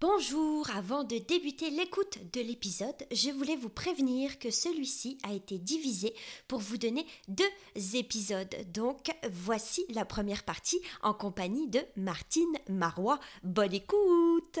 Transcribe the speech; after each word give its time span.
Bonjour, 0.00 0.70
avant 0.76 1.02
de 1.02 1.18
débuter 1.18 1.70
l'écoute 1.70 2.18
de 2.32 2.40
l'épisode, 2.40 2.94
je 3.10 3.30
voulais 3.30 3.56
vous 3.56 3.68
prévenir 3.68 4.38
que 4.38 4.48
celui-ci 4.48 5.18
a 5.24 5.32
été 5.32 5.58
divisé 5.58 6.14
pour 6.46 6.60
vous 6.60 6.76
donner 6.76 7.04
deux 7.26 7.96
épisodes. 7.96 8.54
Donc 8.72 9.10
voici 9.28 9.84
la 9.88 10.04
première 10.04 10.44
partie 10.44 10.80
en 11.02 11.14
compagnie 11.14 11.66
de 11.66 11.80
Martine 11.96 12.58
Marois. 12.68 13.18
Bonne 13.42 13.74
écoute 13.74 14.60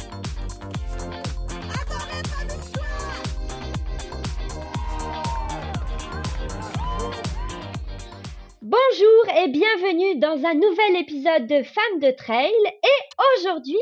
Bonjour 8.71 9.37
et 9.37 9.49
bienvenue 9.49 10.17
dans 10.17 10.45
un 10.45 10.53
nouvel 10.53 10.95
épisode 10.95 11.45
de 11.45 11.61
Femmes 11.61 11.99
de 11.99 12.09
Trail. 12.11 12.53
Et 12.65 13.25
aujourd'hui, 13.35 13.77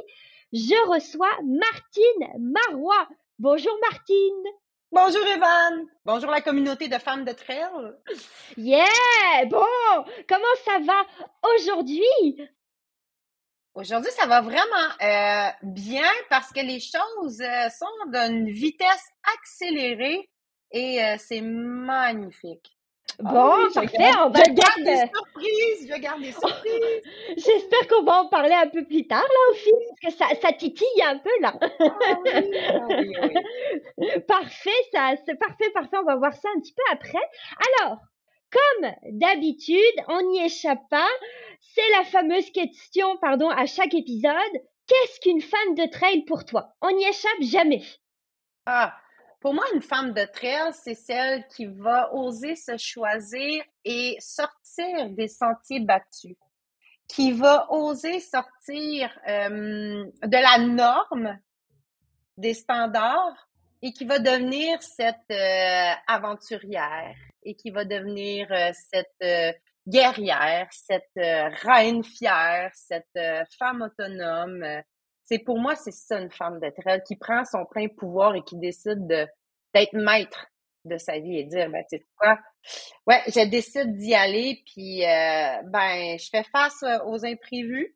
je 0.52 0.90
reçois 0.90 1.30
Martine 1.46 2.52
Marois. 2.52 3.08
Bonjour 3.38 3.78
Martine. 3.88 4.46
Bonjour 4.92 5.22
Evan. 5.28 5.86
Bonjour 6.06 6.32
la 6.32 6.42
communauté 6.42 6.88
de 6.88 6.98
femmes 6.98 7.24
de 7.24 7.34
trail. 7.34 7.70
Yeah! 8.58 9.46
Bon, 9.46 9.64
comment 10.28 10.56
ça 10.66 10.80
va 10.80 11.06
aujourd'hui? 11.54 12.50
Aujourd'hui, 13.76 14.12
ça 14.14 14.26
va 14.26 14.42
vraiment 14.42 14.90
euh, 15.04 15.52
bien 15.62 16.10
parce 16.32 16.52
que 16.52 16.62
les 16.62 16.80
choses 16.80 17.42
euh, 17.42 17.70
sont 17.70 18.12
d'une 18.12 18.50
vitesse 18.50 19.08
accélérée 19.38 20.32
et 20.72 21.04
euh, 21.04 21.16
c'est 21.20 21.42
magnifique. 21.42 22.79
Bon, 23.20 23.32
ah 23.34 23.68
parfait, 23.74 24.12
on 24.20 24.30
va 24.30 24.44
je 24.46 24.54
garde 24.54 24.84
des 24.84 24.98
surprises, 24.98 25.90
je 25.94 26.00
garde 26.00 26.22
des 26.22 26.32
surprises. 26.32 27.02
J'espère 27.38 27.88
qu'on 27.90 28.04
va 28.04 28.22
en 28.22 28.28
parler 28.30 28.54
un 28.54 28.68
peu 28.68 28.86
plus 28.86 29.08
tard, 29.08 29.22
là, 29.22 29.52
au 29.52 29.54
fil, 29.56 29.74
parce 29.90 30.14
que 30.14 30.18
ça, 30.18 30.28
ça 30.42 30.54
titille 30.54 31.02
un 31.04 31.18
peu, 31.18 31.30
là. 31.42 31.54
Ah 31.62 32.88
oui, 32.90 33.14
ah 34.16 34.20
parfait, 34.28 34.70
ça, 34.94 35.14
c'est 35.26 35.38
parfait, 35.38 35.70
parfait, 35.74 35.98
on 36.02 36.06
va 36.06 36.16
voir 36.16 36.34
ça 36.34 36.48
un 36.56 36.60
petit 36.62 36.74
peu 36.74 36.84
après. 36.92 37.20
Alors, 37.78 37.98
comme 38.52 38.92
d'habitude, 39.12 40.04
on 40.08 40.22
n'y 40.32 40.44
échappe 40.46 40.88
pas. 40.90 41.10
C'est 41.60 41.90
la 41.98 42.04
fameuse 42.06 42.50
question, 42.52 43.18
pardon, 43.18 43.50
à 43.50 43.66
chaque 43.66 43.94
épisode. 43.94 44.34
Qu'est-ce 44.88 45.20
qu'une 45.20 45.42
femme 45.42 45.76
de 45.76 45.86
trail 45.92 46.24
pour 46.24 46.46
toi? 46.46 46.74
On 46.82 46.92
n'y 46.92 47.06
échappe 47.06 47.42
jamais. 47.42 47.84
Ah, 48.66 48.96
pour 49.40 49.54
moi, 49.54 49.64
une 49.74 49.82
femme 49.82 50.14
de 50.14 50.26
trail, 50.26 50.74
c'est 50.74 50.96
celle 50.96 51.48
qui 51.48 51.66
va 51.66 52.14
oser 52.14 52.56
se 52.56 52.78
choisir 52.78 53.64
et 53.86 54.18
sortir 54.20 55.10
des 55.12 55.30
sentiers 55.30 55.80
battus, 55.80 56.36
qui 57.08 57.32
va 57.32 57.72
oser 57.72 58.20
sortir 58.20 59.18
euh, 59.28 60.06
de 60.24 60.38
la 60.38 60.58
norme, 60.58 61.40
des 62.38 62.54
standards, 62.54 63.48
et 63.82 63.94
qui 63.94 64.04
va 64.04 64.20
devenir 64.20 64.84
cette 64.84 65.16
euh, 65.32 65.94
aventurière 66.06 67.16
et 67.44 67.56
qui 67.56 67.72
va 67.72 67.86
devenir 67.86 68.52
euh, 68.52 68.72
cette 68.74 69.56
guerrière, 69.88 70.68
cette 70.72 71.10
reine 71.16 72.04
fière, 72.04 72.72
cette 72.74 73.18
femme 73.58 73.82
autonome, 73.82 74.84
c'est 75.30 75.38
pour 75.38 75.60
moi, 75.60 75.76
c'est 75.76 75.92
ça 75.92 76.20
une 76.20 76.32
femme 76.32 76.60
de 76.60 76.72
trail 76.82 77.04
qui 77.06 77.16
prend 77.16 77.46
son 77.46 77.64
plein 77.66 77.88
pouvoir 77.88 78.34
et 78.36 78.42
qui 78.42 78.58
décide 78.58 79.06
de, 79.06 79.28
d'être 79.76 79.94
maître 79.94 80.48
de 80.86 80.98
sa 80.98 81.20
vie 81.20 81.38
et 81.38 81.44
dire, 81.44 81.70
ben, 81.70 81.84
tu 81.88 81.98
sais 81.98 82.06
quoi, 82.18 82.40
ouais, 83.06 83.22
je 83.28 83.48
décide 83.48 83.96
d'y 83.96 84.16
aller, 84.16 84.64
puis 84.66 85.06
euh, 85.06 85.62
ben, 85.66 86.18
je 86.18 86.30
fais 86.32 86.44
face 86.52 86.82
euh, 86.82 86.98
aux 87.06 87.24
imprévus, 87.26 87.96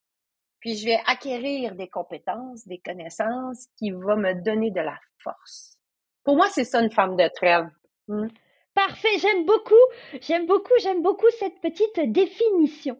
puis 0.60 0.76
je 0.78 0.86
vais 0.86 1.00
acquérir 1.08 1.74
des 1.74 1.90
compétences, 1.90 2.68
des 2.68 2.78
connaissances 2.78 3.66
qui 3.80 3.90
vont 3.90 4.18
me 4.18 4.36
donner 4.44 4.70
de 4.70 4.82
la 4.82 5.00
force. 5.18 5.80
Pour 6.24 6.36
moi, 6.36 6.50
c'est 6.52 6.66
ça 6.66 6.82
une 6.82 6.92
femme 6.92 7.16
de 7.16 7.28
trail. 7.36 7.66
Hmm. 8.08 8.28
Parfait, 8.76 9.18
j'aime 9.20 9.46
beaucoup, 9.46 10.20
j'aime 10.22 10.46
beaucoup, 10.46 10.74
j'aime 10.82 11.02
beaucoup 11.02 11.30
cette 11.40 11.60
petite 11.62 12.12
définition. 12.12 12.96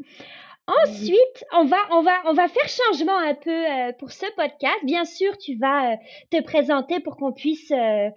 Ensuite, 0.66 1.44
on 1.52 1.66
va, 1.66 1.78
on 1.92 2.02
va, 2.04 2.22
on 2.24 2.32
va 2.32 2.48
faire 2.48 2.70
changement 2.70 3.18
un 3.18 3.36
peu 3.36 3.52
euh, 3.52 3.92
pour 4.00 4.14
ce 4.14 4.26
podcast. 4.38 4.78
Bien 4.84 5.04
sûr, 5.04 5.38
tu 5.38 5.58
vas 5.58 5.92
euh, 5.92 5.96
te 6.32 6.42
présenter 6.42 7.02
pour 7.02 7.18
qu'on 7.18 7.34
puisse 7.34 7.70
euh, 7.72 8.10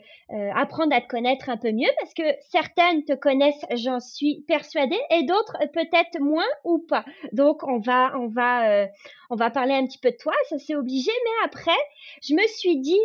apprendre 0.55 0.95
à 0.95 1.01
te 1.01 1.09
connaître 1.09 1.49
un 1.51 1.57
peu 1.57 1.73
mieux, 1.73 1.91
parce 1.99 2.15
que 2.15 2.23
certaines 2.51 3.05
te 3.05 3.15
connaissent, 3.15 3.65
j'en 3.75 3.99
suis 3.99 4.45
persuadée, 4.47 5.01
et 5.11 5.25
d'autres 5.25 5.57
peut-être 5.73 6.21
moins 6.21 6.47
ou 6.62 6.79
pas. 6.79 7.05
Donc, 7.33 7.65
on 7.65 7.81
va, 7.81 8.12
on 8.17 8.29
va, 8.29 8.87
on 9.31 9.34
va 9.34 9.51
parler 9.51 9.75
un 9.75 9.84
petit 9.84 9.99
peu 9.99 10.13
de 10.13 10.17
toi. 10.17 10.34
Ça 10.49 10.59
c'est 10.59 10.77
obligé, 10.77 11.11
mais 11.25 11.47
après, 11.47 11.78
je 12.23 12.34
me 12.34 12.47
suis 12.47 12.78
dit 12.78 13.01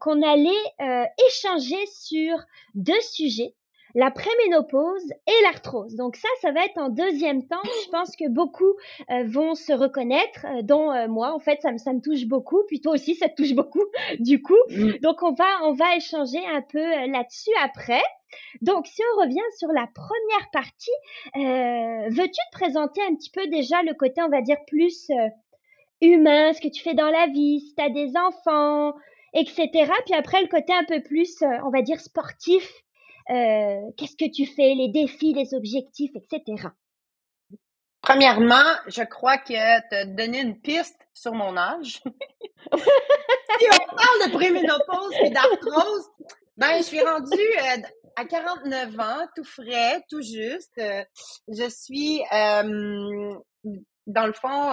qu'on 0.00 0.22
allait 0.22 1.08
échanger 1.26 1.86
sur 1.86 2.36
deux 2.74 3.00
sujets 3.00 3.54
la 3.94 4.10
préménopause 4.10 5.10
et 5.26 5.42
l'arthrose. 5.42 5.94
Donc 5.94 6.16
ça, 6.16 6.28
ça 6.40 6.52
va 6.52 6.64
être 6.64 6.78
en 6.78 6.88
deuxième 6.88 7.46
temps. 7.46 7.62
Je 7.84 7.90
pense 7.90 8.16
que 8.16 8.28
beaucoup 8.28 8.74
euh, 9.10 9.24
vont 9.26 9.54
se 9.54 9.72
reconnaître, 9.72 10.46
euh, 10.46 10.62
dont 10.62 10.92
euh, 10.92 11.08
moi. 11.08 11.32
En 11.32 11.38
fait, 11.38 11.60
ça 11.62 11.72
me, 11.72 11.78
ça 11.78 11.92
me 11.92 12.00
touche 12.00 12.26
beaucoup. 12.26 12.62
Puis 12.68 12.80
toi 12.80 12.92
aussi, 12.92 13.14
ça 13.14 13.28
te 13.28 13.42
touche 13.42 13.54
beaucoup, 13.54 13.84
du 14.20 14.42
coup. 14.42 14.58
Mm. 14.70 14.98
Donc 15.02 15.22
on 15.22 15.32
va, 15.32 15.46
on 15.64 15.72
va 15.72 15.96
échanger 15.96 16.44
un 16.46 16.62
peu 16.62 16.82
là-dessus 17.10 17.50
après. 17.62 18.02
Donc, 18.60 18.86
si 18.86 19.00
on 19.14 19.22
revient 19.22 19.40
sur 19.56 19.68
la 19.68 19.88
première 19.94 20.50
partie, 20.52 20.90
veux-tu 21.34 22.30
te 22.30 22.52
présenter 22.52 23.00
un 23.00 23.14
petit 23.14 23.30
peu 23.30 23.46
déjà 23.46 23.82
le 23.82 23.94
côté, 23.94 24.20
on 24.20 24.28
va 24.28 24.42
dire, 24.42 24.58
plus 24.66 25.10
humain, 26.02 26.52
ce 26.52 26.60
que 26.60 26.68
tu 26.68 26.82
fais 26.82 26.92
dans 26.92 27.08
la 27.08 27.28
vie, 27.28 27.60
si 27.60 27.74
tu 27.74 27.82
as 27.82 27.88
des 27.88 28.12
enfants, 28.18 28.92
etc. 29.32 29.90
Puis 30.04 30.14
après, 30.14 30.42
le 30.42 30.48
côté 30.48 30.74
un 30.74 30.84
peu 30.84 31.02
plus, 31.02 31.42
on 31.64 31.70
va 31.70 31.80
dire, 31.80 32.00
sportif, 32.00 32.70
euh, 33.30 33.90
qu'est-ce 33.96 34.16
que 34.16 34.30
tu 34.30 34.46
fais, 34.46 34.74
les 34.74 34.88
défis, 34.88 35.34
les 35.34 35.54
objectifs, 35.54 36.12
etc. 36.14 36.68
Premièrement, 38.00 38.64
je 38.86 39.02
crois 39.02 39.38
que 39.38 39.80
te 39.90 40.06
donner 40.14 40.40
une 40.40 40.60
piste 40.60 40.98
sur 41.12 41.34
mon 41.34 41.56
âge. 41.56 42.00
si 42.02 43.66
on 43.72 43.96
parle 43.96 44.30
de 44.30 44.32
préménopause 44.32 45.14
et 45.24 45.30
d'arthrose, 45.30 46.08
ben 46.56 46.78
je 46.78 46.82
suis 46.82 47.02
rendue 47.02 47.36
euh, 47.36 47.82
à 48.16 48.24
49 48.24 48.98
ans, 48.98 49.26
tout 49.36 49.44
frais, 49.44 50.02
tout 50.08 50.22
juste. 50.22 50.78
Euh, 50.78 51.04
je 51.48 51.68
suis 51.68 52.22
dans 54.08 54.26
le 54.26 54.32
fond, 54.32 54.72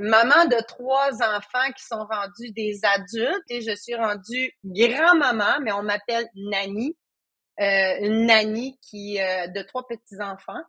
maman 0.00 0.46
de 0.46 0.60
trois 0.66 1.12
enfants 1.22 1.72
qui 1.76 1.84
sont 1.84 2.04
rendus 2.10 2.50
des 2.50 2.80
adultes 2.82 3.44
et 3.50 3.60
je 3.60 3.74
suis 3.76 3.94
rendue 3.94 4.52
grand-maman, 4.64 5.60
mais 5.62 5.70
on 5.72 5.82
m'appelle 5.82 6.26
euh, 6.36 6.92
une 7.58 8.26
nanny 8.26 8.78
qui 8.82 9.20
euh, 9.20 9.48
de 9.48 9.62
trois 9.62 9.86
petits 9.86 10.20
enfants. 10.20 10.62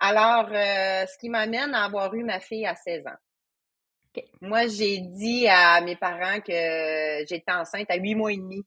Alors, 0.00 0.48
euh, 0.50 1.06
ce 1.06 1.18
qui 1.18 1.28
m'amène 1.28 1.74
à 1.74 1.84
avoir 1.84 2.14
eu 2.14 2.24
ma 2.24 2.40
fille 2.40 2.66
à 2.66 2.74
16 2.74 3.06
ans. 3.06 4.22
Moi, 4.40 4.66
j'ai 4.68 4.98
dit 4.98 5.48
à 5.48 5.80
mes 5.80 5.96
parents 5.96 6.40
que 6.40 7.26
j'étais 7.26 7.52
enceinte 7.52 7.90
à 7.90 7.96
huit 7.96 8.14
mois 8.14 8.32
et 8.32 8.36
demi. 8.36 8.64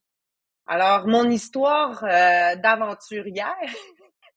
Alors, 0.66 1.08
mon 1.08 1.30
histoire 1.30 2.02
d'aventurière 2.02 3.56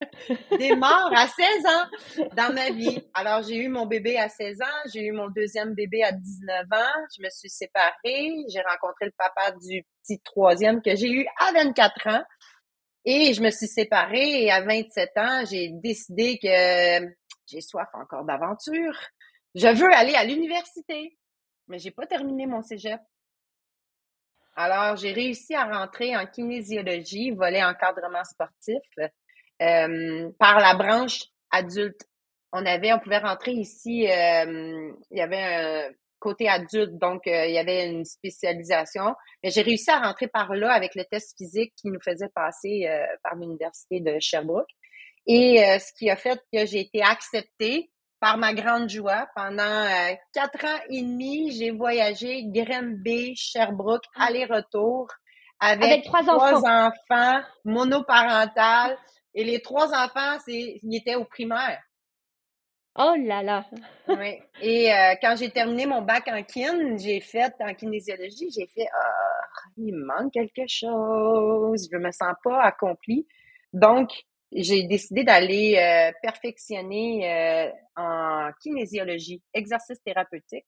démarre 0.59 1.13
à 1.15 1.27
16 1.27 1.47
ans 1.67 2.29
dans 2.37 2.55
ma 2.55 2.71
vie. 2.71 3.03
Alors, 3.15 3.43
j'ai 3.43 3.57
eu 3.57 3.69
mon 3.69 3.87
bébé 3.87 4.19
à 4.19 4.29
16 4.29 4.63
ans, 4.63 4.91
j'ai 4.93 5.01
eu 5.07 5.13
mon 5.13 5.29
deuxième 5.29 5.75
bébé 5.75 6.03
à 6.05 6.13
19 6.13 6.67
ans, 6.73 7.07
je 7.17 7.23
me 7.23 7.31
suis 7.31 7.51
séparée, 7.51 8.33
j'ai 8.49 8.61
rencontré 8.61 9.07
le 9.07 9.13
papa 9.17 9.53
du 9.53 9.85
petit 10.03 10.21
troisième 10.21 10.81
que 10.83 10.95
j'ai 10.97 11.11
eu 11.11 11.27
à 11.39 11.53
24 11.53 12.07
ans. 12.09 12.23
Et 13.13 13.35
je 13.35 13.43
me 13.43 13.51
suis 13.51 13.67
séparée 13.67 14.45
et 14.45 14.53
à 14.53 14.61
27 14.61 15.11
ans, 15.17 15.45
j'ai 15.45 15.71
décidé 15.83 16.39
que 16.39 17.13
j'ai 17.45 17.61
soif 17.61 17.89
encore 17.93 18.25
d'aventure. 18.25 18.97
Je 19.57 19.67
veux 19.67 19.93
aller 19.93 20.15
à 20.15 20.23
l'université, 20.23 21.19
mais 21.67 21.81
j'ai 21.81 21.91
pas 21.91 22.07
terminé 22.07 22.47
mon 22.47 22.63
cégep. 22.63 23.01
Alors, 24.55 24.95
j'ai 24.95 25.11
réussi 25.11 25.57
à 25.57 25.65
rentrer 25.65 26.17
en 26.17 26.25
kinésiologie, 26.25 27.33
volet 27.33 27.65
encadrement 27.65 28.23
sportif, 28.23 28.81
euh, 29.01 30.31
par 30.39 30.61
la 30.61 30.77
branche 30.77 31.25
adulte. 31.51 32.07
On 32.53 32.65
avait, 32.65 32.93
on 32.93 33.01
pouvait 33.01 33.19
rentrer 33.19 33.55
ici, 33.55 34.09
euh, 34.09 34.93
il 35.11 35.19
y 35.19 35.21
avait 35.21 35.43
un, 35.43 35.91
côté 36.21 36.49
adulte, 36.49 36.99
donc 36.99 37.27
euh, 37.27 37.47
il 37.47 37.55
y 37.55 37.59
avait 37.59 37.89
une 37.91 38.05
spécialisation. 38.05 39.15
Mais 39.43 39.51
j'ai 39.51 39.63
réussi 39.63 39.91
à 39.91 39.99
rentrer 39.99 40.29
par 40.29 40.55
là 40.55 40.73
avec 40.73 40.95
le 40.95 41.05
test 41.05 41.37
physique 41.37 41.73
qui 41.77 41.89
nous 41.89 42.01
faisait 42.01 42.29
passer 42.35 42.87
euh, 42.87 43.05
par 43.25 43.35
l'université 43.35 44.01
de 44.01 44.19
Sherbrooke. 44.21 44.71
Et 45.27 45.63
euh, 45.65 45.79
ce 45.79 45.93
qui 45.99 46.09
a 46.09 46.17
fait 46.17 46.41
que 46.53 46.67
j'ai 46.67 46.81
été 46.81 47.03
acceptée 47.03 47.91
par 48.21 48.37
ma 48.37 48.53
grande 48.53 48.89
joie. 48.89 49.27
Pendant 49.35 49.63
euh, 49.63 50.15
quatre 50.33 50.65
ans 50.65 50.81
et 50.89 51.03
demi, 51.03 51.53
j'ai 51.53 51.71
voyagé 51.71 52.45
Granby, 52.45 53.35
Sherbrooke, 53.35 54.05
ah. 54.15 54.27
aller-retour 54.27 55.09
avec, 55.59 56.05
trois, 56.05 56.29
enfants. 56.29 57.41
monoparentales. 57.65 58.97
Et 59.35 59.45
les 59.45 59.61
trois 59.61 59.89
enfants, 59.89 60.39
c'est, 60.45 60.79
ils 60.83 60.97
étaient 60.97 61.15
au 61.15 61.25
primaire. 61.25 61.81
Oh 62.99 63.15
là 63.17 63.43
là! 63.43 63.65
oui. 64.09 64.41
Et 64.61 64.93
euh, 64.93 65.15
quand 65.23 65.37
j'ai 65.37 65.51
terminé 65.51 65.87
mon 65.87 66.03
bac 66.03 66.27
en 66.27 66.43
kin, 66.43 66.97
j'ai 66.97 67.21
fait 67.21 67.55
en 67.61 67.73
kinésiologie, 67.73 68.51
j'ai 68.51 68.67
fait 68.67 68.87
ah, 68.93 69.47
il 69.77 69.95
me 69.95 70.05
manque 70.05 70.33
quelque 70.33 70.67
chose, 70.67 71.89
je 71.91 71.97
me 71.97 72.11
sens 72.11 72.35
pas 72.43 72.61
accomplie. 72.63 73.29
Donc, 73.73 74.11
j'ai 74.53 74.83
décidé 74.89 75.23
d'aller 75.23 75.77
euh, 75.79 76.13
perfectionner 76.21 77.31
euh, 77.31 77.71
en 77.97 78.51
kinésiologie, 78.61 79.41
exercice 79.55 80.03
thérapeutique, 80.03 80.67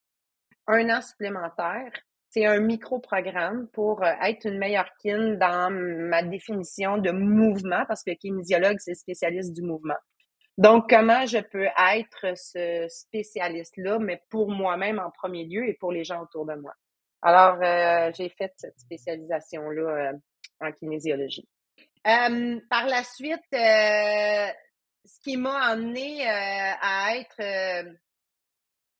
un 0.68 0.88
an 0.90 1.00
supplémentaire. 1.00 1.90
C'est 2.30 2.46
un 2.46 2.60
micro-programme 2.60 3.68
pour 3.74 4.02
être 4.04 4.46
une 4.46 4.58
meilleure 4.58 4.88
kin 5.02 5.34
dans 5.34 5.70
ma 5.70 6.22
définition 6.22 6.96
de 6.98 7.10
mouvement, 7.10 7.84
parce 7.86 8.04
que 8.04 8.12
kinésiologue, 8.12 8.78
c'est 8.78 8.94
spécialiste 8.94 9.52
du 9.52 9.62
mouvement. 9.62 9.98
Donc, 10.58 10.88
comment 10.88 11.26
je 11.26 11.38
peux 11.38 11.68
être 11.94 12.36
ce 12.36 12.86
spécialiste-là, 12.88 13.98
mais 13.98 14.22
pour 14.28 14.50
moi-même 14.50 14.98
en 14.98 15.10
premier 15.10 15.44
lieu 15.44 15.66
et 15.66 15.74
pour 15.74 15.92
les 15.92 16.04
gens 16.04 16.22
autour 16.22 16.46
de 16.46 16.54
moi? 16.54 16.72
Alors, 17.22 17.56
j'ai 18.14 18.28
fait 18.28 18.52
cette 18.56 18.78
spécialisation-là 18.78 20.12
en 20.60 20.72
kinésiologie. 20.72 21.48
Euh, 22.06 22.60
par 22.68 22.86
la 22.86 23.04
suite, 23.04 23.40
euh, 23.54 24.48
ce 25.04 25.20
qui 25.22 25.36
m'a 25.36 25.66
amené 25.66 26.28
euh, 26.28 26.72
à 26.80 27.16
être 27.16 27.94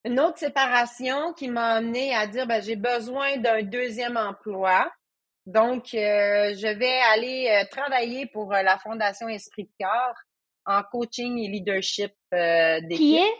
une 0.05 0.21
autre 0.21 0.39
séparation 0.39 1.33
qui 1.33 1.49
m'a 1.49 1.75
amené 1.75 2.15
à 2.15 2.27
dire 2.27 2.47
ben, 2.47 2.63
j'ai 2.63 2.77
besoin 2.77 3.37
d'un 3.39 3.63
deuxième 3.63 4.17
emploi. 4.17 4.93
Donc, 5.47 5.87
je 5.93 6.79
vais 6.79 7.01
aller 7.13 7.67
travailler 7.73 8.27
pour 8.27 8.53
la 8.53 8.79
Fondation 8.79 9.29
Esprit 9.29 9.65
de 9.65 9.85
Corps 9.85 10.17
en 10.67 10.83
coaching 10.83 11.39
et 11.39 11.49
leadership 11.49 12.13
d'équipe. 12.31 12.97
Qui 12.97 13.17
est 13.17 13.35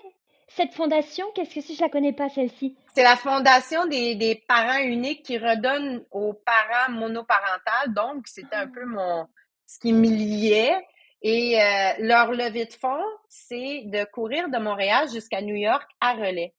cette 0.49 0.75
fondation? 0.75 1.27
Qu'est-ce 1.35 1.55
que 1.55 1.61
c'est? 1.61 1.75
Je 1.75 1.81
la 1.81 1.89
connais 1.89 2.13
pas, 2.13 2.29
celle-ci. 2.29 2.77
C'est 2.95 3.03
la 3.03 3.17
fondation 3.17 3.87
des, 3.87 4.15
des 4.17 4.43
parents 4.47 4.83
uniques 4.83 5.23
qui 5.23 5.39
redonne 5.39 6.05
aux 6.11 6.35
parents 6.35 6.93
monoparentales. 6.93 7.95
Donc, 7.95 8.27
c'était 8.27 8.57
un 8.57 8.69
peu 8.69 8.85
mon, 8.85 9.27
ce 9.67 9.79
qui 9.79 9.93
me 9.93 10.07
liait. 10.07 10.77
Et 11.23 11.61
euh, 11.61 11.93
leur 12.01 12.33
levée 12.33 12.67
de 12.67 12.73
fonds, 12.73 13.05
c'est 13.29 13.83
de 13.85 14.05
courir 14.11 14.49
de 14.49 14.59
Montréal 14.59 15.09
jusqu'à 15.11 15.41
New 15.41 15.55
York 15.55 15.89
à 16.01 16.15
relais. 16.15 16.53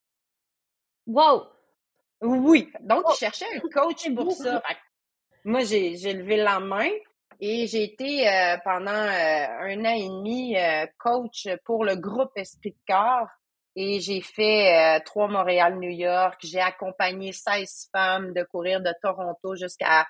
Wow! 1.06 1.44
Oui. 2.22 2.72
Donc, 2.80 3.04
ils 3.10 3.18
cherchaient 3.18 3.44
un 3.54 3.60
coach 3.60 4.12
pour 4.14 4.32
ça. 4.32 4.62
moi, 5.44 5.60
j'ai 5.64 6.14
levé 6.14 6.36
la 6.36 6.60
main 6.60 6.88
et 7.40 7.66
j'ai 7.66 7.84
été 7.84 8.28
euh, 8.28 8.56
pendant 8.64 8.90
euh, 8.90 9.46
un 9.60 9.84
an 9.84 9.94
et 9.94 10.08
demi 10.08 10.56
coach 10.98 11.48
pour 11.64 11.84
le 11.84 11.96
groupe 11.96 12.32
Esprit 12.36 12.70
de 12.70 12.92
Corps. 12.92 13.28
Et 13.76 13.98
j'ai 13.98 14.20
fait 14.20 15.00
trois 15.04 15.26
Montréal-New 15.26 15.90
York. 15.90 16.38
J'ai 16.44 16.60
accompagné 16.60 17.32
16 17.32 17.88
femmes 17.90 18.32
de 18.32 18.44
courir 18.44 18.80
de 18.80 18.92
Toronto 19.02 19.56
jusqu'à 19.56 20.06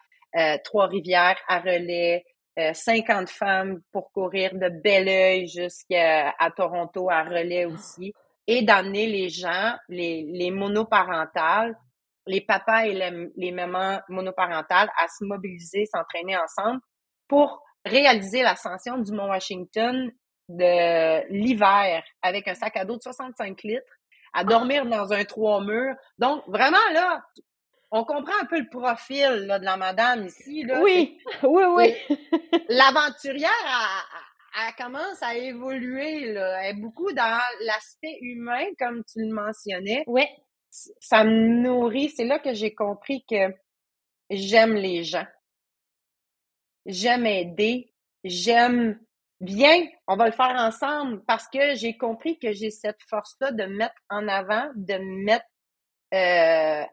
Trois-Rivières 0.65 1.39
à 1.49 1.61
relais. 1.61 2.25
50 2.57 3.23
euh, 3.23 3.27
femmes 3.27 3.81
pour 3.91 4.13
courir 4.13 4.55
de 4.55 4.69
Belleuil 4.69 5.49
jusqu'à 5.49 6.35
Toronto 6.57 7.11
à 7.11 7.25
relais 7.25 7.65
aussi 7.65 8.13
et 8.47 8.63
d'amener 8.63 9.07
les 9.07 9.29
gens, 9.29 9.75
les, 9.89 10.23
les 10.31 10.51
monoparentales, 10.51 11.77
les 12.27 12.43
papas 12.43 12.87
et 12.87 12.93
les, 12.93 13.31
les 13.37 13.51
mamans 13.51 14.01
monoparentales 14.09 14.91
à 15.03 15.09
se 15.09 15.25
mobiliser, 15.25 15.87
s'entraîner 15.87 16.37
ensemble 16.37 16.81
pour 17.35 17.65
réaliser 17.85 18.43
l'ascension 18.43 18.97
du 18.99 19.11
Mont 19.11 19.29
Washington 19.29 20.09
de 20.49 21.33
l'hiver 21.33 22.05
avec 22.23 22.47
un 22.47 22.55
sac 22.55 22.77
à 22.77 22.85
dos 22.85 22.97
de 22.97 23.03
65 23.03 23.61
litres, 23.65 23.83
à 24.33 24.45
dormir 24.45 24.87
dans 24.87 25.13
un 25.13 25.25
trois 25.25 25.61
murs. 25.65 25.97
Donc, 26.19 26.45
vraiment, 26.47 26.77
là, 26.93 27.25
on 27.91 28.05
comprend 28.05 28.35
un 28.41 28.47
peu 28.47 28.61
le 28.61 28.69
profil 28.69 29.49
de 29.49 29.65
la 29.65 29.77
madame 29.77 30.27
ici. 30.27 30.63
Là. 30.63 30.81
Oui, 30.81 31.19
oui, 31.43 31.65
oui. 31.77 32.19
L'aventurière, 32.69 33.51
elle, 34.57 34.75
commence 34.85 35.21
à 35.21 35.35
évoluer. 35.35 36.33
Là. 36.33 36.63
Elle 36.63 36.77
est 36.77 36.81
beaucoup 36.81 37.11
dans 37.13 37.41
l'aspect 37.63 38.17
humain, 38.21 38.65
comme 38.79 39.03
tu 39.05 39.21
le 39.27 39.35
mentionnais. 39.35 40.05
Oui. 40.07 40.25
Ça 41.01 41.25
me 41.25 41.63
nourrit. 41.63 42.11
C'est 42.11 42.27
là 42.27 42.39
que 42.39 42.55
j'ai 42.55 42.75
compris 42.75 43.25
que 43.29 43.53
j'aime 44.31 44.75
les 44.75 45.03
gens. 45.03 45.27
J'aime 46.87 47.27
aider. 47.27 47.93
J'aime 48.25 48.99
bien, 49.41 49.87
on 50.07 50.17
va 50.17 50.27
le 50.27 50.33
faire 50.33 50.55
ensemble 50.57 51.23
parce 51.27 51.49
que 51.49 51.75
j'ai 51.75 51.97
compris 51.97 52.39
que 52.39 52.53
j'ai 52.53 52.71
cette 52.71 53.03
force-là 53.09 53.53
de 53.53 53.65
mettre 53.65 53.95
en 54.09 54.29
avant, 54.29 54.71
de 54.75 54.95
mettre 55.25 55.47
euh, 56.15 56.85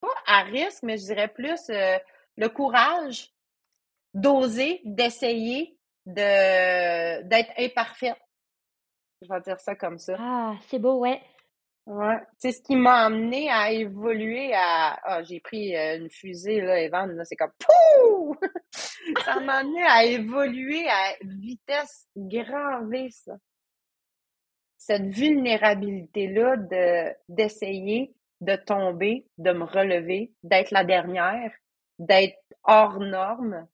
pas 0.00 0.14
à 0.26 0.42
risque, 0.42 0.82
mais 0.82 0.98
je 0.98 1.04
dirais 1.04 1.28
plus 1.28 1.70
euh, 1.70 1.98
le 2.36 2.48
courage 2.48 3.32
d'oser, 4.14 4.80
d'essayer, 4.84 5.78
de 6.06 7.22
d'être 7.22 7.52
imparfaite. 7.58 8.18
Je 9.22 9.28
vais 9.28 9.40
dire 9.40 9.60
ça 9.60 9.74
comme 9.74 9.98
ça. 9.98 10.16
Ah, 10.18 10.54
c'est 10.68 10.78
beau, 10.78 10.98
ouais. 10.98 11.20
Ouais. 11.86 12.18
C'est 12.38 12.52
ce 12.52 12.62
qui 12.62 12.76
m'a 12.76 13.06
amené 13.06 13.50
à 13.50 13.72
évoluer 13.72 14.54
à. 14.54 14.98
Ah, 15.02 15.22
j'ai 15.24 15.40
pris 15.40 15.76
euh, 15.76 15.98
une 15.98 16.10
fusée, 16.10 16.60
là, 16.60 16.80
Evan, 16.80 17.10
là, 17.16 17.24
c'est 17.24 17.34
comme 17.34 17.50
Pouh! 17.58 18.36
ça 19.24 19.40
m'a 19.40 19.58
amené 19.58 19.82
à 19.82 20.04
évoluer 20.04 20.88
à 20.88 21.16
vitesse 21.22 22.06
grand 22.16 22.86
V, 22.86 23.10
ça. 23.10 23.32
Cette 24.78 25.08
vulnérabilité-là 25.08 26.56
de 26.56 27.14
d'essayer, 27.28 28.14
de 28.40 28.56
tomber, 28.56 29.26
de 29.38 29.52
me 29.52 29.64
relever, 29.64 30.32
d'être 30.44 30.70
la 30.70 30.84
dernière, 30.84 31.52
d'être 31.98 32.38
hors 32.64 33.00
norme, 33.00 33.66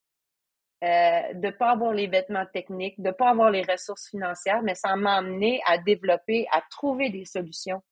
euh, 0.84 1.34
de 1.34 1.50
pas 1.50 1.72
avoir 1.72 1.92
les 1.92 2.06
vêtements 2.06 2.46
techniques, 2.46 3.00
de 3.02 3.10
pas 3.10 3.30
avoir 3.30 3.50
les 3.50 3.62
ressources 3.62 4.08
financières, 4.10 4.62
mais 4.62 4.74
ça 4.74 4.94
m'a 4.96 5.16
amené 5.16 5.60
à 5.66 5.76
développer, 5.76 6.46
à 6.52 6.62
trouver 6.70 7.10
des 7.10 7.24
solutions, 7.24 7.82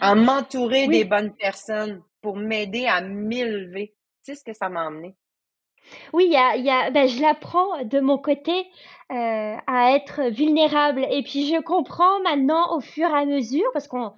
à 0.00 0.14
m'entourer 0.14 0.88
des 0.88 1.04
bonnes 1.04 1.34
personnes 1.34 2.02
pour 2.22 2.36
m'aider 2.36 2.86
à 2.86 3.00
m'élever. 3.00 3.94
Tu 4.24 4.32
sais 4.32 4.34
ce 4.34 4.44
que 4.44 4.52
ça 4.52 4.68
m'a 4.68 4.86
amené? 4.86 5.14
Oui, 6.12 6.28
y 6.28 6.36
a, 6.36 6.56
y 6.56 6.70
a, 6.70 6.90
ben, 6.90 7.08
je 7.08 7.20
l'apprends 7.20 7.84
de 7.84 8.00
mon 8.00 8.18
côté 8.18 8.52
euh, 9.10 9.56
à 9.66 9.94
être 9.94 10.30
vulnérable. 10.30 11.06
Et 11.10 11.22
puis 11.22 11.46
je 11.46 11.60
comprends 11.60 12.20
maintenant 12.20 12.76
au 12.76 12.80
fur 12.80 13.08
et 13.08 13.18
à 13.18 13.24
mesure, 13.24 13.68
parce 13.72 13.88
qu'on 13.88 14.12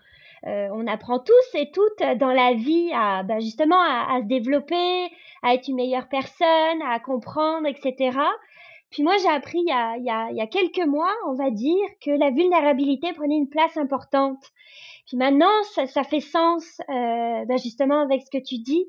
euh, 0.46 0.68
on 0.72 0.86
apprend 0.86 1.20
tous 1.20 1.54
et 1.54 1.70
toutes 1.70 2.02
dans 2.18 2.32
la 2.32 2.54
vie 2.54 2.90
à 2.94 3.22
bah, 3.22 3.38
justement 3.38 3.80
à, 3.80 4.18
se 4.20 4.26
développer, 4.26 5.10
à 5.42 5.54
être 5.54 5.68
une 5.68 5.76
meilleure 5.76 6.08
personne, 6.08 6.82
à 6.84 6.98
comprendre, 6.98 7.66
etc. 7.68 8.18
Puis 8.92 9.02
moi, 9.02 9.16
j'ai 9.16 9.28
appris 9.28 9.58
il 9.58 9.68
y, 9.68 9.72
a, 9.72 9.96
il, 9.96 10.04
y 10.04 10.10
a, 10.10 10.30
il 10.30 10.36
y 10.36 10.40
a 10.40 10.46
quelques 10.46 10.86
mois, 10.86 11.12
on 11.26 11.34
va 11.34 11.50
dire, 11.50 11.84
que 12.04 12.10
la 12.10 12.30
vulnérabilité 12.30 13.12
prenait 13.14 13.36
une 13.36 13.48
place 13.48 13.76
importante. 13.78 14.44
Puis 15.06 15.16
maintenant, 15.16 15.62
ça, 15.74 15.86
ça 15.86 16.04
fait 16.04 16.20
sens, 16.20 16.80
euh, 16.90 17.44
bah, 17.46 17.56
justement, 17.56 18.00
avec 18.00 18.22
ce 18.22 18.30
que 18.30 18.42
tu 18.42 18.58
dis. 18.58 18.86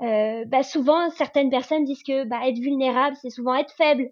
Euh, 0.00 0.44
bah, 0.46 0.62
souvent, 0.62 1.10
certaines 1.10 1.50
personnes 1.50 1.84
disent 1.84 2.04
que 2.04 2.24
bah, 2.24 2.48
être 2.48 2.58
vulnérable, 2.58 3.16
c'est 3.20 3.30
souvent 3.30 3.54
être 3.56 3.72
faible. 3.72 4.10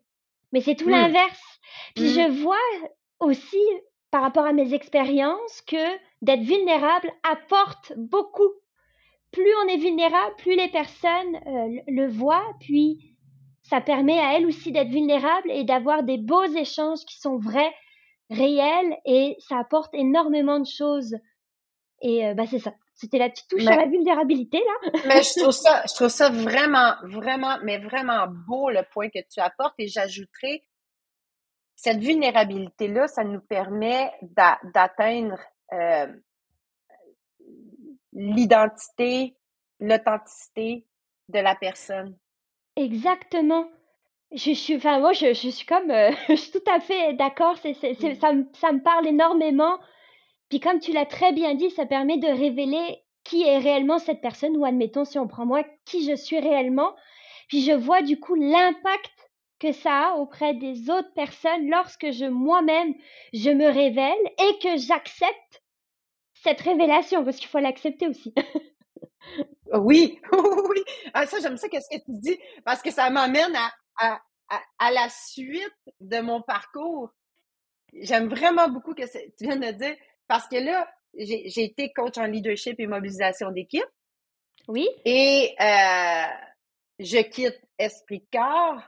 Mais 0.52 0.60
c'est 0.60 0.74
tout 0.74 0.88
mmh. 0.88 0.92
l'inverse. 0.92 1.60
Puis 1.94 2.06
mmh. 2.06 2.08
je 2.08 2.42
vois 2.42 2.56
aussi 3.20 3.62
par 4.10 4.22
rapport 4.22 4.46
à 4.46 4.52
mes 4.52 4.74
expériences 4.74 5.62
que 5.62 5.96
d'être 6.22 6.42
vulnérable 6.42 7.12
apporte 7.22 7.92
beaucoup. 7.96 8.50
Plus 9.30 9.52
on 9.64 9.68
est 9.68 9.78
vulnérable, 9.78 10.34
plus 10.38 10.56
les 10.56 10.68
personnes 10.68 11.36
euh, 11.46 11.80
le 11.86 12.08
voient, 12.08 12.54
puis 12.60 13.13
ça 13.64 13.80
permet 13.80 14.18
à 14.18 14.36
elles 14.36 14.46
aussi 14.46 14.72
d'être 14.72 14.88
vulnérables 14.88 15.50
et 15.50 15.64
d'avoir 15.64 16.02
des 16.02 16.18
beaux 16.18 16.44
échanges 16.44 17.04
qui 17.06 17.18
sont 17.18 17.38
vrais, 17.38 17.74
réels, 18.30 18.96
et 19.04 19.36
ça 19.38 19.58
apporte 19.58 19.94
énormément 19.94 20.60
de 20.60 20.66
choses. 20.66 21.16
Et 22.00 22.26
euh, 22.26 22.34
bah 22.34 22.44
c'est 22.46 22.58
ça. 22.58 22.74
C'était 22.94 23.18
la 23.18 23.28
petite 23.28 23.48
touche 23.48 23.66
à 23.66 23.76
la 23.76 23.86
vulnérabilité 23.86 24.58
là. 24.58 24.90
mais 25.08 25.22
je 25.22 25.40
trouve 25.40 25.52
ça, 25.52 25.82
je 25.88 25.94
trouve 25.94 26.08
ça 26.08 26.30
vraiment, 26.30 26.94
vraiment, 27.02 27.56
mais 27.64 27.78
vraiment 27.78 28.26
beau 28.46 28.70
le 28.70 28.82
point 28.92 29.08
que 29.08 29.18
tu 29.32 29.40
apportes. 29.40 29.74
Et 29.78 29.88
j'ajouterais 29.88 30.62
cette 31.74 31.98
vulnérabilité-là, 31.98 33.08
ça 33.08 33.24
nous 33.24 33.40
permet 33.40 34.12
d'atteindre 34.22 35.38
euh, 35.72 36.06
l'identité, 38.12 39.36
l'authenticité 39.80 40.86
de 41.28 41.38
la 41.40 41.56
personne. 41.56 42.16
Exactement. 42.76 43.68
Je 44.32 44.52
suis, 44.52 44.76
enfin, 44.76 44.98
moi, 45.00 45.12
je, 45.12 45.34
je 45.34 45.48
suis 45.50 45.66
comme, 45.66 45.90
euh, 45.90 46.10
je 46.28 46.34
suis 46.34 46.52
tout 46.52 46.70
à 46.70 46.80
fait 46.80 47.14
d'accord. 47.14 47.56
C'est, 47.58 47.74
c'est, 47.74 47.94
c'est- 47.94 48.14
ça, 48.16 48.32
me- 48.32 48.46
ça 48.54 48.72
me 48.72 48.82
parle 48.82 49.06
énormément. 49.06 49.78
Puis 50.50 50.60
comme 50.60 50.80
tu 50.80 50.92
l'as 50.92 51.06
très 51.06 51.32
bien 51.32 51.54
dit, 51.54 51.70
ça 51.70 51.86
permet 51.86 52.18
de 52.18 52.28
révéler 52.28 53.02
qui 53.24 53.42
est 53.44 53.58
réellement 53.58 53.98
cette 53.98 54.20
personne, 54.20 54.56
ou 54.56 54.64
admettons, 54.64 55.04
si 55.04 55.18
on 55.18 55.28
prend 55.28 55.46
moi, 55.46 55.64
qui 55.86 56.04
je 56.08 56.16
suis 56.16 56.38
réellement. 56.40 56.94
Puis 57.48 57.62
je 57.62 57.72
vois 57.72 58.02
du 58.02 58.20
coup 58.20 58.34
l'impact 58.36 59.12
que 59.60 59.72
ça 59.72 60.10
a 60.10 60.14
auprès 60.16 60.54
des 60.54 60.90
autres 60.90 61.12
personnes 61.14 61.70
lorsque 61.70 62.10
je 62.12 62.26
moi-même, 62.26 62.94
je 63.32 63.50
me 63.50 63.66
révèle 63.68 64.18
et 64.38 64.58
que 64.60 64.76
j'accepte 64.78 65.62
cette 66.34 66.60
révélation, 66.60 67.24
parce 67.24 67.38
qu'il 67.38 67.48
faut 67.48 67.58
l'accepter 67.60 68.08
aussi. 68.08 68.34
Oui, 69.72 70.20
oui. 70.32 70.84
Ah, 71.12 71.26
ça, 71.26 71.38
j'aime 71.40 71.56
ça, 71.56 71.68
qu'est-ce 71.68 71.88
que 71.88 72.02
tu 72.04 72.10
dis, 72.20 72.38
parce 72.64 72.82
que 72.82 72.90
ça 72.90 73.10
m'amène 73.10 73.54
à, 73.56 73.72
à, 73.98 74.20
à, 74.48 74.60
à 74.78 74.90
la 74.92 75.08
suite 75.08 75.72
de 76.00 76.20
mon 76.20 76.42
parcours. 76.42 77.10
J'aime 77.94 78.28
vraiment 78.28 78.68
beaucoup 78.68 78.94
que 78.94 79.02
tu 79.02 79.44
viens 79.44 79.56
de 79.56 79.70
dire, 79.72 79.96
parce 80.28 80.48
que 80.48 80.56
là, 80.56 80.88
j'ai 81.16 81.48
j'ai 81.48 81.64
été 81.64 81.92
coach 81.92 82.18
en 82.18 82.26
leadership 82.26 82.78
et 82.80 82.86
mobilisation 82.86 83.50
d'équipe 83.50 83.86
Oui, 84.68 84.88
et 85.04 85.54
euh, 85.60 86.26
je 86.98 87.22
quitte 87.22 87.60
Esprit 87.78 88.20
de 88.20 88.38
corps. 88.38 88.82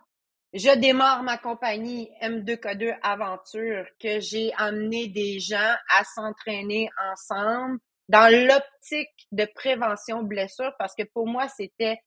Je 0.52 0.74
démarre 0.78 1.22
ma 1.22 1.38
compagnie 1.38 2.10
M2K2 2.22 2.96
Aventure 3.02 3.84
que 4.00 4.20
j'ai 4.20 4.52
amené 4.56 5.08
des 5.08 5.38
gens 5.40 5.74
à 5.90 6.04
s'entraîner 6.04 6.88
ensemble 7.12 7.78
dans 8.08 8.28
l'optique 8.32 9.26
de 9.32 9.46
prévention 9.54 10.22
blessure 10.22 10.72
parce 10.78 10.94
que 10.94 11.02
pour 11.04 11.26
moi, 11.26 11.48
c'était 11.48 11.98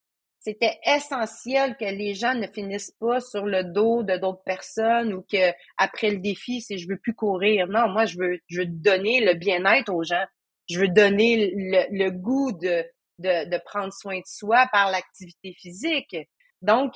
c'était 0.41 0.79
essentiel 0.85 1.75
que 1.77 1.83
les 1.83 2.13
gens 2.13 2.33
ne 2.33 2.47
finissent 2.47 2.95
pas 2.99 3.19
sur 3.19 3.45
le 3.45 3.65
dos 3.65 4.03
de 4.03 4.15
d'autres 4.15 4.43
personnes 4.45 5.13
ou 5.13 5.21
que 5.29 5.51
après 5.77 6.11
le 6.11 6.19
défi, 6.19 6.61
c'est 6.61 6.77
je 6.77 6.87
veux 6.87 6.97
plus 6.97 7.13
courir. 7.13 7.67
Non, 7.67 7.89
moi 7.89 8.05
je 8.05 8.17
veux 8.17 8.39
je 8.47 8.61
veux 8.61 8.65
donner 8.67 9.19
le 9.19 9.33
bien-être 9.33 9.93
aux 9.93 10.03
gens. 10.03 10.25
Je 10.69 10.79
veux 10.79 10.87
donner 10.87 11.51
le, 11.55 11.85
le 11.91 12.11
goût 12.11 12.53
de, 12.53 12.85
de 13.19 13.49
de 13.49 13.57
prendre 13.65 13.91
soin 13.91 14.17
de 14.17 14.25
soi 14.25 14.67
par 14.71 14.91
l'activité 14.91 15.53
physique. 15.59 16.15
Donc 16.61 16.93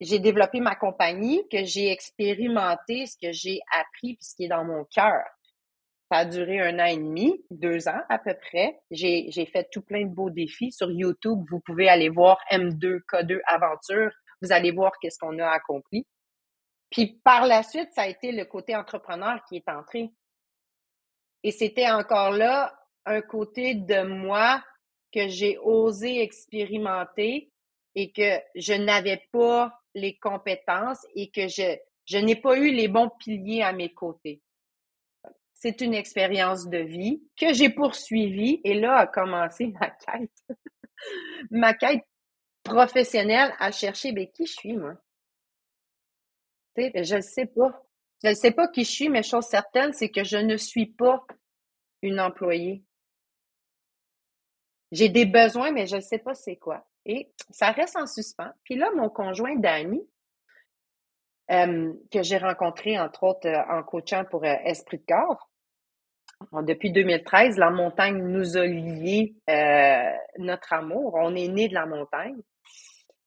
j'ai 0.00 0.18
développé 0.18 0.60
ma 0.60 0.74
compagnie, 0.74 1.42
que 1.50 1.64
j'ai 1.64 1.90
expérimenté 1.90 3.06
ce 3.06 3.16
que 3.20 3.32
j'ai 3.32 3.60
appris 3.72 4.14
puis 4.14 4.24
ce 4.24 4.34
qui 4.36 4.44
est 4.44 4.48
dans 4.48 4.64
mon 4.64 4.84
cœur. 4.84 5.22
Ça 6.10 6.18
a 6.18 6.24
duré 6.26 6.60
un 6.60 6.78
an 6.78 6.84
et 6.84 6.96
demi, 6.96 7.44
deux 7.50 7.88
ans 7.88 8.00
à 8.08 8.18
peu 8.18 8.34
près. 8.34 8.78
J'ai, 8.90 9.30
fait 9.46 9.68
tout 9.72 9.82
plein 9.82 10.04
de 10.04 10.14
beaux 10.14 10.30
défis. 10.30 10.70
Sur 10.70 10.90
YouTube, 10.90 11.44
vous 11.50 11.60
pouvez 11.60 11.88
aller 11.88 12.08
voir 12.08 12.38
M2K2 12.50 13.40
Aventure. 13.46 14.10
Vous 14.42 14.52
allez 14.52 14.70
voir 14.70 14.92
qu'est-ce 15.00 15.18
qu'on 15.18 15.38
a 15.38 15.48
accompli. 15.48 16.06
Puis 16.90 17.20
par 17.24 17.46
la 17.46 17.62
suite, 17.62 17.90
ça 17.94 18.02
a 18.02 18.06
été 18.06 18.32
le 18.32 18.44
côté 18.44 18.76
entrepreneur 18.76 19.42
qui 19.48 19.56
est 19.56 19.68
entré. 19.68 20.10
Et 21.42 21.50
c'était 21.50 21.90
encore 21.90 22.30
là 22.30 22.78
un 23.06 23.20
côté 23.20 23.74
de 23.74 24.02
moi 24.02 24.62
que 25.12 25.28
j'ai 25.28 25.58
osé 25.58 26.20
expérimenter 26.20 27.50
et 27.94 28.12
que 28.12 28.40
je 28.54 28.74
n'avais 28.74 29.22
pas 29.32 29.72
les 29.94 30.16
compétences 30.18 31.06
et 31.14 31.30
que 31.30 31.48
je, 31.48 31.76
je 32.06 32.18
n'ai 32.18 32.36
pas 32.36 32.56
eu 32.58 32.72
les 32.72 32.88
bons 32.88 33.10
piliers 33.18 33.62
à 33.62 33.72
mes 33.72 33.92
côtés. 33.92 34.42
C'est 35.54 35.80
une 35.80 35.94
expérience 35.94 36.68
de 36.68 36.78
vie 36.78 37.22
que 37.36 37.54
j'ai 37.54 37.70
poursuivie 37.70 38.60
et 38.64 38.74
là 38.74 38.96
a 38.96 39.06
commencé 39.06 39.68
ma 39.68 39.90
quête. 39.90 40.44
ma 41.50 41.74
quête 41.74 42.04
professionnelle 42.62 43.54
à 43.58 43.70
chercher 43.72 44.12
ben, 44.12 44.26
qui 44.30 44.46
je 44.46 44.52
suis, 44.52 44.76
moi? 44.76 44.94
Tu 46.76 46.82
sais, 46.82 46.90
ben, 46.90 47.04
je 47.04 47.16
ne 47.16 47.20
sais 47.20 47.46
pas. 47.46 47.82
Je 48.22 48.30
ne 48.30 48.34
sais 48.34 48.52
pas 48.52 48.68
qui 48.68 48.84
je 48.84 48.90
suis, 48.90 49.08
mais 49.08 49.22
chose 49.22 49.46
certaine, 49.46 49.92
c'est 49.92 50.10
que 50.10 50.24
je 50.24 50.38
ne 50.38 50.56
suis 50.56 50.86
pas 50.86 51.24
une 52.02 52.20
employée. 52.20 52.84
J'ai 54.92 55.08
des 55.08 55.26
besoins, 55.26 55.72
mais 55.72 55.86
je 55.86 55.96
ne 55.96 56.00
sais 56.00 56.18
pas 56.18 56.34
c'est 56.34 56.56
quoi. 56.56 56.86
Et 57.04 57.32
ça 57.50 57.70
reste 57.70 57.96
en 57.96 58.06
suspens. 58.06 58.50
Puis 58.64 58.76
là, 58.76 58.90
mon 58.94 59.10
conjoint 59.10 59.56
Danny, 59.56 60.00
euh, 61.50 61.92
que 62.10 62.22
j'ai 62.22 62.38
rencontré 62.38 62.98
entre 62.98 63.24
autres 63.24 63.48
euh, 63.48 63.62
en 63.70 63.82
coachant 63.82 64.24
pour 64.24 64.44
euh, 64.44 64.54
Esprit 64.64 64.98
de 64.98 65.04
corps, 65.06 65.50
depuis 66.62 66.90
2013, 66.90 67.56
la 67.56 67.70
montagne 67.70 68.22
nous 68.22 68.56
a 68.56 68.66
lié 68.66 69.34
euh, 69.48 70.10
notre 70.38 70.72
amour. 70.72 71.14
On 71.14 71.34
est 71.34 71.48
né 71.48 71.68
de 71.68 71.74
la 71.74 71.86
montagne. 71.86 72.40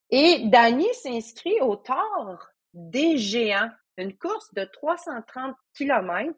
Et 0.10 0.44
Danny 0.46 0.88
s'inscrit 0.94 1.60
au 1.62 1.76
Tour 1.76 2.38
des 2.74 3.18
Géants, 3.18 3.70
une 3.98 4.18
course 4.18 4.54
de 4.54 4.64
330 4.64 5.56
km 5.76 6.34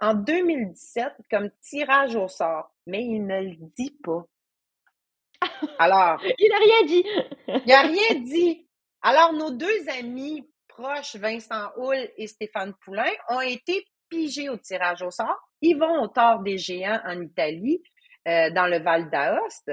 en 0.00 0.14
2017 0.14 1.12
comme 1.30 1.50
tirage 1.60 2.16
au 2.16 2.28
sort. 2.28 2.72
Mais 2.86 3.02
il 3.04 3.26
ne 3.26 3.42
le 3.42 3.56
dit 3.76 3.96
pas. 4.02 4.24
Alors, 5.78 6.20
il 6.38 6.48
n'a 6.48 6.58
rien 6.58 6.86
dit. 6.86 7.04
il 7.48 7.68
n'a 7.68 7.82
rien 7.82 8.20
dit. 8.20 8.68
Alors, 9.02 9.32
nos 9.34 9.50
deux 9.50 9.88
amis 9.98 10.48
proches, 10.76 11.16
Vincent 11.16 11.70
Houle 11.76 12.08
et 12.16 12.26
Stéphane 12.26 12.74
Poulain, 12.84 13.10
ont 13.28 13.40
été 13.40 13.86
pigés 14.08 14.48
au 14.48 14.56
tirage 14.56 15.02
au 15.02 15.10
sort. 15.10 15.40
Ils 15.60 15.78
vont 15.78 16.02
au 16.02 16.08
Tour 16.08 16.40
des 16.44 16.58
Géants 16.58 17.00
en 17.04 17.20
Italie, 17.20 17.82
euh, 18.28 18.50
dans 18.50 18.66
le 18.66 18.78
Val 18.78 19.10
d'Aoste. 19.10 19.72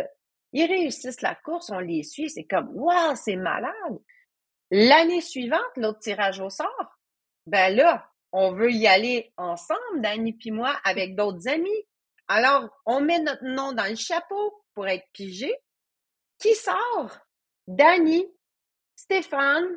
Ils 0.53 0.67
réussissent 0.67 1.21
la 1.21 1.35
course, 1.35 1.69
on 1.69 1.79
les 1.79 2.03
suit, 2.03 2.29
c'est 2.29 2.45
comme, 2.45 2.69
waouh, 2.73 3.15
c'est 3.15 3.35
malade. 3.35 3.99
L'année 4.69 5.21
suivante, 5.21 5.75
l'autre 5.75 5.99
tirage 5.99 6.39
au 6.39 6.49
sort, 6.49 6.97
ben 7.45 7.75
là, 7.75 8.09
on 8.31 8.53
veut 8.53 8.71
y 8.71 8.87
aller 8.87 9.33
ensemble, 9.37 10.01
Dani 10.01 10.33
puis 10.33 10.51
moi, 10.51 10.73
avec 10.83 11.15
d'autres 11.15 11.47
amis. 11.47 11.87
Alors, 12.27 12.69
on 12.85 13.01
met 13.01 13.19
notre 13.19 13.43
nom 13.43 13.73
dans 13.73 13.89
le 13.89 13.95
chapeau 13.95 14.63
pour 14.73 14.87
être 14.87 15.05
pigé. 15.11 15.53
Qui 16.39 16.55
sort? 16.55 17.17
Dani, 17.67 18.25
Stéphane, 18.95 19.67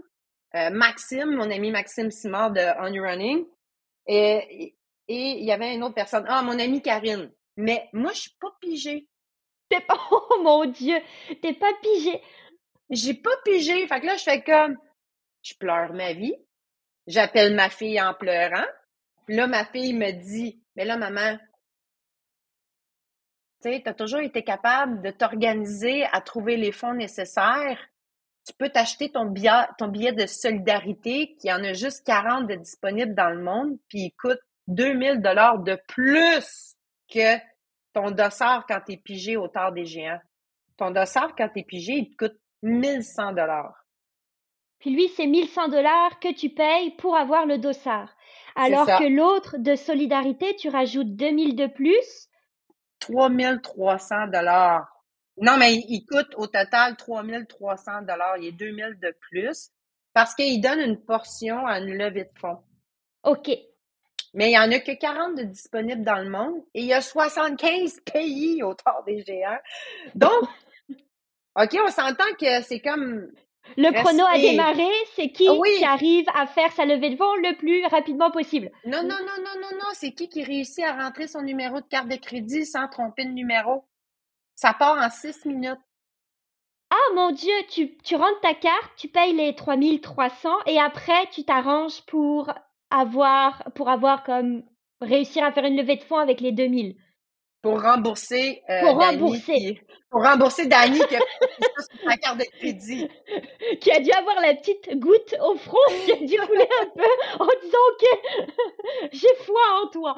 euh, 0.54 0.70
Maxime, 0.70 1.30
mon 1.34 1.50
ami 1.50 1.70
Maxime 1.70 2.10
Simard 2.10 2.52
de 2.52 2.60
On 2.80 2.92
Your 2.92 3.06
Running, 3.06 3.46
et, 4.06 4.74
et 5.08 5.30
il 5.38 5.44
y 5.44 5.52
avait 5.52 5.74
une 5.74 5.82
autre 5.82 5.94
personne. 5.94 6.24
Ah, 6.28 6.42
mon 6.42 6.58
amie 6.58 6.82
Karine. 6.82 7.32
Mais 7.56 7.88
moi, 7.92 8.12
je 8.12 8.20
suis 8.20 8.36
pas 8.40 8.54
pigée. 8.60 9.08
T'es 9.68 9.80
pas, 9.80 9.98
oh 10.10 10.40
mon 10.42 10.66
Dieu, 10.66 10.96
t'es 11.42 11.54
pas 11.54 11.72
pigé. 11.82 12.22
J'ai 12.90 13.14
pas 13.14 13.36
pigé. 13.44 13.86
Fait 13.86 14.00
que 14.00 14.06
là, 14.06 14.16
je 14.16 14.22
fais 14.22 14.42
comme, 14.42 14.76
je 15.42 15.54
pleure 15.54 15.92
ma 15.92 16.12
vie. 16.12 16.36
J'appelle 17.06 17.54
ma 17.54 17.70
fille 17.70 18.00
en 18.00 18.14
pleurant. 18.14 18.66
Puis 19.26 19.36
là, 19.36 19.46
ma 19.46 19.64
fille 19.64 19.94
me 19.94 20.10
dit, 20.10 20.62
mais 20.76 20.84
là, 20.84 20.96
maman, 20.96 21.38
tu 23.62 23.70
sais, 23.70 23.82
t'as 23.82 23.94
toujours 23.94 24.20
été 24.20 24.42
capable 24.42 25.00
de 25.02 25.10
t'organiser 25.10 26.04
à 26.12 26.20
trouver 26.20 26.56
les 26.56 26.72
fonds 26.72 26.94
nécessaires. 26.94 27.78
Tu 28.46 28.52
peux 28.58 28.68
t'acheter 28.68 29.10
ton 29.10 29.24
billet, 29.26 29.66
ton 29.78 29.88
billet 29.88 30.12
de 30.12 30.26
solidarité, 30.26 31.34
qui 31.40 31.52
en 31.52 31.64
a 31.64 31.72
juste 31.72 32.04
40 32.06 32.46
de 32.46 32.54
disponibles 32.56 33.14
dans 33.14 33.30
le 33.30 33.42
monde, 33.42 33.78
puis 33.88 34.00
il 34.00 34.12
coûte 34.12 34.40
2000 34.68 35.20
dollars 35.20 35.58
de 35.60 35.78
plus 35.88 36.74
que 37.12 37.38
ton 37.92 38.10
dossard 38.10 38.66
quand 38.66 38.80
t'es 38.86 38.96
pigé 38.96 39.36
au 39.36 39.48
tard 39.48 39.72
des 39.72 39.86
géants. 39.86 40.20
Ton 40.76 40.90
dossard 40.90 41.34
quand 41.36 41.48
t'es 41.48 41.62
pigé, 41.62 41.92
il 41.94 42.10
te 42.10 42.26
coûte 42.26 42.38
1100 42.62 43.32
dollars. 43.32 43.84
Puis 44.80 44.90
lui, 44.90 45.08
c'est 45.16 45.26
1100 45.26 45.68
dollars 45.68 46.20
que 46.20 46.32
tu 46.34 46.50
payes 46.50 46.90
pour 46.96 47.16
avoir 47.16 47.46
le 47.46 47.58
dossard. 47.58 48.14
Alors 48.56 48.86
que 48.86 49.08
l'autre 49.08 49.56
de 49.58 49.76
solidarité, 49.76 50.54
tu 50.56 50.68
rajoutes 50.68 51.16
2000 51.16 51.56
de 51.56 51.66
plus. 51.66 52.28
3300 53.00 54.28
dollars. 54.28 54.93
Non, 55.38 55.56
mais 55.56 55.74
il, 55.74 55.84
il 55.88 56.06
coûte 56.06 56.34
au 56.36 56.46
total 56.46 56.96
3300 56.96 58.02
dollars. 58.02 58.36
Il 58.38 58.46
est 58.46 58.52
2000 58.52 58.98
de 59.00 59.14
plus 59.20 59.70
parce 60.14 60.34
qu'il 60.34 60.60
donne 60.60 60.80
une 60.80 61.00
portion 61.00 61.66
à 61.66 61.78
une 61.78 61.94
levée 61.98 62.24
de 62.24 62.38
fonds. 62.38 62.58
OK. 63.24 63.50
Mais 64.32 64.46
il 64.46 64.50
n'y 64.50 64.58
en 64.58 64.70
a 64.70 64.80
que 64.80 64.92
40 64.92 65.36
de 65.36 65.42
disponibles 65.44 66.04
dans 66.04 66.18
le 66.18 66.28
monde 66.28 66.62
et 66.74 66.80
il 66.80 66.86
y 66.86 66.92
a 66.92 67.00
75 67.00 68.00
pays 68.12 68.62
autour 68.62 69.02
des 69.06 69.22
géants. 69.24 69.58
Donc, 70.14 70.42
OK, 71.56 71.78
on 71.84 71.90
s'entend 71.90 72.32
que 72.38 72.62
c'est 72.62 72.80
comme 72.80 73.28
Le 73.76 73.92
chrono 73.92 74.24
a 74.26 74.38
démarré, 74.38 74.90
c'est 75.14 75.30
qui 75.30 75.48
oui. 75.48 75.76
qui 75.78 75.84
arrive 75.84 76.26
à 76.34 76.46
faire 76.46 76.72
sa 76.72 76.84
levée 76.84 77.10
de 77.10 77.16
fonds 77.16 77.34
le 77.36 77.56
plus 77.56 77.86
rapidement 77.86 78.32
possible? 78.32 78.70
Non, 78.84 79.02
non, 79.02 79.08
non, 79.20 79.38
non, 79.38 79.60
non, 79.60 79.78
non. 79.78 79.90
C'est 79.94 80.12
qui 80.12 80.28
qui 80.28 80.42
réussit 80.42 80.84
à 80.84 80.92
rentrer 80.94 81.28
son 81.28 81.42
numéro 81.42 81.80
de 81.80 81.86
carte 81.86 82.08
de 82.08 82.16
crédit 82.16 82.66
sans 82.66 82.88
tromper 82.88 83.24
de 83.24 83.32
numéro? 83.32 83.84
Ça 84.54 84.72
part 84.72 84.96
en 84.98 85.10
six 85.10 85.44
minutes. 85.44 85.78
Ah 86.90 87.14
mon 87.14 87.30
Dieu, 87.32 87.54
tu, 87.70 87.96
tu 87.98 88.14
rentres 88.14 88.40
ta 88.40 88.54
carte, 88.54 88.92
tu 88.96 89.08
payes 89.08 89.32
les 89.34 89.54
3300 89.54 90.48
et 90.66 90.78
après 90.78 91.26
tu 91.32 91.44
t'arranges 91.44 92.02
pour 92.06 92.52
avoir, 92.90 93.64
pour 93.74 93.88
avoir 93.88 94.22
comme 94.22 94.62
réussir 95.00 95.42
à 95.44 95.50
faire 95.52 95.64
une 95.64 95.76
levée 95.76 95.96
de 95.96 96.04
fonds 96.04 96.18
avec 96.18 96.40
les 96.40 96.52
2000. 96.52 96.94
pour 97.62 97.80
rembourser 97.82 98.62
euh, 98.70 98.80
pour 98.82 98.94
rembourser 99.00 99.80
pour 100.10 100.22
rembourser 100.22 100.66
Dani 100.66 101.00
qui 101.08 101.16
a 101.16 101.18
sur 101.18 102.10
sa 102.10 102.16
carte 102.18 102.38
de 102.38 102.44
crédit 102.58 103.08
qui 103.80 103.90
a 103.90 104.00
dû 104.00 104.10
avoir 104.12 104.40
la 104.40 104.54
petite 104.54 104.98
goutte 104.98 105.34
au 105.42 105.56
front 105.56 105.88
qui 106.04 106.12
a 106.12 106.16
dû 106.16 106.36
couler 106.46 106.68
un 106.82 106.86
peu 106.94 107.42
en 107.42 107.48
disant 107.62 107.78
ok 107.92 108.04
j'ai 109.12 109.34
foi 109.44 109.62
en 109.82 109.88
toi 109.88 110.14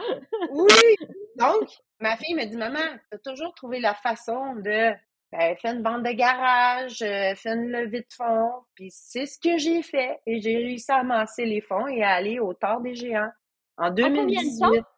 oui 0.51 0.97
donc 1.37 1.69
ma 2.01 2.17
fille 2.17 2.35
me 2.35 2.45
dit 2.45 2.57
maman 2.57 2.79
tu 2.79 3.17
as 3.17 3.19
toujours 3.19 3.55
trouvé 3.55 3.81
la 3.81 3.95
façon 3.95 4.55
de 4.57 4.93
ben, 5.33 5.57
faire 5.57 5.75
une 5.75 5.83
vente 5.83 6.05
de 6.05 6.13
garage, 6.13 7.03
euh, 7.03 7.35
faire 7.35 7.57
une 7.57 7.71
levée 7.71 8.01
de 8.01 8.13
fonds. 8.13 8.53
Puis 8.75 8.91
c'est 8.91 9.27
ce 9.27 9.39
que 9.39 9.59
j'ai 9.59 9.83
fait. 9.83 10.21
Et 10.27 10.41
j'ai 10.41 10.57
réussi 10.57 10.91
à 10.91 10.99
amasser 10.99 11.45
les 11.45 11.61
fonds 11.61 11.87
et 11.89 12.03
à 12.03 12.15
aller 12.15 12.39
au 12.39 12.55
tort 12.55 12.81
des 12.81 12.95
géants 12.95 13.31
en 13.77 13.91
2018. 13.91 14.63
En 14.63 14.69
combien 14.69 14.73
de 14.73 14.81
temps? 14.81 14.89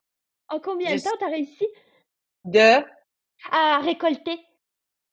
En 0.49 0.61
combien 0.61 0.95
de 0.95 1.01
temps 1.01 1.17
t'as 1.19 1.31
réussi? 1.31 1.67
De? 2.45 2.85
À 3.51 3.79
récolter. 3.79 4.39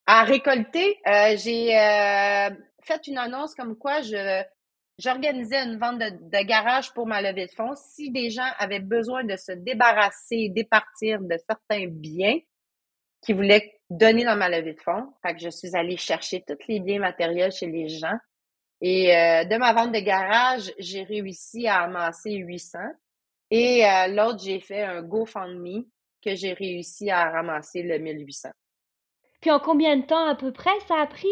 À 0.07 0.23
récolter, 0.23 0.99
euh, 1.07 1.35
j'ai 1.37 1.75
euh, 1.75 2.49
fait 2.83 3.07
une 3.07 3.17
annonce 3.17 3.55
comme 3.55 3.75
quoi 3.75 4.01
je 4.01 4.43
j'organisais 4.97 5.63
une 5.63 5.77
vente 5.77 5.99
de, 5.99 6.09
de, 6.09 6.45
garage 6.45 6.93
pour 6.93 7.07
ma 7.07 7.21
levée 7.21 7.47
de 7.47 7.51
fonds. 7.51 7.73
Si 7.75 8.11
des 8.11 8.29
gens 8.29 8.47
avaient 8.57 8.79
besoin 8.79 9.23
de 9.23 9.35
se 9.35 9.51
débarrasser, 9.51 10.49
départir 10.49 11.21
de 11.21 11.37
certains 11.47 11.87
biens 11.87 12.39
qui 13.21 13.33
voulaient 13.33 13.79
donner 13.89 14.23
dans 14.23 14.35
ma 14.35 14.49
levée 14.49 14.73
de 14.73 14.81
fonds, 14.81 15.13
fait 15.21 15.33
que 15.33 15.41
je 15.41 15.49
suis 15.49 15.75
allée 15.75 15.97
chercher 15.97 16.43
tous 16.47 16.57
les 16.67 16.79
biens 16.79 16.99
matériels 16.99 17.51
chez 17.51 17.67
les 17.67 17.87
gens. 17.87 18.17
Et 18.81 19.15
euh, 19.15 19.45
de 19.45 19.57
ma 19.57 19.73
vente 19.73 19.93
de 19.93 19.99
garage, 19.99 20.71
j'ai 20.79 21.03
réussi 21.03 21.67
à 21.67 21.83
amasser 21.83 22.33
800. 22.33 22.79
Et 23.51 23.83
l'autre, 24.09 24.39
j'ai 24.43 24.59
fait 24.59 24.81
un 24.81 25.01
GoFundMe 25.01 25.85
que 26.23 26.35
j'ai 26.35 26.53
réussi 26.53 27.11
à 27.11 27.29
ramasser 27.29 27.83
le 27.83 27.99
1800. 27.99 28.49
Puis 29.41 29.51
en 29.51 29.59
combien 29.59 29.95
de 29.97 30.05
temps 30.05 30.27
à 30.27 30.35
peu 30.35 30.51
près 30.51 30.77
ça 30.87 30.99
a 31.01 31.07
pris? 31.07 31.27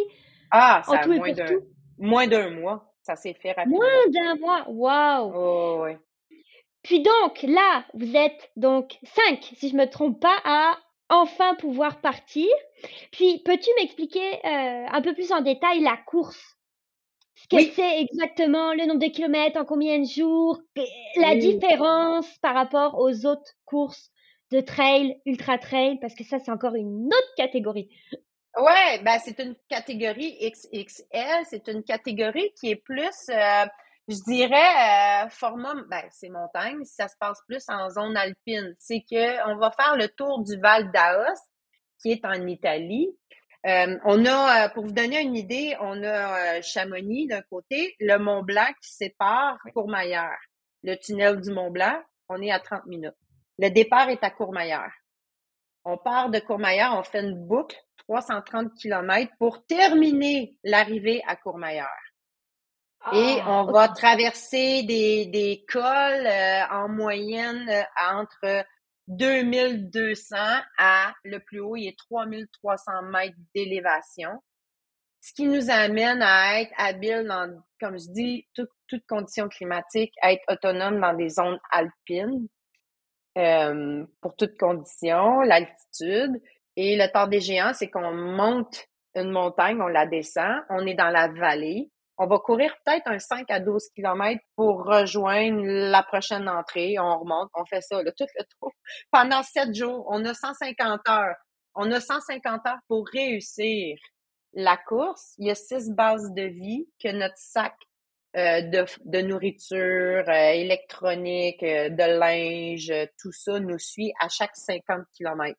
Ah, 0.51 0.84
ça 0.86 1.00
a 1.00 1.08
d'un, 1.08 1.60
moins 1.98 2.27
d'un 2.27 2.51
mois. 2.51 2.92
Ça 3.03 3.15
s'est 3.15 3.33
fait 3.33 3.51
rapidement. 3.51 3.79
Moins 3.79 4.07
d'un 4.10 4.36
mois, 4.36 4.65
wow! 4.69 5.31
Oh, 5.36 5.81
oui. 5.83 5.91
Puis 6.83 7.01
donc, 7.01 7.43
là, 7.43 7.86
vous 7.93 8.15
êtes 8.15 8.51
donc 8.55 8.98
cinq, 9.03 9.41
si 9.55 9.69
je 9.69 9.75
me 9.75 9.89
trompe 9.89 10.19
pas, 10.19 10.38
à 10.43 10.77
enfin 11.10 11.55
pouvoir 11.55 12.01
partir. 12.01 12.48
Puis, 13.12 13.41
peux-tu 13.45 13.69
m'expliquer 13.77 14.36
euh, 14.45 14.86
un 14.89 15.01
peu 15.01 15.13
plus 15.13 15.31
en 15.31 15.41
détail 15.41 15.81
la 15.81 15.98
course? 16.05 16.57
Ce 17.36 17.48
que 17.48 17.62
c'est 17.74 18.01
exactement, 18.01 18.74
le 18.74 18.86
nombre 18.86 19.01
de 19.01 19.12
kilomètres, 19.12 19.60
en 19.60 19.65
combien 19.65 20.00
de 20.00 20.05
jours, 20.05 20.62
la 21.17 21.36
différence 21.36 22.27
par 22.41 22.53
rapport 22.53 22.98
aux 23.00 23.25
autres 23.25 23.51
courses 23.65 24.12
de 24.51 24.62
trail, 24.62 25.19
ultra 25.25 25.57
trail, 25.57 26.00
parce 26.00 26.15
que 26.15 26.24
ça, 26.24 26.39
c'est 26.39 26.51
encore 26.51 26.75
une 26.75 27.07
autre 27.07 27.33
catégorie. 27.36 27.89
Ouais, 28.55 29.01
ben 29.03 29.17
c'est 29.17 29.39
une 29.39 29.55
catégorie 29.67 30.38
XXL, 30.39 31.43
c'est 31.50 31.67
une 31.69 31.83
catégorie 31.83 32.53
qui 32.60 32.69
est 32.69 32.75
plus, 32.75 33.29
euh, 33.29 33.65
je 34.07 34.24
dirais, 34.27 35.25
euh, 35.25 35.29
format, 35.29 35.74
ben 35.89 36.03
c'est 36.12 36.29
montagne, 36.29 36.83
ça 36.86 37.07
se 37.07 37.15
passe 37.19 37.41
plus 37.48 37.63
en 37.69 37.89
zone 37.89 38.15
alpine. 38.15 38.75
C'est 38.77 39.01
que 39.10 39.51
on 39.51 39.57
va 39.57 39.72
faire 39.72 39.98
le 39.98 40.07
tour 40.07 40.43
du 40.43 40.55
Val 40.60 40.91
d'Aos, 40.91 41.39
qui 42.00 42.12
est 42.12 42.24
en 42.25 42.45
Italie. 42.45 43.10
Euh, 43.65 43.98
on 44.05 44.24
a, 44.25 44.69
pour 44.69 44.86
vous 44.86 44.91
donner 44.91 45.22
une 45.22 45.36
idée, 45.36 45.75
on 45.79 46.03
a 46.03 46.62
Chamonix 46.62 47.27
d'un 47.27 47.41
côté, 47.41 47.95
le 48.00 48.17
Mont 48.19 48.43
Blanc 48.43 48.67
qui 48.83 48.93
sépare 48.93 49.57
Courmayeur. 49.74 50.36
Le 50.83 50.95
tunnel 50.95 51.41
du 51.41 51.50
Mont 51.51 51.72
Blanc, 51.72 52.00
on 52.29 52.39
est 52.39 52.51
à 52.51 52.60
30 52.60 52.86
minutes. 52.86 53.15
Le 53.57 53.69
départ 53.69 54.10
est 54.10 54.24
à 54.24 54.29
Courmayeur. 54.29 54.91
On 55.86 55.98
part 55.98 56.29
de 56.29 56.39
Courmayeur, 56.39 56.95
on 56.98 57.03
fait 57.03 57.22
une 57.22 57.48
boucle, 57.48 57.77
330 58.07 58.74
km, 58.75 59.31
pour 59.39 59.65
terminer 59.65 60.55
l'arrivée 60.63 61.22
à 61.27 61.36
Courmayeur. 61.36 61.89
Et 63.12 63.38
ah, 63.41 63.51
on 63.51 63.72
va 63.72 63.89
traverser 63.89 64.83
des, 64.83 65.25
des 65.25 65.65
cols 65.67 66.25
euh, 66.25 66.62
en 66.72 66.88
moyenne 66.88 67.67
euh, 67.69 67.83
entre 68.12 68.65
2200 69.07 70.38
à 70.77 71.13
le 71.25 71.39
plus 71.39 71.60
haut, 71.60 71.75
il 71.75 71.88
est 71.88 71.98
3300 71.98 72.92
mètres 73.11 73.35
d'élévation. 73.53 74.31
Ce 75.20 75.33
qui 75.33 75.48
nous 75.48 75.70
amène 75.70 76.22
à 76.22 76.61
être 76.61 76.74
habile 76.77 77.25
dans, 77.27 77.61
comme 77.79 78.00
je 78.00 78.09
dis, 78.11 78.48
toutes 78.53 78.70
toute 78.87 79.05
conditions 79.07 79.50
climatiques, 79.50 80.13
à 80.22 80.31
être 80.33 80.44
autonome 80.48 81.01
dans 81.01 81.13
des 81.13 81.29
zones 81.29 81.59
alpines. 81.72 82.48
Euh, 83.37 84.05
pour 84.22 84.35
toutes 84.35 84.57
conditions, 84.59 85.42
l'altitude. 85.42 86.39
Et 86.75 86.96
le 86.96 87.12
temps 87.12 87.27
des 87.27 87.40
géants, 87.40 87.74
c'est 87.74 87.90
qu'on 87.90 88.14
monte 88.14 88.86
une 89.16 89.31
montagne, 89.31 89.79
on 89.81 89.88
la 89.88 90.07
descend, 90.07 90.62
on 90.70 90.86
est 90.88 90.96
dans 90.96 91.09
la 91.09 91.27
vallée. 91.27 91.92
On 92.18 92.27
va 92.27 92.38
courir 92.38 92.74
peut-être 92.86 93.07
un 93.07 93.20
5 93.20 93.50
à 93.50 93.59
12 93.59 93.90
km 93.96 94.40
pour 94.55 94.86
rejoindre 94.86 95.64
la 95.64 96.03
prochaine 96.03 96.48
entrée. 96.48 96.98
On 97.00 97.20
remonte, 97.20 97.50
on 97.55 97.66
fait 97.66 97.81
ça, 97.81 98.01
là, 98.01 98.12
tout 98.12 98.25
le 98.38 98.44
tour. 98.59 98.72
Pendant 99.12 99.42
sept 99.44 99.74
jours, 99.74 100.05
on 100.09 100.24
a 100.25 100.33
150 100.33 101.01
heures. 101.09 101.36
On 101.75 101.92
a 101.92 102.00
150 102.00 102.66
heures 102.68 102.79
pour 102.88 103.07
réussir 103.07 103.98
la 104.53 104.77
course. 104.77 105.33
Il 105.40 105.48
y 105.48 105.51
a 105.51 105.55
six 105.55 105.90
bases 105.92 106.31
de 106.33 106.44
vie 106.44 106.88
que 107.03 107.09
notre 107.09 107.38
sac 107.38 107.74
euh, 108.36 108.62
de, 108.62 108.86
de, 109.05 109.22
nourriture, 109.22 110.24
euh, 110.27 110.51
électronique, 110.53 111.62
euh, 111.62 111.90
de 111.90 112.20
linge, 112.20 112.92
tout 113.20 113.31
ça 113.31 113.59
nous 113.59 113.77
suit 113.77 114.12
à 114.20 114.27
chaque 114.27 114.55
50 114.55 115.05
km. 115.16 115.55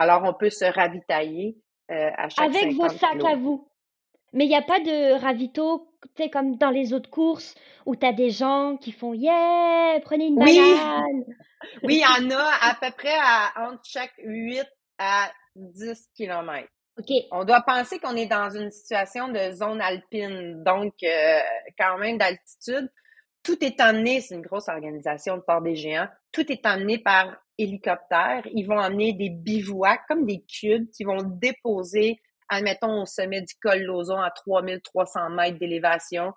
Alors, 0.00 0.22
on 0.24 0.32
peut 0.32 0.50
se 0.50 0.64
ravitailler 0.64 1.56
à 1.88 2.28
chaque 2.28 2.46
Avec 2.46 2.72
vos 2.72 2.88
sacs 2.88 3.24
à 3.24 3.36
vous. 3.36 3.68
Mais 4.32 4.44
il 4.44 4.48
n'y 4.48 4.56
a 4.56 4.62
pas 4.62 4.78
de 4.78 5.20
ravito, 5.20 5.88
tu 6.16 6.22
sais, 6.22 6.30
comme 6.30 6.56
dans 6.56 6.70
les 6.70 6.92
autres 6.92 7.10
courses 7.10 7.54
où 7.84 7.96
tu 7.96 8.06
as 8.06 8.12
des 8.12 8.30
gens 8.30 8.76
qui 8.76 8.92
font 8.92 9.12
Yeah, 9.12 9.98
prenez 10.04 10.26
une 10.28 10.40
oui. 10.40 10.56
banane. 10.56 11.24
oui, 11.82 11.96
il 11.96 12.00
y 12.00 12.06
en 12.06 12.30
a 12.30 12.70
à 12.70 12.74
peu 12.80 12.90
près 12.96 13.16
à, 13.20 13.68
entre 13.68 13.82
chaque 13.84 14.14
8 14.18 14.64
à 14.98 15.30
10 15.56 16.10
km. 16.14 16.68
On 17.32 17.44
doit 17.44 17.62
penser 17.62 17.98
qu'on 17.98 18.14
est 18.14 18.26
dans 18.26 18.50
une 18.50 18.70
situation 18.70 19.28
de 19.28 19.52
zone 19.52 19.80
alpine, 19.80 20.62
donc 20.62 20.94
euh, 21.02 21.40
quand 21.78 21.98
même 21.98 22.18
d'altitude. 22.18 22.88
Tout 23.50 23.64
est 23.64 23.80
emmené, 23.80 24.20
c'est 24.20 24.36
une 24.36 24.42
grosse 24.42 24.68
organisation 24.68 25.36
de 25.36 25.42
port 25.42 25.60
des 25.60 25.74
géants, 25.74 26.06
tout 26.30 26.52
est 26.52 26.64
emmené 26.66 26.98
par 26.98 27.36
hélicoptère. 27.58 28.46
Ils 28.54 28.62
vont 28.62 28.78
emmener 28.78 29.12
des 29.12 29.28
bivouacs 29.28 30.02
comme 30.06 30.24
des 30.24 30.44
cubes 30.44 30.88
qui 30.90 31.02
vont 31.02 31.18
déposer, 31.24 32.20
admettons, 32.48 33.02
au 33.02 33.06
sommet 33.06 33.40
du 33.40 33.54
col 33.60 33.80
Lozon 33.80 34.20
à 34.20 34.30
3300 34.30 35.30
mètres 35.30 35.58
d'élévation. 35.58 36.32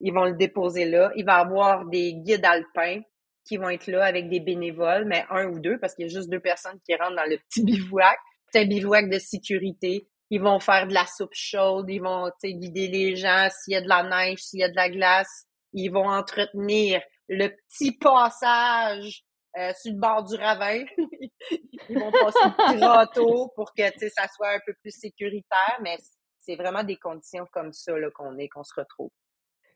Ils 0.00 0.12
vont 0.12 0.26
le 0.26 0.34
déposer 0.34 0.84
là. 0.84 1.10
Il 1.16 1.24
va 1.24 1.38
y 1.38 1.40
avoir 1.40 1.86
des 1.86 2.12
guides 2.12 2.44
alpins 2.44 3.00
qui 3.46 3.56
vont 3.56 3.70
être 3.70 3.86
là 3.86 4.04
avec 4.04 4.28
des 4.28 4.40
bénévoles, 4.40 5.06
mais 5.06 5.24
un 5.30 5.46
ou 5.46 5.60
deux, 5.60 5.78
parce 5.78 5.94
qu'il 5.94 6.04
y 6.06 6.10
a 6.10 6.12
juste 6.12 6.28
deux 6.28 6.38
personnes 6.38 6.78
qui 6.84 6.94
rentrent 6.96 7.16
dans 7.16 7.30
le 7.30 7.38
petit 7.38 7.64
bivouac 7.64 8.18
c'est 8.52 8.60
un 8.60 8.66
bivouac 8.66 9.08
de 9.08 9.18
sécurité. 9.18 10.06
Ils 10.30 10.42
vont 10.42 10.60
faire 10.60 10.86
de 10.86 10.92
la 10.92 11.06
soupe 11.06 11.32
chaude, 11.32 11.86
ils 11.88 12.02
vont 12.02 12.30
guider 12.44 12.88
les 12.88 13.16
gens 13.16 13.48
s'il 13.50 13.72
y 13.72 13.76
a 13.76 13.80
de 13.80 13.88
la 13.88 14.02
neige, 14.02 14.40
s'il 14.40 14.60
y 14.60 14.64
a 14.64 14.68
de 14.68 14.76
la 14.76 14.90
glace. 14.90 15.47
Ils 15.72 15.90
vont 15.90 16.08
entretenir 16.08 17.02
le 17.28 17.48
petit 17.48 17.92
passage 17.92 19.24
euh, 19.58 19.72
sur 19.80 19.92
le 19.92 19.98
bord 19.98 20.24
du 20.24 20.36
ravin. 20.36 20.84
ils 21.88 21.98
vont 21.98 22.10
passer 22.10 22.38
le 22.44 22.72
petit 22.72 22.84
râteau 22.84 23.52
pour 23.54 23.72
que 23.74 23.82
ça 24.08 24.26
soit 24.34 24.50
un 24.50 24.60
peu 24.64 24.74
plus 24.82 24.92
sécuritaire, 24.92 25.78
mais 25.82 25.96
c'est 26.38 26.56
vraiment 26.56 26.84
des 26.84 26.96
conditions 26.96 27.46
comme 27.52 27.72
ça 27.72 27.92
qu'on 28.14 28.38
est, 28.38 28.48
qu'on 28.48 28.64
se 28.64 28.74
retrouve. 28.76 29.10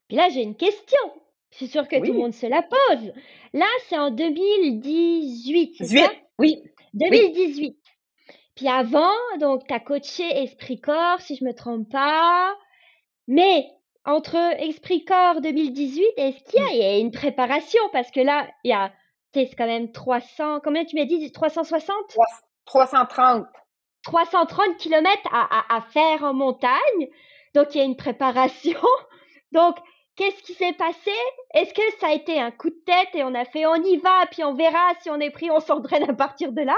Puis 0.09 0.17
là, 0.17 0.29
j'ai 0.29 0.43
une 0.43 0.57
question. 0.57 1.01
Je 1.51 1.59
suis 1.59 1.69
sûre 1.69 1.87
que 1.87 1.97
tout 1.97 2.13
le 2.13 2.19
monde 2.19 2.35
se 2.35 2.47
la 2.47 2.63
pose. 2.63 3.13
Là, 3.53 3.67
c'est 3.89 3.99
en 3.99 4.11
2018, 4.11 5.75
c'est 5.79 5.85
ça? 5.85 6.11
Oui. 6.39 6.63
2018. 6.95 7.77
Puis 8.55 8.69
avant, 8.69 9.13
donc, 9.39 9.67
tu 9.67 9.75
as 9.75 9.81
coaché 9.81 10.25
Esprit 10.43 10.81
Corps, 10.81 11.21
si 11.21 11.37
je 11.37 11.45
me 11.45 11.53
trompe 11.53 11.91
pas. 11.91 12.55
Mais 13.29 13.67
entre 14.05 14.37
Esprit 14.61 15.05
Corps 15.05 15.41
2018, 15.41 16.05
est-ce 16.17 16.43
qu'il 16.45 16.77
y, 16.77 16.83
a 16.83 16.99
une 16.99 17.13
préparation 17.13 17.81
Parce 17.93 18.11
que 18.11 18.21
là, 18.21 18.49
il 18.65 18.71
y 18.71 18.75
a, 18.75 18.93
c'est 19.33 19.49
quand 19.57 19.67
même 19.67 19.93
300, 19.93 20.61
combien 20.65 20.85
tu 20.85 20.97
m'as 20.97 21.05
dit 21.05 21.31
360 21.31 22.17
330. 22.67 23.47
330 24.05 24.77
kilomètres 24.79 25.29
à, 25.33 25.77
à, 25.77 25.81
faire 25.81 26.25
en 26.25 26.35
montagne. 26.35 27.09
Donc, 27.55 27.75
il 27.75 27.79
y 27.79 27.81
a 27.81 27.85
une 27.85 27.97
préparation. 27.97 28.81
Donc, 29.53 29.77
qu'est-ce 30.17 30.43
qui 30.43 30.55
s'est 30.55 30.73
passé? 30.73 31.13
Est-ce 31.55 31.73
que 31.73 31.83
ça 32.01 32.09
a 32.09 32.13
été 32.13 32.41
un 32.41 32.51
coup 32.51 32.71
de 32.71 32.83
tête 32.85 33.09
et 33.15 33.23
on 33.23 33.35
a 33.35 33.45
fait 33.45 33.67
on 33.67 33.77
y 33.77 33.99
va, 33.99 34.27
puis 34.31 34.43
on 34.45 34.55
verra 34.55 34.95
si 35.01 35.11
on 35.11 35.21
est 35.21 35.31
pris, 35.31 35.51
on 35.51 35.61
s'entraîne 35.61 36.09
à 36.09 36.15
partir 36.15 36.53
de 36.53 36.63
là? 36.63 36.77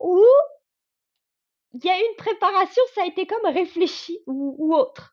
Ou 0.00 0.24
il 1.74 1.84
y 1.84 1.90
a 1.90 1.98
une 1.98 2.16
préparation, 2.16 2.82
ça 2.94 3.02
a 3.02 3.06
été 3.06 3.26
comme 3.26 3.52
réfléchi 3.52 4.18
ou, 4.26 4.74
autre? 4.74 5.11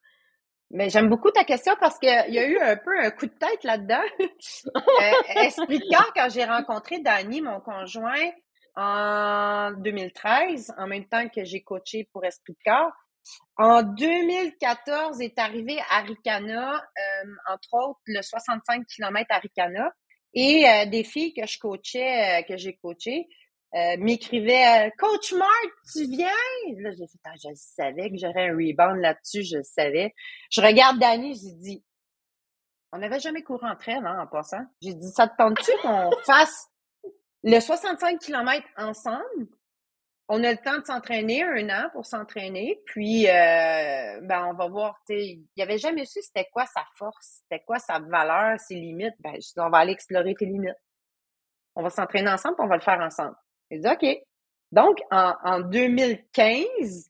Mais 0.72 0.90
j'aime 0.90 1.10
beaucoup 1.10 1.32
ta 1.32 1.44
question 1.44 1.74
parce 1.80 1.98
qu'il 1.98 2.10
y 2.10 2.40
a 2.40 2.48
eu 2.48 2.60
un 2.60 2.78
peu 2.78 2.98
un 3.00 3.10
coup 3.10 3.26
de 3.26 3.34
tête 3.34 3.64
là-dedans. 3.64 4.04
euh, 4.20 5.42
esprit 5.42 5.80
de 5.80 6.14
quand 6.16 6.30
j'ai 6.30 6.46
rencontré 6.46 7.00
Danny, 7.00 7.42
mon 7.42 7.60
conjoint, 7.60 8.30
en 8.76 9.72
2013, 9.78 10.74
en 10.78 10.88
même 10.88 11.06
temps 11.06 11.28
que 11.30 11.44
j'ai 11.44 11.62
coaché 11.62 12.08
pour 12.14 12.24
Esprit 12.24 12.54
de 12.54 12.72
Corps. 12.72 12.92
En 13.58 13.84
2014 13.84 15.22
est 15.22 15.38
arrivé 15.38 15.80
Aricana, 15.90 16.76
euh, 16.76 17.54
entre 17.54 17.74
autres 17.74 18.00
le 18.06 18.22
65 18.22 18.86
km 18.88 19.28
Aricana. 19.30 19.92
Et 20.34 20.66
euh, 20.68 20.86
des 20.86 21.04
filles 21.04 21.34
que 21.34 21.46
je 21.46 21.58
coachais, 21.58 22.40
euh, 22.40 22.44
que 22.44 22.56
j'ai 22.56 22.76
coachées, 22.78 23.28
euh, 23.76 23.98
m'écrivaient 23.98 24.92
Coach 24.98 25.34
Mark, 25.34 25.72
tu 25.94 26.06
viens? 26.06 26.30
Là, 26.78 26.92
j'ai 26.92 27.08
fait, 27.08 27.20
ah, 27.26 27.34
je 27.36 27.50
savais 27.56 28.10
que 28.10 28.18
j'aurais 28.18 28.50
un 28.50 28.54
rebound 28.54 29.00
là-dessus, 29.00 29.44
je 29.44 29.62
savais. 29.62 30.14
Je 30.50 30.62
regarde 30.62 31.00
Dani, 31.00 31.36
j'ai 31.36 31.54
dit, 31.54 31.84
on 32.92 32.98
n'avait 32.98 33.20
jamais 33.20 33.44
couru 33.44 33.68
entre 33.68 33.90
elles, 33.90 34.06
hein, 34.06 34.22
en 34.22 34.28
passant. 34.28 34.66
J'ai 34.82 34.94
dit, 34.94 35.10
ça 35.10 35.28
te 35.28 35.38
tente-tu 35.38 35.72
qu'on 35.82 36.12
fasse 36.26 36.68
le 37.44 37.60
65 37.60 38.20
km 38.20 38.66
ensemble? 38.78 39.48
On 40.32 40.44
a 40.44 40.52
le 40.52 40.58
temps 40.58 40.78
de 40.78 40.86
s'entraîner, 40.86 41.44
un 41.44 41.70
an 41.70 41.90
pour 41.92 42.06
s'entraîner, 42.06 42.80
puis 42.86 43.28
euh, 43.28 44.20
ben 44.22 44.46
on 44.46 44.54
va 44.54 44.68
voir, 44.68 45.00
il 45.10 45.44
n'y 45.58 45.64
avait 45.64 45.80
jamais 45.80 46.06
su 46.06 46.22
c'était 46.22 46.48
quoi 46.54 46.68
sa 46.68 46.84
force, 46.98 47.42
c'était 47.42 47.64
quoi 47.66 47.80
sa 47.80 47.98
valeur, 47.98 48.60
ses 48.60 48.76
limites. 48.76 49.16
Ben, 49.22 49.34
je 49.34 49.40
dis, 49.40 49.54
on 49.58 49.70
va 49.70 49.80
aller 49.80 49.94
explorer 49.94 50.36
tes 50.36 50.46
limites. 50.46 50.78
On 51.76 51.82
va 51.82 51.90
s'entraîner 51.90 52.30
ensemble, 52.30 52.58
puis 52.58 52.66
on 52.66 52.70
va 52.70 52.76
le 52.76 52.82
faire 52.82 53.00
ensemble. 53.00 53.36
Il 53.72 53.82
dit, 53.82 53.88
OK. 53.88 54.06
Donc, 54.72 55.00
en, 55.12 55.34
en 55.44 55.60
2015, 55.62 57.10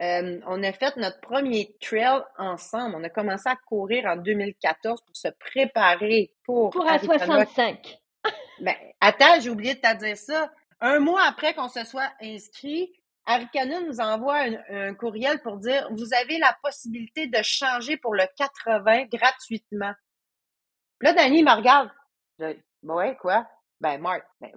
euh, 0.00 0.40
on 0.46 0.62
a 0.62 0.72
fait 0.72 0.96
notre 0.96 1.20
premier 1.20 1.76
trail 1.80 2.22
ensemble. 2.36 2.94
On 2.96 3.02
a 3.02 3.08
commencé 3.08 3.48
à 3.48 3.56
courir 3.56 4.06
en 4.06 4.16
2014 4.16 5.02
pour 5.02 5.16
se 5.16 5.28
préparer 5.28 6.32
pour. 6.44 6.70
Pour 6.70 6.86
un 6.86 6.98
65. 6.98 7.98
Ben, 8.60 8.74
attends, 9.00 9.40
j'ai 9.40 9.50
oublié 9.50 9.74
de 9.74 9.80
te 9.80 9.96
dire 9.96 10.16
ça. 10.16 10.50
Un 10.80 11.00
mois 11.00 11.22
après 11.22 11.54
qu'on 11.54 11.68
se 11.68 11.84
soit 11.84 12.10
inscrit, 12.20 12.92
Aricana 13.24 13.80
nous 13.80 14.00
envoie 14.00 14.44
un, 14.68 14.94
courriel 14.94 15.40
pour 15.42 15.58
dire 15.58 15.88
vous 15.92 16.14
avez 16.14 16.38
la 16.38 16.56
possibilité 16.62 17.26
de 17.26 17.38
changer 17.42 17.96
pour 17.96 18.14
le 18.14 18.24
80 18.36 19.04
gratuitement. 19.06 19.92
Puis 20.98 21.08
là, 21.08 21.12
Danny 21.12 21.42
me 21.42 21.54
regarde. 21.54 21.90
Je, 22.38 22.56
ouais, 22.82 23.16
quoi? 23.16 23.46
Ben, 23.80 23.98
Marc, 23.98 24.24
ben, 24.40 24.50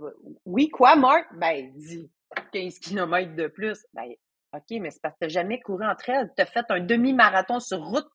oui, 0.46 0.70
quoi, 0.70 0.96
Marc? 0.96 1.28
Ben, 1.36 1.72
dit 1.76 2.12
15 2.54 2.80
km 2.80 3.36
de 3.36 3.48
plus. 3.48 3.86
Ben, 3.94 4.10
OK, 4.54 4.80
mais 4.82 4.92
c'est 4.92 5.02
parce 5.02 5.16
que 5.20 5.28
tu 5.28 5.32
jamais 5.32 5.60
couru 5.62 5.86
entre 5.86 6.10
elles. 6.10 6.32
Tu 6.36 6.42
as 6.42 6.46
fait 6.46 6.66
un 6.70 6.82
demi-marathon 6.82 7.60
sur 7.60 7.80
route. 7.80 8.10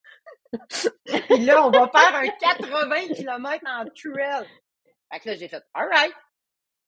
Puis 1.05 1.45
là, 1.45 1.65
on 1.65 1.71
va 1.71 1.89
faire 1.89 2.15
un 2.15 2.27
80 2.27 3.13
km 3.15 3.63
en 3.65 3.85
trail. 3.85 4.47
Fait 5.11 5.19
que 5.19 5.29
là, 5.29 5.35
j'ai 5.35 5.47
fait, 5.47 5.63
all 5.73 5.87
right. 5.89 6.13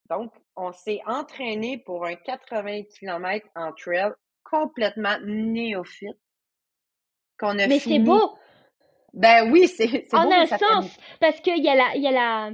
Donc, 0.08 0.32
on 0.56 0.72
s'est 0.72 1.00
entraîné 1.06 1.82
pour 1.84 2.04
un 2.04 2.14
80 2.14 2.82
km 2.98 3.46
en 3.54 3.72
trail 3.72 4.12
complètement 4.44 5.18
néophyte. 5.24 6.18
Qu'on 7.38 7.58
a 7.58 7.66
Mais 7.66 7.78
c'est 7.78 7.98
beau! 7.98 8.36
Ben 9.12 9.50
oui, 9.50 9.66
c'est 9.66 10.06
En 10.14 10.24
beau, 10.24 10.32
un 10.32 10.46
sens, 10.46 10.96
parce 11.20 11.40
qu'il 11.40 11.64
y 11.64 11.68
a 11.68 11.74
la, 11.74 11.96
il 11.96 12.02
y 12.02 12.06
a 12.06 12.12
la, 12.12 12.50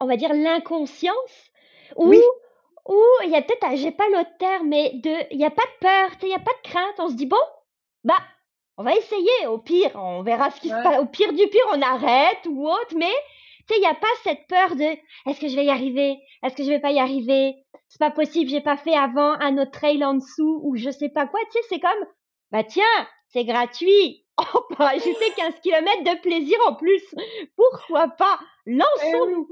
on 0.00 0.06
va 0.06 0.16
dire 0.16 0.32
l'inconscience, 0.32 1.50
ou, 1.96 2.14
ou 2.88 3.02
il 3.24 3.30
y 3.30 3.36
a 3.36 3.42
peut-être, 3.42 3.76
j'ai 3.76 3.92
pas 3.92 4.08
l'autre 4.08 4.36
terme, 4.38 4.68
mais 4.68 4.92
de, 4.94 5.14
il 5.30 5.38
n'y 5.38 5.44
a 5.44 5.50
pas 5.50 5.62
de 5.62 5.78
peur, 5.80 6.10
il 6.22 6.28
n'y 6.28 6.34
a 6.34 6.38
pas 6.38 6.52
de 6.52 6.68
crainte. 6.68 6.94
On 6.98 7.08
se 7.08 7.14
dit, 7.14 7.26
bon, 7.26 7.36
bah, 8.04 8.18
on 8.76 8.82
va 8.82 8.94
essayer. 8.94 9.46
Au 9.46 9.58
pire, 9.58 9.90
on 9.94 10.22
verra 10.22 10.50
ce 10.50 10.60
qui 10.60 10.68
se 10.68 10.82
passe. 10.82 11.00
Au 11.00 11.06
pire 11.06 11.32
du 11.32 11.46
pire, 11.48 11.66
on 11.72 11.82
arrête 11.82 12.46
ou 12.48 12.68
autre, 12.68 12.94
mais 12.96 13.12
il 13.76 13.80
n'y 13.80 13.86
a 13.86 13.94
pas 13.94 14.08
cette 14.22 14.46
peur 14.48 14.74
de 14.76 14.84
est-ce 15.26 15.40
que 15.40 15.48
je 15.48 15.56
vais 15.56 15.64
y 15.64 15.70
arriver 15.70 16.18
Est-ce 16.42 16.56
que 16.56 16.64
je 16.64 16.68
vais 16.68 16.80
pas 16.80 16.90
y 16.90 16.98
arriver 16.98 17.54
C'est 17.88 17.98
pas 17.98 18.10
possible, 18.10 18.50
j'ai 18.50 18.60
pas 18.60 18.76
fait 18.76 18.96
avant 18.96 19.32
un 19.40 19.58
autre 19.58 19.70
trail 19.70 20.04
en 20.04 20.14
dessous 20.14 20.60
ou 20.64 20.76
je 20.76 20.90
sais 20.90 21.08
pas 21.08 21.26
quoi. 21.26 21.40
Tu 21.52 21.58
sais, 21.58 21.66
c'est 21.68 21.80
comme 21.80 22.06
bah 22.50 22.64
tiens, 22.64 23.06
c'est 23.28 23.44
gratuit. 23.44 24.24
On 24.38 24.74
peut 24.74 24.82
ajouter 24.82 25.32
15 25.36 25.60
km 25.62 26.02
de 26.02 26.20
plaisir 26.20 26.58
en 26.66 26.74
plus. 26.74 27.02
Pourquoi 27.56 28.08
pas 28.08 28.40
Lançons-nous. 28.66 29.48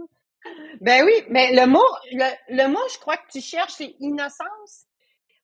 Ben 0.80 1.04
oui, 1.04 1.12
mais 1.28 1.52
le 1.52 1.66
mot, 1.66 1.84
le, 2.12 2.68
mot, 2.68 2.80
je 2.92 2.98
crois 2.98 3.16
que 3.16 3.28
tu 3.30 3.40
cherches, 3.40 3.72
c'est 3.72 3.94
innocence. 4.00 4.86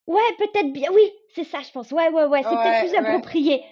Ouais, 0.06 0.20
peut-être 0.38 0.72
bien. 0.72 0.90
Oui, 0.92 1.10
c'est 1.34 1.44
ça, 1.44 1.60
je 1.60 1.70
pense. 1.72 1.90
Ouais, 1.90 2.08
ouais, 2.10 2.24
ouais, 2.24 2.42
c'est 2.42 2.48
peut-être 2.48 2.88
plus 2.88 2.98
approprié. 2.98 3.64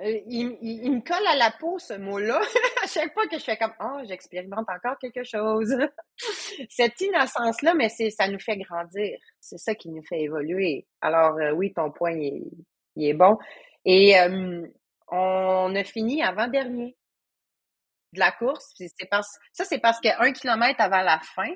Euh, 0.00 0.20
il, 0.26 0.56
il, 0.62 0.90
me 0.90 1.00
colle 1.00 1.26
à 1.28 1.36
la 1.36 1.50
peau 1.50 1.78
ce 1.78 1.94
mot-là. 1.94 2.40
à 2.82 2.86
chaque 2.86 3.12
fois 3.12 3.26
que 3.26 3.38
je 3.38 3.44
fais 3.44 3.58
comme 3.58 3.74
oh, 3.80 4.00
j'expérimente 4.08 4.66
encore 4.68 4.98
quelque 4.98 5.22
chose. 5.22 5.76
Cette 6.70 7.00
innocence-là, 7.00 7.74
mais 7.74 7.90
c'est 7.90 8.10
ça 8.10 8.26
nous 8.28 8.40
fait 8.40 8.56
grandir. 8.56 9.18
C'est 9.38 9.58
ça 9.58 9.74
qui 9.74 9.90
nous 9.90 10.02
fait 10.02 10.20
évoluer. 10.22 10.86
Alors 11.02 11.36
euh, 11.36 11.52
oui, 11.52 11.74
ton 11.74 11.90
point 11.90 12.12
il 12.12 12.50
est, 12.96 13.12
bon. 13.12 13.36
Et 13.84 14.14
on 15.08 15.74
a 15.74 15.84
fini 15.84 16.22
avant-dernier 16.22 16.96
de 18.12 18.18
la 18.18 18.32
course. 18.32 18.72
C'est 18.76 19.08
parce, 19.10 19.38
ça, 19.52 19.64
c'est 19.64 19.78
parce 19.78 20.00
qu'un 20.00 20.32
kilomètre 20.32 20.80
avant 20.80 21.02
la 21.02 21.20
fin, 21.20 21.50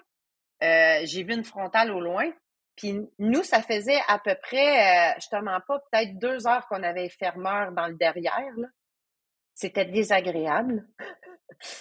euh, 0.62 1.00
j'ai 1.04 1.22
vu 1.22 1.34
une 1.34 1.44
frontale 1.44 1.90
au 1.90 2.00
loin. 2.00 2.30
Puis 2.76 2.94
nous, 3.18 3.42
ça 3.42 3.62
faisait 3.62 4.00
à 4.06 4.18
peu 4.18 4.34
près, 4.42 5.12
euh, 5.12 5.12
je 5.18 5.28
te 5.28 5.42
mens 5.42 5.60
pas, 5.66 5.78
peut-être 5.90 6.18
deux 6.18 6.46
heures 6.46 6.66
qu'on 6.68 6.82
avait 6.82 7.08
fermeur 7.08 7.72
dans 7.72 7.86
le 7.86 7.94
derrière. 7.94 8.52
C'était 9.54 9.86
désagréable. 9.86 10.86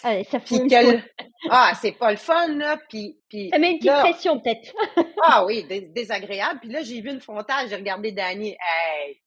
Ah, 0.04 0.24
ça 0.24 0.40
ah, 1.50 1.74
c'est 1.82 1.92
pas 1.92 2.12
le 2.12 2.18
fun, 2.18 2.48
là. 2.56 2.78
Puis, 2.90 3.20
puis 3.30 3.50
ça 3.52 3.60
met 3.60 3.72
une 3.72 3.80
petite 3.80 3.92
pression, 3.92 4.40
peut-être. 4.40 4.74
ah 5.24 5.46
oui, 5.46 5.66
désagréable. 5.94 6.60
Puis 6.62 6.70
là, 6.70 6.82
j'ai 6.82 7.02
vu 7.02 7.10
une 7.10 7.20
frontale, 7.20 7.68
j'ai 7.68 7.76
regardé 7.76 8.14
Danny. 8.14 8.52
Hey, 8.52 9.22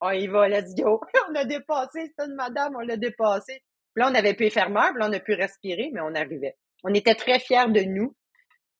on 0.00 0.10
y 0.10 0.26
va, 0.26 0.48
let's 0.48 0.74
go. 0.74 1.00
on 1.30 1.34
a 1.36 1.44
dépassé, 1.44 2.06
c'était 2.06 2.28
une 2.28 2.34
madame, 2.34 2.74
on 2.76 2.80
l'a 2.80 2.96
dépassé. 2.96 3.62
Puis 3.94 4.02
là, 4.02 4.10
on 4.10 4.14
avait 4.14 4.34
pu 4.34 4.48
fermeur, 4.50 4.90
puis 4.90 5.00
là, 5.00 5.08
on 5.08 5.12
a 5.12 5.20
pu 5.20 5.34
respirer, 5.34 5.90
mais 5.92 6.00
on 6.00 6.14
arrivait. 6.14 6.56
On 6.84 6.94
était 6.94 7.14
très 7.14 7.38
fiers 7.38 7.68
de 7.68 7.82
nous. 7.82 8.14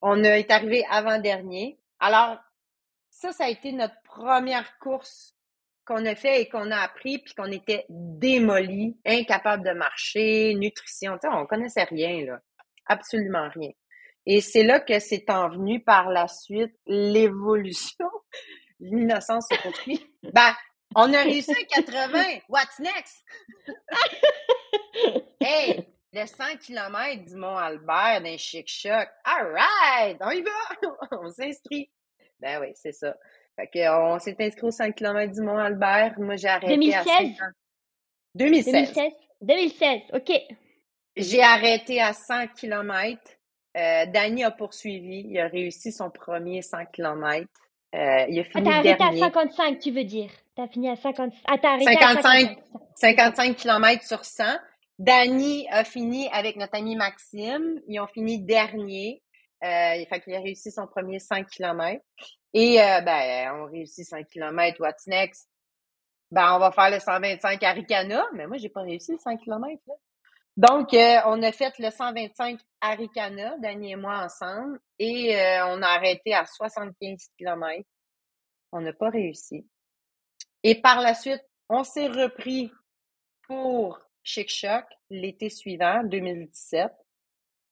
On 0.01 0.23
est 0.23 0.51
arrivé 0.51 0.83
avant-dernier. 0.89 1.79
Alors, 1.99 2.37
ça, 3.09 3.31
ça 3.31 3.45
a 3.45 3.49
été 3.49 3.71
notre 3.71 3.95
première 4.03 4.77
course 4.79 5.35
qu'on 5.85 6.05
a 6.05 6.15
fait 6.15 6.41
et 6.41 6.49
qu'on 6.49 6.71
a 6.71 6.77
appris, 6.77 7.19
puis 7.19 7.33
qu'on 7.33 7.51
était 7.51 7.85
démolis, 7.89 8.97
incapables 9.05 9.65
de 9.65 9.73
marcher, 9.73 10.55
nutrition, 10.55 11.13
tu 11.13 11.27
sais, 11.27 11.33
on 11.33 11.45
connaissait 11.45 11.83
rien, 11.83 12.25
là. 12.25 12.39
Absolument 12.87 13.49
rien. 13.49 13.71
Et 14.25 14.41
c'est 14.41 14.63
là 14.63 14.79
que 14.79 14.99
c'est 14.99 15.29
envenu 15.29 15.83
par 15.83 16.09
la 16.09 16.27
suite 16.27 16.73
l'évolution. 16.85 18.09
L'innocence 18.79 19.47
construit. 19.61 20.05
Ben, 20.33 20.53
on 20.95 21.13
a 21.13 21.23
réussi 21.23 21.51
à 21.51 21.81
80. 21.81 22.39
What's 22.49 22.79
next? 22.79 23.23
hey, 25.39 25.87
le 26.11 26.25
100 26.25 26.57
km 26.57 27.25
du 27.25 27.35
Mont-Albert 27.35 28.21
d'un 28.21 28.37
chic-choc. 28.37 29.07
All 29.25 29.51
right! 29.53 30.17
On 30.21 30.31
y 30.31 30.41
va! 30.41 30.87
on 31.21 31.29
s'inscrit. 31.29 31.89
Ben 32.39 32.59
oui, 32.61 32.71
c'est 32.75 32.91
ça. 32.91 33.15
Fait 33.55 33.67
qu'on 33.67 34.19
s'est 34.19 34.35
inscrit 34.39 34.67
au 34.67 34.71
100 34.71 34.91
km 34.93 35.33
du 35.33 35.41
Mont-Albert. 35.41 36.15
Moi, 36.19 36.35
j'ai 36.35 36.47
arrêté 36.47 36.75
2016? 36.75 36.97
à 36.97 37.03
50... 37.03 37.37
2016. 38.35 38.73
2016. 38.73 39.11
2016, 39.41 40.01
OK. 40.13 40.31
J'ai 41.15 41.43
arrêté 41.43 42.01
à 42.01 42.13
100 42.13 42.47
km. 42.55 43.19
Euh, 43.75 44.05
Danny 44.07 44.43
a 44.43 44.51
poursuivi. 44.51 45.25
Il 45.29 45.39
a 45.39 45.47
réussi 45.47 45.91
son 45.91 46.09
premier 46.09 46.61
100 46.61 46.85
km. 46.93 47.47
Euh, 47.93 48.25
il 48.29 48.39
a 48.39 48.43
fini 48.43 48.51
ah, 48.55 48.61
t'as 48.63 48.77
arrêté 48.77 49.03
à 49.03 49.29
55, 49.29 49.79
tu 49.79 49.91
veux 49.91 50.03
dire? 50.03 50.31
T'as 50.55 50.67
fini 50.67 50.89
à 50.89 50.95
50... 50.95 51.33
Ah, 51.45 51.57
t'as 51.57 51.73
arrêté 51.73 51.93
55, 51.93 52.57
à 53.19 53.33
55 53.35 53.57
km 53.57 54.03
sur 54.05 54.23
100. 54.23 54.43
Danny 54.99 55.67
a 55.69 55.83
fini 55.83 56.29
avec 56.31 56.55
notre 56.57 56.75
ami 56.75 56.95
Maxime. 56.95 57.81
Ils 57.87 57.99
ont 57.99 58.07
fini 58.07 58.43
dernier. 58.43 59.23
Euh, 59.63 60.05
fait 60.07 60.21
qu'il 60.21 60.35
a 60.35 60.39
réussi 60.39 60.71
son 60.71 60.87
premier 60.87 61.19
100 61.19 61.45
km. 61.45 62.03
Et 62.53 62.81
euh, 62.81 63.01
ben, 63.01 63.51
on 63.55 63.65
réussit 63.65 64.05
100 64.05 64.23
km. 64.25 64.79
What's 64.79 65.07
next? 65.07 65.49
Ben, 66.29 66.55
on 66.55 66.59
va 66.59 66.71
faire 66.71 66.91
le 66.91 66.99
125 66.99 67.63
Aricana. 67.63 68.23
Mais 68.33 68.45
moi, 68.45 68.57
j'ai 68.57 68.69
pas 68.69 68.81
réussi 68.81 69.13
le 69.13 69.17
100 69.17 69.37
km. 69.37 69.81
Donc, 70.55 70.93
euh, 70.93 71.19
on 71.25 71.41
a 71.41 71.51
fait 71.51 71.73
le 71.79 71.89
125 71.89 72.59
Aricana, 72.79 73.57
Danny 73.57 73.93
et 73.93 73.95
moi 73.95 74.23
ensemble. 74.23 74.79
Et 74.99 75.35
euh, 75.35 75.65
on 75.67 75.81
a 75.81 75.87
arrêté 75.87 76.33
à 76.33 76.45
75 76.45 77.29
km. 77.37 77.83
On 78.71 78.81
n'a 78.81 78.93
pas 78.93 79.09
réussi. 79.09 79.65
Et 80.63 80.81
par 80.81 81.01
la 81.01 81.13
suite, 81.13 81.43
on 81.69 81.83
s'est 81.83 82.07
repris 82.07 82.71
pour 83.47 83.99
Chic 84.23 84.65
l'été 85.09 85.49
suivant, 85.49 86.03
2017. 86.03 86.91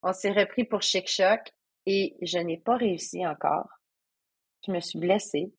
On 0.03 0.13
s'est 0.13 0.31
repris 0.31 0.65
pour 0.65 0.81
Chic 0.81 1.07
Choc 1.07 1.39
et 1.85 2.17
je 2.21 2.37
n'ai 2.37 2.57
pas 2.57 2.75
réussi 2.75 3.25
encore. 3.25 3.69
Je 4.65 4.71
me 4.71 4.79
suis 4.79 4.99
blessée. 4.99 5.53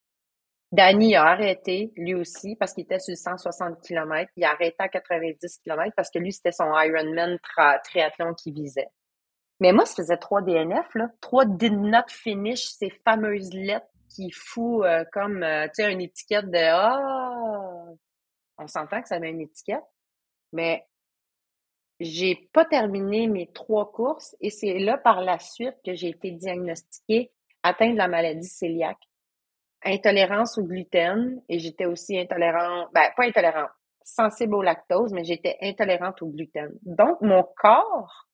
Danny 0.70 1.16
a 1.16 1.24
arrêté, 1.24 1.92
lui 1.96 2.14
aussi, 2.14 2.56
parce 2.56 2.72
qu'il 2.72 2.84
était 2.84 2.98
sur 2.98 3.16
160 3.16 3.82
km. 3.82 4.30
Il 4.36 4.44
a 4.44 4.52
arrêté 4.52 4.76
à 4.78 4.88
90 4.88 5.58
km 5.58 5.92
parce 5.96 6.10
que 6.10 6.18
lui, 6.18 6.32
c'était 6.32 6.52
son 6.52 6.72
Ironman 6.74 7.38
triathlon 7.84 8.34
qui 8.34 8.52
visait. 8.52 8.88
Mais 9.60 9.72
moi, 9.72 9.84
ça 9.84 9.96
faisait 9.96 10.16
trois 10.16 10.42
DNF, 10.42 10.94
là. 10.94 11.10
Trois 11.20 11.44
did 11.44 11.74
not 11.74 12.08
finish, 12.08 12.64
ces 12.64 12.90
fameuses 13.04 13.52
lettres 13.52 13.91
qui 14.14 14.30
foutent 14.30 14.84
euh, 14.84 15.04
comme, 15.12 15.42
euh, 15.42 15.66
tu 15.68 15.82
sais, 15.82 15.92
une 15.92 16.00
étiquette 16.00 16.50
de 16.50 16.58
Ah! 16.58 17.86
On 18.58 18.66
s'entend 18.66 19.02
que 19.02 19.08
ça 19.08 19.18
met 19.18 19.30
une 19.30 19.40
étiquette. 19.40 19.84
Mais 20.52 20.86
j'ai 22.00 22.48
pas 22.52 22.64
terminé 22.64 23.26
mes 23.26 23.50
trois 23.52 23.90
courses 23.90 24.36
et 24.40 24.50
c'est 24.50 24.78
là 24.78 24.98
par 24.98 25.20
la 25.20 25.38
suite 25.38 25.76
que 25.84 25.94
j'ai 25.94 26.08
été 26.08 26.30
diagnostiquée 26.32 27.32
atteinte 27.62 27.92
de 27.92 27.98
la 27.98 28.08
maladie 28.08 28.48
cœliaque. 28.58 29.02
Intolérance 29.84 30.58
au 30.58 30.64
gluten 30.64 31.42
et 31.48 31.58
j'étais 31.58 31.86
aussi 31.86 32.18
intolérante, 32.18 32.88
ben 32.92 33.10
pas 33.16 33.24
intolérante, 33.24 33.70
sensible 34.04 34.54
au 34.54 34.62
lactose, 34.62 35.12
mais 35.12 35.24
j'étais 35.24 35.56
intolérante 35.60 36.22
au 36.22 36.26
gluten. 36.26 36.70
Donc 36.82 37.20
mon 37.20 37.44
corps 37.56 38.28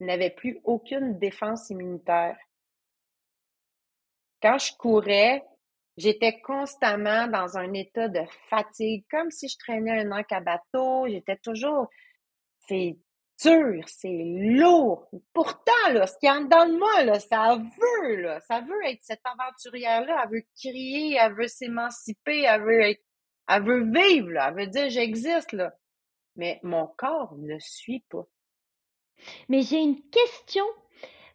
n'avait 0.00 0.30
plus 0.30 0.60
aucune 0.64 1.18
défense 1.18 1.70
immunitaire. 1.70 2.36
Quand 4.46 4.58
je 4.58 4.76
courais, 4.76 5.44
j'étais 5.96 6.40
constamment 6.40 7.26
dans 7.26 7.58
un 7.58 7.72
état 7.72 8.06
de 8.06 8.20
fatigue, 8.48 9.04
comme 9.10 9.32
si 9.32 9.48
je 9.48 9.58
traînais 9.58 10.02
un 10.02 10.12
encre 10.12 10.34
à 10.34 10.40
bateau. 10.40 11.08
J'étais 11.08 11.36
toujours, 11.38 11.88
c'est 12.68 12.96
dur, 13.42 13.82
c'est 13.88 14.22
lourd. 14.24 15.10
Pourtant, 15.32 15.72
là, 15.90 16.06
ce 16.06 16.16
qui 16.18 16.30
en 16.30 16.42
dans 16.42 16.64
de 16.64 16.78
moi, 16.78 17.02
là, 17.02 17.18
ça 17.18 17.56
veut, 17.56 18.28
ça 18.46 18.60
veut 18.60 18.84
être 18.84 19.02
cette 19.02 19.22
aventurière-là. 19.24 20.22
Elle 20.22 20.30
veut 20.30 20.46
crier, 20.56 21.18
elle 21.20 21.34
veut 21.34 21.48
s'émanciper, 21.48 22.42
elle 22.42 22.62
veut 22.62 22.82
être, 22.82 23.02
elle 23.48 23.64
veut 23.64 23.82
vivre, 23.82 24.30
elle 24.40 24.54
veut 24.54 24.68
dire 24.68 24.88
j'existe. 24.90 25.56
Mais 26.36 26.60
mon 26.62 26.86
corps 26.86 27.34
ne 27.36 27.58
suit 27.58 28.04
pas. 28.10 28.28
Mais 29.48 29.62
j'ai 29.62 29.80
une 29.80 30.08
question, 30.08 30.66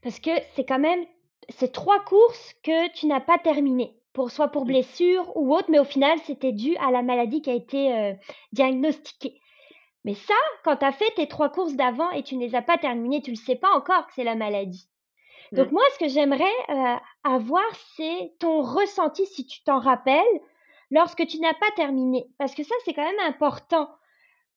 parce 0.01 0.21
que 0.21 0.31
c'est 0.55 0.65
quand 0.65 0.79
même, 0.79 1.05
c'est 1.51 1.71
trois 1.71 1.99
courses 1.99 2.53
que 2.63 2.91
tu 2.93 3.07
n'as 3.07 3.19
pas 3.19 3.37
terminées, 3.37 3.95
pour, 4.13 4.31
soit 4.31 4.49
pour 4.49 4.65
blessure 4.65 5.35
ou 5.35 5.55
autre, 5.55 5.69
mais 5.69 5.79
au 5.79 5.85
final, 5.85 6.17
c'était 6.25 6.51
dû 6.51 6.75
à 6.77 6.91
la 6.91 7.01
maladie 7.01 7.41
qui 7.41 7.49
a 7.49 7.55
été 7.55 7.93
euh, 7.93 8.13
diagnostiquée. 8.51 9.39
Mais 10.03 10.15
ça, 10.15 10.33
quand 10.63 10.77
tu 10.77 10.85
as 10.85 10.91
fait 10.91 11.11
tes 11.15 11.27
trois 11.27 11.49
courses 11.49 11.75
d'avant 11.75 12.09
et 12.11 12.23
tu 12.23 12.35
ne 12.35 12.41
les 12.41 12.55
as 12.55 12.61
pas 12.61 12.77
terminées, 12.77 13.21
tu 13.21 13.31
ne 13.31 13.35
le 13.35 13.41
sais 13.41 13.55
pas 13.55 13.71
encore 13.75 14.07
que 14.07 14.13
c'est 14.15 14.23
la 14.23 14.35
maladie. 14.35 14.87
Donc 15.51 15.69
mmh. 15.69 15.73
moi, 15.73 15.83
ce 15.93 15.99
que 15.99 16.07
j'aimerais 16.07 16.43
euh, 16.69 16.95
avoir, 17.23 17.63
c'est 17.95 18.33
ton 18.39 18.61
ressenti, 18.61 19.25
si 19.27 19.45
tu 19.45 19.63
t'en 19.63 19.79
rappelles, 19.79 20.23
lorsque 20.89 21.27
tu 21.27 21.39
n'as 21.39 21.53
pas 21.53 21.71
terminé. 21.75 22.25
Parce 22.37 22.55
que 22.55 22.63
ça, 22.63 22.75
c'est 22.85 22.93
quand 22.93 23.05
même 23.05 23.27
important 23.27 23.89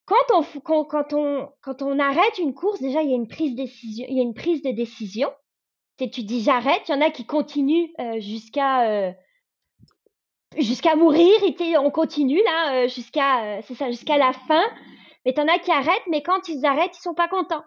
quand 0.07 0.17
on, 0.35 0.85
quand, 0.85 1.13
on, 1.13 1.49
quand 1.63 1.83
on 1.83 1.99
arrête 1.99 2.39
une 2.39 2.55
course, 2.55 2.81
déjà, 2.81 3.03
il 3.03 3.11
y 3.11 3.13
a 3.13 3.17
une 3.17 3.29
prise, 3.29 3.55
décision, 3.55 4.07
il 4.09 4.17
y 4.17 4.21
a 4.21 4.23
une 4.23 4.35
prise 4.35 4.63
de 4.63 4.71
décision. 4.71 5.31
Tu 5.99 6.23
dis 6.25 6.43
j'arrête, 6.43 6.83
il 6.89 6.93
y 6.93 6.95
en 6.95 7.01
a 7.01 7.11
qui 7.11 7.25
continuent 7.25 7.89
euh, 8.01 8.19
jusqu'à 8.21 8.89
euh, 8.89 9.13
jusqu'à 10.59 10.97
mourir, 10.97 11.33
et 11.43 11.79
on 11.79 11.91
continue 11.91 12.41
là 12.45 12.75
euh, 12.75 12.89
jusqu'à 12.89 13.63
c'est 13.63 13.75
ça 13.75 13.91
jusqu'à 13.91 14.19
la 14.19 14.33
fin. 14.33 14.63
Mais 15.25 15.33
t'en 15.33 15.47
as 15.49 15.59
qui 15.59 15.71
arrêtent, 15.71 16.07
mais 16.11 16.23
quand 16.23 16.49
ils 16.49 16.67
arrêtent, 16.67 16.97
ils 16.99 17.03
sont 17.03 17.15
pas 17.15 17.29
contents. 17.29 17.65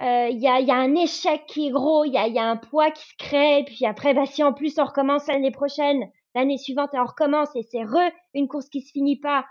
Il 0.00 0.38
y, 0.40 0.48
a, 0.48 0.60
y 0.60 0.70
a 0.70 0.74
un 0.74 0.94
échec 0.96 1.44
qui 1.46 1.68
est 1.68 1.70
gros, 1.70 2.04
il 2.04 2.12
y 2.12 2.18
a, 2.18 2.26
y 2.26 2.38
a 2.38 2.44
un 2.44 2.56
poids 2.56 2.90
qui 2.90 3.06
se 3.06 3.14
crée, 3.16 3.62
puis 3.64 3.86
après, 3.86 4.14
bah, 4.14 4.26
si 4.26 4.42
en 4.42 4.52
plus 4.52 4.76
on 4.78 4.84
recommence 4.84 5.28
l'année 5.28 5.52
prochaine, 5.52 6.10
l'année 6.34 6.58
suivante 6.58 6.92
et 6.92 6.98
on 6.98 7.04
recommence 7.04 7.54
et 7.54 7.62
c'est 7.62 7.84
re 7.84 8.10
une 8.34 8.48
course 8.48 8.68
qui 8.68 8.80
se 8.80 8.90
finit 8.90 9.20
pas, 9.20 9.44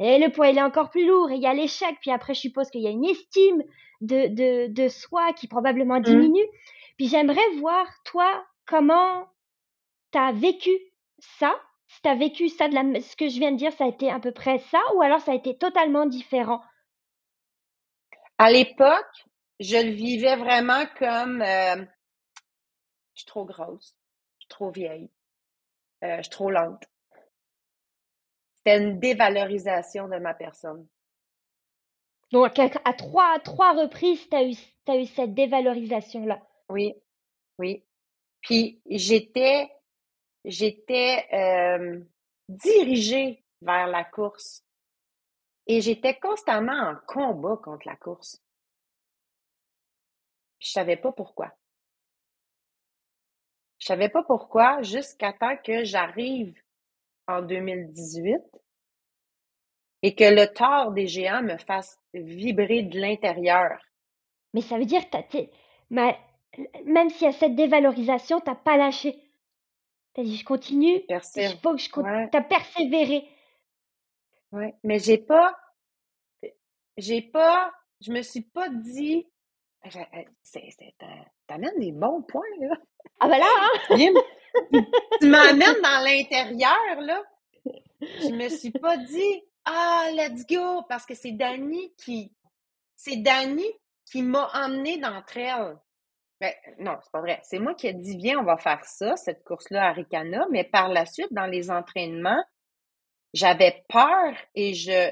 et 0.00 0.18
le 0.18 0.30
poids, 0.30 0.48
il 0.48 0.56
est 0.56 0.62
encore 0.62 0.88
plus 0.88 1.06
lourd. 1.06 1.30
Et 1.30 1.34
il 1.34 1.42
y 1.42 1.46
a 1.46 1.52
l'échec. 1.52 1.94
Puis 2.00 2.10
après, 2.10 2.32
je 2.32 2.40
suppose 2.40 2.70
qu'il 2.70 2.80
y 2.80 2.86
a 2.86 2.90
une 2.90 3.04
estime 3.04 3.62
de, 4.00 4.28
de, 4.28 4.72
de 4.72 4.88
soi 4.88 5.34
qui 5.34 5.46
probablement 5.46 6.00
mmh. 6.00 6.04
Puis 7.00 7.08
j'aimerais 7.08 7.48
voir, 7.60 7.86
toi, 8.04 8.46
comment 8.66 9.26
tu 10.12 10.18
as 10.18 10.32
vécu 10.32 10.68
ça. 11.18 11.58
Si 11.86 12.02
tu 12.02 12.08
as 12.10 12.14
vécu 12.14 12.50
ça, 12.50 12.68
de 12.68 12.74
la, 12.74 13.00
ce 13.00 13.16
que 13.16 13.26
je 13.26 13.38
viens 13.38 13.52
de 13.52 13.56
dire, 13.56 13.72
ça 13.72 13.84
a 13.84 13.88
été 13.88 14.10
à 14.10 14.20
peu 14.20 14.32
près 14.32 14.58
ça. 14.58 14.78
Ou 14.94 15.00
alors 15.00 15.22
ça 15.22 15.32
a 15.32 15.34
été 15.34 15.56
totalement 15.56 16.04
différent? 16.04 16.62
À 18.36 18.50
l'époque, 18.50 19.24
je 19.60 19.78
le 19.78 19.92
vivais 19.92 20.36
vraiment 20.36 20.84
comme 20.98 21.40
euh, 21.40 21.76
je 23.14 23.20
suis 23.20 23.26
trop 23.26 23.46
grosse, 23.46 23.96
je 24.36 24.42
suis 24.44 24.48
trop 24.50 24.70
vieille, 24.70 25.10
euh, 26.04 26.18
je 26.18 26.24
suis 26.24 26.30
trop 26.30 26.50
lente. 26.50 26.84
C'était 28.56 28.76
une 28.76 29.00
dévalorisation 29.00 30.06
de 30.06 30.18
ma 30.18 30.34
personne. 30.34 30.86
Donc, 32.30 32.58
à, 32.58 32.92
trois, 32.92 33.38
trois 33.38 33.72
reprises, 33.72 34.28
tu 34.28 34.36
as 34.36 34.44
eu, 34.44 34.54
as 34.86 34.96
eu 34.98 35.06
cette 35.06 35.32
dévalorisation-là. 35.32 36.42
Oui, 36.70 36.94
oui. 37.58 37.84
Puis, 38.40 38.80
j'étais, 38.86 39.70
j'étais 40.44 41.26
euh, 41.32 42.00
dirigée 42.48 43.44
vers 43.60 43.86
la 43.86 44.04
course. 44.04 44.64
Et 45.66 45.80
j'étais 45.80 46.18
constamment 46.18 46.72
en 46.72 46.96
combat 47.06 47.56
contre 47.62 47.86
la 47.86 47.96
course. 47.96 48.42
Je 50.58 50.68
savais 50.68 50.96
pas 50.96 51.12
pourquoi. 51.12 51.52
Je 53.78 53.86
savais 53.86 54.08
pas 54.08 54.22
pourquoi 54.22 54.82
jusqu'à 54.82 55.32
temps 55.32 55.56
que 55.56 55.84
j'arrive 55.84 56.54
en 57.26 57.42
2018 57.42 58.36
et 60.02 60.14
que 60.14 60.24
le 60.24 60.46
tort 60.52 60.92
des 60.92 61.06
géants 61.06 61.42
me 61.42 61.56
fasse 61.56 61.98
vibrer 62.14 62.82
de 62.82 62.98
l'intérieur. 63.00 63.78
Mais 64.54 64.60
ça 64.60 64.78
veut 64.78 64.84
dire 64.84 65.08
que 65.10 65.38
même 66.84 67.10
s'il 67.10 67.26
y 67.26 67.30
a 67.30 67.32
cette 67.32 67.54
dévalorisation, 67.54 68.40
t'as 68.40 68.54
pas 68.54 68.76
lâché. 68.76 69.16
T'as 70.14 70.22
dit 70.22 70.36
je 70.36 70.44
continue, 70.44 71.02
il 71.08 71.58
faut 71.62 71.72
que 71.74 71.80
je 71.80 71.90
continue. 71.90 72.28
T'as 72.32 72.42
persévéré. 72.42 73.28
Oui, 74.52 74.72
mais 74.82 74.98
j'ai 74.98 75.18
pas, 75.18 75.56
j'ai 76.96 77.22
pas, 77.22 77.72
je 78.00 78.10
me 78.10 78.22
suis 78.22 78.42
pas 78.42 78.68
dit, 78.68 79.28
t'amènes 81.46 81.78
des 81.78 81.92
bons 81.92 82.22
points, 82.22 82.42
là. 82.58 82.76
Ah 83.20 83.28
ben 83.28 83.38
là, 83.38 83.46
hein? 83.90 83.96
tu 85.20 85.28
m'amènes 85.28 85.80
dans 85.82 86.04
l'intérieur, 86.04 87.00
là. 87.00 87.22
Je 88.00 88.34
me 88.34 88.48
suis 88.48 88.72
pas 88.72 88.96
dit, 88.96 89.42
ah, 89.64 90.08
let's 90.12 90.44
go, 90.46 90.82
parce 90.88 91.06
que 91.06 91.14
c'est 91.14 91.32
Dani 91.32 91.94
qui, 91.96 92.34
c'est 92.96 93.16
Dani 93.16 93.66
qui 94.10 94.22
m'a 94.22 94.50
emmené 94.54 94.98
d'entre 94.98 95.36
elles. 95.36 95.78
Ben, 96.40 96.52
non, 96.78 96.96
c'est 97.02 97.12
pas 97.12 97.20
vrai. 97.20 97.40
C'est 97.42 97.58
moi 97.58 97.74
qui 97.74 97.86
ai 97.86 97.92
dit, 97.92 98.16
viens, 98.16 98.38
on 98.38 98.44
va 98.44 98.56
faire 98.56 98.84
ça, 98.84 99.16
cette 99.16 99.44
course-là 99.44 99.88
à 99.88 99.92
Ricana, 99.92 100.46
mais 100.50 100.64
par 100.64 100.88
la 100.88 101.04
suite, 101.04 101.32
dans 101.32 101.46
les 101.46 101.70
entraînements, 101.70 102.42
j'avais 103.34 103.84
peur 103.88 104.34
et 104.54 104.74
je, 104.74 105.10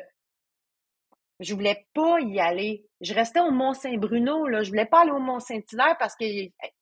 je 1.40 1.54
voulais 1.54 1.86
pas 1.94 2.18
y 2.20 2.40
aller. 2.40 2.86
Je 3.00 3.14
restais 3.14 3.40
au 3.40 3.50
Mont-Saint-Bruno, 3.50 4.48
là. 4.48 4.62
Je 4.62 4.70
voulais 4.70 4.86
pas 4.86 5.02
aller 5.02 5.12
au 5.12 5.20
Mont-Saint-Hilaire 5.20 5.96
parce 5.98 6.16
que 6.16 6.24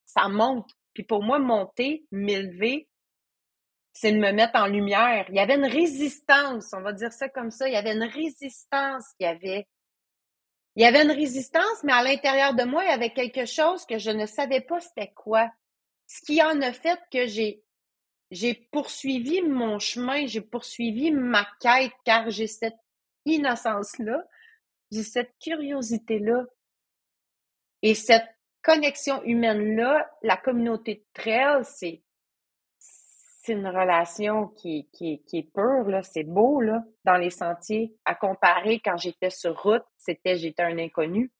ça 0.05 0.29
monte. 0.29 0.71
Puis 0.93 1.03
pour 1.03 1.23
moi, 1.23 1.39
monter, 1.39 2.05
m'élever, 2.11 2.87
c'est 3.93 4.11
de 4.11 4.17
me 4.17 4.31
mettre 4.31 4.59
en 4.59 4.67
lumière. 4.67 5.25
Il 5.29 5.35
y 5.35 5.39
avait 5.39 5.55
une 5.55 5.65
résistance, 5.65 6.73
on 6.73 6.81
va 6.81 6.93
dire 6.93 7.11
ça 7.11 7.29
comme 7.29 7.51
ça. 7.51 7.67
Il 7.67 7.73
y 7.73 7.77
avait 7.77 7.93
une 7.93 8.03
résistance. 8.03 9.05
Il 9.19 9.25
y 9.25 9.27
avait, 9.27 9.67
il 10.77 10.83
y 10.83 10.85
avait 10.85 11.01
une 11.01 11.11
résistance, 11.11 11.83
mais 11.83 11.91
à 11.91 12.03
l'intérieur 12.03 12.53
de 12.53 12.63
moi, 12.63 12.83
il 12.83 12.89
y 12.89 12.93
avait 12.93 13.09
quelque 13.09 13.45
chose 13.45 13.83
que 13.87 13.97
je 13.97 14.11
ne 14.11 14.27
savais 14.27 14.61
pas 14.61 14.79
c'était 14.79 15.11
quoi. 15.11 15.51
Ce 16.05 16.21
qui 16.21 16.39
en 16.43 16.61
a 16.61 16.71
fait 16.71 16.99
que 17.11 17.25
j'ai, 17.25 17.63
j'ai 18.29 18.53
poursuivi 18.53 19.41
mon 19.41 19.79
chemin, 19.79 20.27
j'ai 20.27 20.39
poursuivi 20.39 21.09
ma 21.09 21.47
quête, 21.59 21.93
car 22.05 22.29
j'ai 22.29 22.45
cette 22.45 22.77
innocence-là, 23.25 24.23
j'ai 24.91 25.01
cette 25.01 25.33
curiosité-là. 25.41 26.45
Et 27.81 27.95
cette 27.95 28.29
connexion 28.61 29.23
humaine-là, 29.23 30.07
la 30.21 30.37
communauté 30.37 30.93
de 30.93 31.05
trail, 31.19 31.65
c'est 31.65 32.03
une 33.53 33.67
relation 33.67 34.47
qui, 34.47 34.89
qui, 34.93 35.23
qui 35.23 35.39
est 35.39 35.51
pure, 35.53 35.85
c'est 36.03 36.23
beau 36.23 36.61
dans 37.03 37.17
les 37.17 37.29
sentiers. 37.29 37.95
À 38.05 38.15
comparer 38.15 38.79
quand 38.79 38.97
j'étais 38.97 39.29
sur 39.29 39.61
route, 39.61 39.83
c'était 39.97 40.37
j'étais 40.37 40.63
un 40.63 40.77
inconnu. 40.77 41.31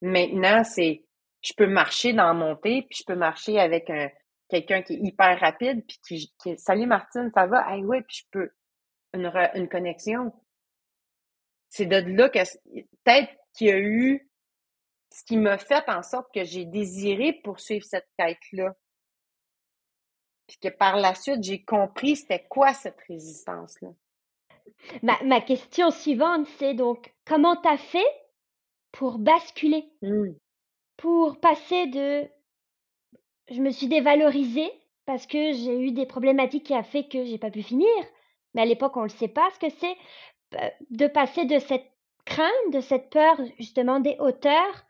Maintenant, 0.00 0.64
c'est 0.64 1.04
je 1.42 1.52
peux 1.54 1.66
marcher 1.66 2.12
dans 2.12 2.26
la 2.26 2.34
montée, 2.34 2.82
puis 2.82 2.98
je 3.00 3.04
peux 3.04 3.16
marcher 3.16 3.58
avec 3.58 3.90
un 3.90 4.08
quelqu'un 4.48 4.82
qui 4.82 4.94
est 4.94 4.98
hyper 4.98 5.40
rapide, 5.40 5.84
puis 5.86 5.98
qui, 6.06 6.32
qui 6.42 6.58
Salut 6.58 6.86
Martine, 6.86 7.30
ça 7.34 7.46
va? 7.46 7.64
Ah 7.66 7.78
oui, 7.78 8.02
puis 8.02 8.18
je 8.18 8.24
peux 8.30 8.50
une, 9.14 9.30
une 9.54 9.68
connexion. 9.68 10.32
C'est 11.68 11.86
de 11.86 11.96
là 11.96 12.28
que 12.28 12.38
peut-être 13.04 13.32
qu'il 13.54 13.68
y 13.68 13.70
a 13.70 13.78
eu 13.78 14.28
ce 15.10 15.24
qui 15.24 15.36
m'a 15.36 15.58
fait 15.58 15.88
en 15.88 16.02
sorte 16.02 16.32
que 16.34 16.44
j'ai 16.44 16.64
désiré 16.64 17.40
poursuivre 17.44 17.84
cette 17.84 18.08
quête-là. 18.18 18.74
Puis 20.52 20.70
que 20.70 20.76
par 20.76 20.96
la 20.96 21.14
suite, 21.14 21.42
j'ai 21.42 21.62
compris 21.62 22.16
c'était 22.16 22.44
quoi 22.46 22.74
cette 22.74 23.00
résistance-là. 23.08 23.88
Ma, 25.02 25.22
ma, 25.24 25.40
question 25.40 25.90
suivante, 25.90 26.46
c'est 26.58 26.74
donc 26.74 27.14
comment 27.24 27.56
tu 27.56 27.68
as 27.68 27.78
fait 27.78 28.06
pour 28.90 29.18
basculer? 29.18 29.88
Mmh. 30.02 30.32
pour 30.98 31.40
passer 31.40 31.86
de 31.86 32.28
je 33.50 33.62
me 33.62 33.70
suis 33.70 33.88
dévalorisée 33.88 34.70
parce 35.06 35.26
que 35.26 35.52
j'ai 35.52 35.80
eu 35.80 35.92
des 35.92 36.04
problématiques 36.04 36.66
qui 36.66 36.74
a 36.74 36.82
fait 36.82 37.08
que 37.08 37.24
j'ai 37.24 37.38
pas 37.38 37.50
pu 37.50 37.62
finir. 37.62 37.88
Mais 38.52 38.62
à 38.62 38.66
l'époque, 38.66 38.96
on 38.98 39.04
le 39.04 39.08
sait 39.08 39.28
pas 39.28 39.48
ce 39.54 39.58
que 39.58 39.72
c'est 39.80 39.96
de 40.90 41.06
passer 41.06 41.46
de 41.46 41.58
cette 41.60 41.90
crainte, 42.26 42.72
de 42.72 42.80
cette 42.80 43.08
peur 43.08 43.40
justement 43.58 44.00
des 44.00 44.16
hauteurs 44.20 44.84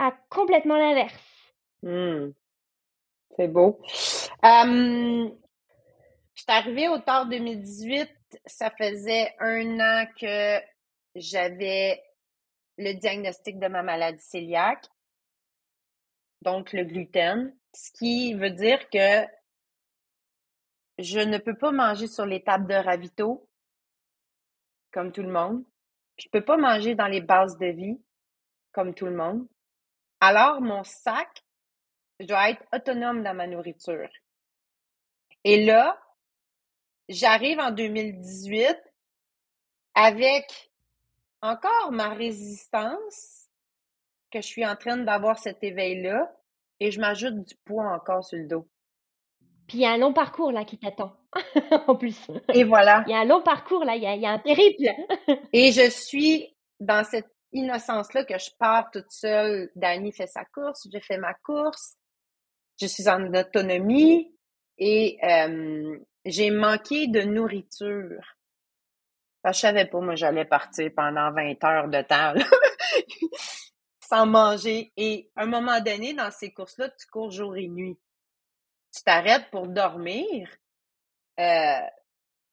à 0.00 0.12
complètement 0.28 0.76
l'inverse. 0.76 1.54
Hmm. 1.84 2.30
C'est 3.36 3.48
beau. 3.48 3.80
je 4.42 5.30
suis 6.34 6.44
arrivée 6.48 6.88
au 6.88 6.98
tard 6.98 7.26
2018. 7.26 8.10
Ça 8.46 8.70
faisait 8.70 9.34
un 9.38 9.80
an 9.80 10.06
que 10.20 10.60
j'avais 11.14 12.02
le 12.78 12.92
diagnostic 12.94 13.58
de 13.58 13.66
ma 13.68 13.82
maladie 13.82 14.24
cœliaque, 14.30 14.86
donc 16.42 16.72
le 16.72 16.84
gluten, 16.84 17.54
ce 17.74 17.90
qui 17.92 18.34
veut 18.34 18.50
dire 18.50 18.88
que 18.88 19.26
je 20.98 21.18
ne 21.18 21.38
peux 21.38 21.56
pas 21.56 21.72
manger 21.72 22.06
sur 22.06 22.24
les 22.24 22.42
tables 22.42 22.68
de 22.68 22.74
ravito 22.74 23.48
comme 24.92 25.12
tout 25.12 25.22
le 25.22 25.32
monde. 25.32 25.64
Je 26.16 26.26
ne 26.26 26.30
peux 26.30 26.44
pas 26.44 26.56
manger 26.56 26.94
dans 26.94 27.06
les 27.06 27.20
bases 27.20 27.58
de 27.58 27.66
vie 27.66 28.00
comme 28.72 28.94
tout 28.94 29.06
le 29.06 29.14
monde. 29.14 29.46
Alors, 30.20 30.60
mon 30.60 30.82
sac, 30.82 31.44
je 32.20 32.26
dois 32.26 32.50
être 32.50 32.64
autonome 32.72 33.22
dans 33.22 33.34
ma 33.34 33.46
nourriture. 33.46 34.08
Et 35.44 35.64
là, 35.64 36.00
j'arrive 37.08 37.58
en 37.60 37.70
2018 37.70 38.76
avec 39.94 40.70
encore 41.42 41.92
ma 41.92 42.10
résistance, 42.10 43.48
que 44.30 44.40
je 44.40 44.46
suis 44.46 44.66
en 44.66 44.76
train 44.76 44.96
d'avoir 44.96 45.38
cet 45.38 45.62
éveil-là, 45.62 46.30
et 46.80 46.90
je 46.90 47.00
m'ajoute 47.00 47.44
du 47.44 47.54
poids 47.64 47.88
encore 47.92 48.24
sur 48.24 48.38
le 48.38 48.46
dos. 48.46 48.68
Puis 49.66 49.78
il 49.78 49.80
y 49.82 49.86
a 49.86 49.90
un 49.90 49.98
long 49.98 50.12
parcours 50.12 50.52
là 50.52 50.64
qui 50.64 50.78
t'attend, 50.78 51.16
en 51.86 51.94
plus. 51.94 52.26
Et 52.54 52.64
voilà. 52.64 53.04
Il 53.06 53.10
y 53.10 53.14
a 53.14 53.20
un 53.20 53.24
long 53.24 53.42
parcours 53.42 53.84
là, 53.84 53.96
il 53.96 54.02
y 54.02 54.06
a, 54.06 54.14
il 54.14 54.22
y 54.22 54.26
a 54.26 54.32
un 54.32 54.38
périple. 54.38 54.82
et 55.52 55.72
je 55.72 55.90
suis 55.90 56.56
dans 56.80 57.04
cette 57.04 57.28
innocence-là 57.52 58.24
que 58.24 58.38
je 58.38 58.50
pars 58.58 58.90
toute 58.90 59.10
seule. 59.10 59.70
Dani 59.74 60.12
fait 60.12 60.26
sa 60.26 60.44
course, 60.44 60.88
je 60.92 60.98
fais 61.00 61.18
ma 61.18 61.34
course. 61.34 61.96
Je 62.80 62.86
suis 62.86 63.08
en 63.08 63.32
autonomie 63.34 64.34
et 64.78 65.18
euh, 65.22 65.98
j'ai 66.24 66.50
manqué 66.50 67.08
de 67.08 67.22
nourriture. 67.22 68.22
Je 69.44 69.52
je 69.52 69.58
savais 69.58 69.86
pas, 69.86 70.00
moi, 70.00 70.14
j'allais 70.14 70.44
partir 70.44 70.90
pendant 70.94 71.32
20 71.32 71.64
heures 71.64 71.88
de 71.88 72.02
temps, 72.02 72.34
sans 74.00 74.26
manger. 74.26 74.92
Et 74.96 75.30
à 75.36 75.42
un 75.42 75.46
moment 75.46 75.80
donné, 75.80 76.12
dans 76.14 76.30
ces 76.30 76.52
courses-là, 76.52 76.90
tu 76.90 77.06
cours 77.06 77.30
jour 77.30 77.56
et 77.56 77.68
nuit. 77.68 77.98
Tu 78.94 79.02
t'arrêtes 79.02 79.50
pour 79.50 79.68
dormir. 79.68 80.48
Euh, 81.40 81.80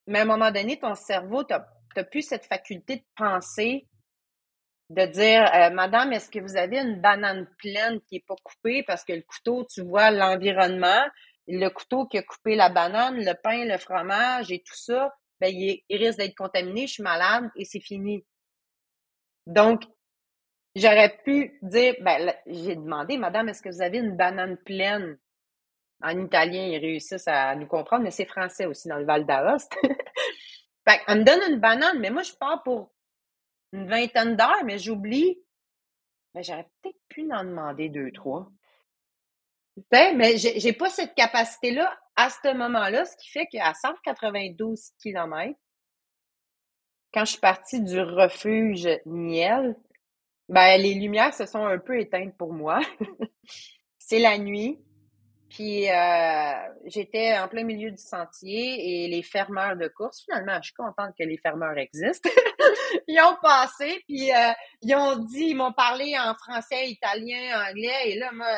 mais 0.07 0.19
à 0.19 0.21
un 0.21 0.25
moment 0.25 0.51
donné, 0.51 0.79
ton 0.79 0.95
cerveau, 0.95 1.43
tu 1.43 1.53
n'as 1.53 2.03
plus 2.03 2.21
cette 2.21 2.45
faculté 2.45 2.97
de 2.97 3.05
penser, 3.15 3.87
de 4.89 5.05
dire 5.05 5.49
euh, 5.53 5.69
Madame, 5.71 6.13
est-ce 6.13 6.29
que 6.29 6.39
vous 6.39 6.57
avez 6.57 6.79
une 6.79 7.01
banane 7.01 7.47
pleine 7.57 7.99
qui 8.01 8.15
n'est 8.15 8.23
pas 8.27 8.35
coupée? 8.43 8.83
Parce 8.83 9.03
que 9.03 9.13
le 9.13 9.23
couteau, 9.23 9.65
tu 9.65 9.81
vois 9.81 10.11
l'environnement, 10.11 11.03
le 11.47 11.69
couteau 11.69 12.05
qui 12.05 12.17
a 12.17 12.23
coupé 12.23 12.55
la 12.55 12.69
banane, 12.69 13.17
le 13.17 13.33
pain, 13.41 13.65
le 13.65 13.77
fromage 13.77 14.51
et 14.51 14.59
tout 14.59 14.75
ça, 14.75 15.13
ben, 15.39 15.53
il, 15.53 15.83
risque 15.89 16.19
d'être 16.19 16.35
contaminé, 16.35 16.87
je 16.87 16.93
suis 16.93 17.03
malade 17.03 17.49
et 17.55 17.65
c'est 17.65 17.79
fini. 17.79 18.25
Donc, 19.47 19.83
j'aurais 20.75 21.17
pu 21.23 21.57
dire, 21.61 21.95
ben, 22.01 22.33
j'ai 22.47 22.75
demandé, 22.75 23.17
Madame, 23.17 23.49
est-ce 23.49 23.61
que 23.61 23.69
vous 23.69 23.81
avez 23.81 23.97
une 23.97 24.15
banane 24.15 24.57
pleine? 24.57 25.17
En 26.03 26.17
italien, 26.23 26.65
ils 26.67 26.77
réussissent 26.77 27.27
à 27.27 27.55
nous 27.55 27.67
comprendre, 27.67 28.03
mais 28.03 28.11
c'est 28.11 28.25
français 28.25 28.65
aussi 28.65 28.87
dans 28.87 28.97
le 28.97 29.05
Val 29.05 29.25
d'Aoste. 29.25 29.75
elle 30.85 31.19
me 31.19 31.23
donne 31.23 31.53
une 31.53 31.59
banane, 31.59 31.99
mais 31.99 32.09
moi, 32.09 32.21
je 32.21 32.33
pars 32.33 32.61
pour 32.63 32.94
une 33.75 33.87
vingtaine 33.87 34.35
d'heures, 34.35 34.63
mais 34.63 34.79
j'oublie. 34.79 35.39
Ben, 36.33 36.43
j'aurais 36.43 36.67
peut-être 36.81 36.99
pu 37.09 37.31
en 37.31 37.43
demander 37.43 37.89
deux, 37.89 38.11
trois. 38.11 38.49
Mais 39.91 40.37
j'ai 40.37 40.73
pas 40.73 40.89
cette 40.89 41.13
capacité-là 41.15 41.97
à 42.15 42.29
ce 42.29 42.53
moment-là, 42.53 43.05
ce 43.05 43.17
qui 43.17 43.29
fait 43.29 43.45
qu'à 43.47 43.73
192 43.73 44.91
km, 45.01 45.53
quand 47.13 47.25
je 47.25 47.31
suis 47.31 47.39
partie 47.39 47.81
du 47.81 47.99
refuge 47.99 48.87
Niel, 49.05 49.75
ben, 50.47 50.79
les 50.79 50.93
lumières 50.93 51.33
se 51.33 51.45
sont 51.45 51.65
un 51.65 51.79
peu 51.79 51.99
éteintes 51.99 52.35
pour 52.37 52.53
moi. 52.53 52.79
C'est 53.97 54.19
la 54.19 54.37
nuit. 54.37 54.79
Puis 55.55 55.89
euh, 55.89 56.53
j'étais 56.83 57.37
en 57.37 57.47
plein 57.47 57.63
milieu 57.63 57.89
du 57.89 58.01
sentier 58.01 59.05
et 59.05 59.07
les 59.07 59.23
fermeurs 59.23 59.77
de 59.77 59.87
course, 59.87 60.25
finalement, 60.25 60.57
je 60.57 60.65
suis 60.65 60.73
contente 60.73 61.13
que 61.17 61.23
les 61.23 61.37
fermeurs 61.37 61.77
existent. 61.77 62.29
ils 63.07 63.21
ont 63.21 63.37
passé, 63.41 64.03
puis 64.05 64.33
euh, 64.33 64.51
ils 64.81 64.93
ont 64.95 65.15
dit, 65.15 65.51
ils 65.51 65.55
m'ont 65.55 65.71
parlé 65.71 66.13
en 66.19 66.33
français, 66.33 66.89
italien, 66.89 67.69
anglais, 67.69 68.09
et 68.09 68.19
là, 68.19 68.31
moi, 68.33 68.53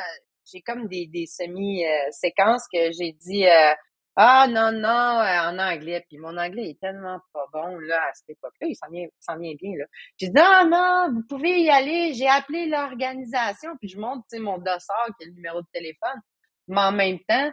j'ai 0.51 0.61
comme 0.61 0.87
des, 0.87 1.27
semi-séquences 1.27 2.63
que 2.73 2.91
j'ai 2.91 3.11
dit 3.11 3.45
euh, 3.45 3.73
Ah 4.15 4.47
non, 4.49 4.71
non, 4.71 4.89
en 4.89 5.59
anglais. 5.59 6.03
Puis 6.09 6.17
mon 6.17 6.35
anglais 6.35 6.71
est 6.71 6.79
tellement 6.79 7.19
pas 7.31 7.45
bon 7.53 7.77
là 7.77 8.01
à 8.09 8.13
cette 8.15 8.31
époque-là, 8.31 8.69
il 8.69 8.75
s'en 8.75 8.89
vient, 9.37 9.53
bien 9.53 9.77
là. 9.77 9.85
J'ai 10.17 10.29
dit 10.29 10.35
Non, 10.35 10.67
non, 10.67 11.13
vous 11.13 11.27
pouvez 11.27 11.61
y 11.61 11.69
aller. 11.69 12.15
J'ai 12.15 12.27
appelé 12.27 12.65
l'organisation, 12.65 13.77
puis 13.79 13.87
je 13.87 13.99
montre 13.99 14.25
mon 14.39 14.57
dossard 14.57 15.09
qui 15.19 15.25
est 15.25 15.27
le 15.27 15.33
numéro 15.33 15.61
de 15.61 15.67
téléphone. 15.71 16.19
Mais 16.67 16.81
en 16.81 16.91
même 16.91 17.19
temps, 17.27 17.51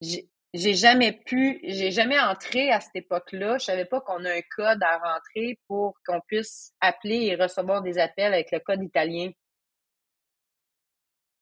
j'ai 0.00 0.74
jamais 0.74 1.12
pu, 1.12 1.60
j'ai 1.62 1.90
jamais 1.90 2.18
entré 2.18 2.70
à 2.70 2.80
cette 2.80 2.96
époque-là. 2.96 3.58
Je 3.58 3.66
savais 3.66 3.84
pas 3.84 4.00
qu'on 4.00 4.24
a 4.24 4.32
un 4.32 4.42
code 4.56 4.82
à 4.82 4.98
rentrer 4.98 5.58
pour 5.68 5.94
qu'on 6.06 6.20
puisse 6.26 6.72
appeler 6.80 7.26
et 7.26 7.36
recevoir 7.36 7.82
des 7.82 7.98
appels 7.98 8.32
avec 8.32 8.50
le 8.50 8.60
code 8.60 8.82
italien 8.82 9.30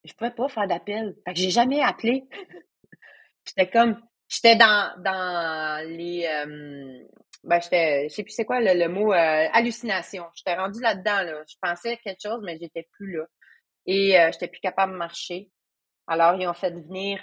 je 0.09 0.14
pouvais 0.14 0.31
pas 0.31 0.49
faire 0.49 0.66
d'appel. 0.66 1.14
Fait 1.25 1.35
que 1.35 1.40
j'ai 1.40 1.51
jamais 1.51 1.81
appelé. 1.83 2.25
j'étais 3.47 3.71
comme, 3.71 4.01
j'étais 4.29 4.57
dans, 4.57 4.94
dans 5.03 5.87
les, 5.88 6.27
euh, 6.27 7.07
ben 7.44 7.61
j'étais, 7.61 8.09
je 8.09 8.14
sais 8.14 8.23
plus 8.23 8.33
c'est 8.33 8.44
quoi 8.44 8.61
le, 8.61 8.88
mot, 8.88 9.12
euh, 9.12 9.49
hallucination. 9.53 10.25
J'étais 10.35 10.55
rendue 10.55 10.81
là-dedans, 10.81 11.23
là. 11.23 11.42
Je 11.49 11.57
pensais 11.61 11.99
quelque 11.99 12.23
chose, 12.23 12.40
mais 12.42 12.59
j'étais 12.61 12.88
plus 12.92 13.16
là. 13.16 13.25
Et 13.87 14.18
euh, 14.18 14.31
j'étais 14.33 14.49
plus 14.49 14.61
capable 14.61 14.92
de 14.92 14.99
marcher. 14.99 15.51
Alors, 16.11 16.35
ils 16.40 16.49
ont 16.49 16.55
fait 16.55 16.71
venir 16.71 17.21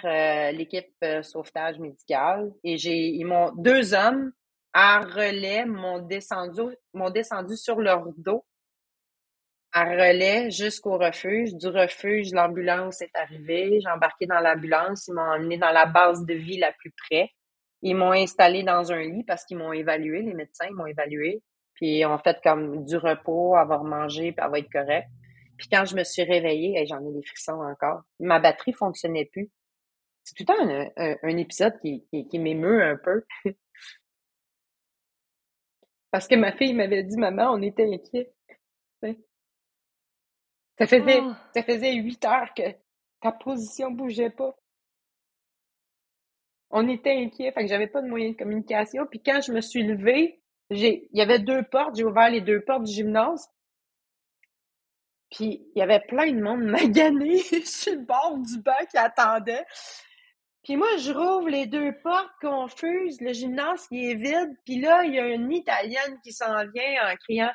l'équipe 0.52 0.94
sauvetage 1.22 1.78
médical 1.78 2.52
et 2.62 2.78
j'ai, 2.78 3.18
deux 3.56 3.94
hommes 3.94 4.32
à 4.72 5.00
relais 5.00 5.64
m'ont 5.64 5.98
descendu, 5.98 6.76
m'ont 6.94 7.10
descendu 7.10 7.56
sur 7.56 7.80
leur 7.80 8.04
dos 8.16 8.44
à 9.72 9.84
relais 9.84 10.50
jusqu'au 10.50 10.96
refuge. 10.96 11.54
Du 11.54 11.66
refuge, 11.66 12.32
l'ambulance 12.32 13.02
est 13.02 13.14
arrivée. 13.14 13.78
J'ai 13.82 13.90
embarqué 13.90 14.24
dans 14.26 14.40
l'ambulance. 14.40 15.06
Ils 15.08 15.14
m'ont 15.14 15.20
emmené 15.20 15.58
dans 15.58 15.70
la 15.70 15.84
base 15.84 16.24
de 16.24 16.32
vie 16.32 16.58
la 16.58 16.72
plus 16.72 16.92
près. 16.92 17.30
Ils 17.82 17.94
m'ont 17.94 18.12
installé 18.12 18.62
dans 18.62 18.90
un 18.90 19.02
lit 19.02 19.24
parce 19.24 19.44
qu'ils 19.44 19.58
m'ont 19.58 19.72
évalué. 19.72 20.22
Les 20.22 20.32
médecins 20.32 20.70
m'ont 20.70 20.86
évalué. 20.86 21.42
Puis 21.74 21.98
ils 21.98 22.06
ont 22.06 22.16
fait 22.18 22.38
comme 22.42 22.86
du 22.86 22.96
repos, 22.96 23.54
avoir 23.54 23.84
mangé, 23.84 24.32
puis 24.32 24.42
avoir 24.42 24.60
être 24.60 24.72
correct. 24.72 25.08
Puis 25.56 25.68
quand 25.68 25.84
je 25.84 25.96
me 25.96 26.04
suis 26.04 26.22
réveillée, 26.22 26.84
j'en 26.86 27.04
ai 27.06 27.12
des 27.12 27.22
frissons 27.22 27.60
encore. 27.62 28.02
Ma 28.20 28.38
batterie 28.40 28.72
fonctionnait 28.72 29.24
plus. 29.26 29.50
C'est 30.24 30.34
tout 30.34 30.44
le 30.48 30.54
temps 30.54 31.18
un, 31.22 31.36
épisode 31.36 31.78
qui, 31.80 32.06
qui 32.10 32.38
m'émeut 32.38 32.82
un 32.82 32.96
peu. 32.96 33.24
Parce 36.10 36.26
que 36.28 36.34
ma 36.34 36.52
fille 36.52 36.74
m'avait 36.74 37.04
dit, 37.04 37.16
maman, 37.16 37.52
on 37.52 37.62
était 37.62 37.84
inquiets. 37.84 38.32
Ça 40.78 40.86
faisait, 40.86 41.20
oh. 41.22 41.32
ça 41.54 41.62
faisait 41.62 41.94
huit 41.94 42.24
heures 42.24 42.52
que 42.54 42.62
ta 43.20 43.32
position 43.32 43.90
bougeait 43.90 44.30
pas. 44.30 44.54
On 46.70 46.88
était 46.88 47.16
inquiets, 47.16 47.52
fait 47.52 47.62
que 47.62 47.68
j'avais 47.68 47.86
pas 47.86 48.02
de 48.02 48.08
moyen 48.08 48.30
de 48.30 48.36
communication. 48.36 49.06
Puis 49.06 49.22
quand 49.22 49.40
je 49.40 49.52
me 49.52 49.60
suis 49.60 49.84
levée, 49.84 50.42
j'ai, 50.70 51.08
il 51.12 51.18
y 51.18 51.22
avait 51.22 51.38
deux 51.38 51.62
portes, 51.62 51.96
j'ai 51.96 52.04
ouvert 52.04 52.28
les 52.28 52.40
deux 52.40 52.60
portes 52.62 52.82
du 52.82 52.92
gymnase. 52.92 53.48
Puis 55.30 55.66
il 55.74 55.78
y 55.78 55.82
avait 55.82 56.00
plein 56.00 56.32
de 56.32 56.40
monde 56.40 56.62
magané 56.64 57.38
sur 57.64 57.94
le 57.94 58.00
bord 58.00 58.38
du 58.38 58.58
banc 58.60 58.86
qui 58.90 58.98
attendait. 58.98 59.64
Puis 60.62 60.76
moi, 60.76 60.96
je 60.96 61.12
rouvre 61.12 61.48
les 61.48 61.66
deux 61.66 61.92
portes 62.02 62.32
confuses, 62.40 63.20
le 63.20 63.32
gymnase 63.32 63.86
qui 63.86 64.10
est 64.10 64.16
vide, 64.16 64.56
puis 64.64 64.80
là, 64.80 65.04
il 65.04 65.14
y 65.14 65.18
a 65.20 65.28
une 65.28 65.52
Italienne 65.52 66.18
qui 66.24 66.32
s'en 66.32 66.66
vient 66.68 67.08
en 67.08 67.14
criant 67.16 67.52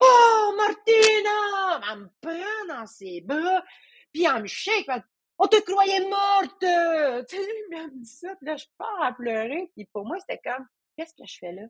Oh, 0.00 0.54
Martina! 0.56 1.80
Elle 1.92 1.98
me 2.00 2.10
prend 2.20 2.74
dans 2.74 2.86
ses 2.86 3.20
bras, 3.20 3.64
puis 4.12 4.24
elle 4.24 4.42
me 4.42 4.46
shake. 4.46 4.88
On 5.38 5.46
te 5.46 5.60
croyait 5.60 6.08
morte! 6.08 6.58
Tu 7.28 7.36
sais, 7.36 7.48
elle 7.72 7.92
me 7.92 8.02
dit 8.02 8.10
ça, 8.10 8.34
puis 8.36 8.46
là, 8.46 8.56
je 8.56 8.66
pars 8.76 9.02
à 9.02 9.12
pleurer. 9.12 9.70
Puis 9.76 9.86
pour 9.92 10.04
moi, 10.04 10.18
c'était 10.18 10.40
comme, 10.44 10.66
qu'est-ce 10.96 11.14
que 11.14 11.26
je 11.26 11.38
fais 11.38 11.52
là? 11.52 11.62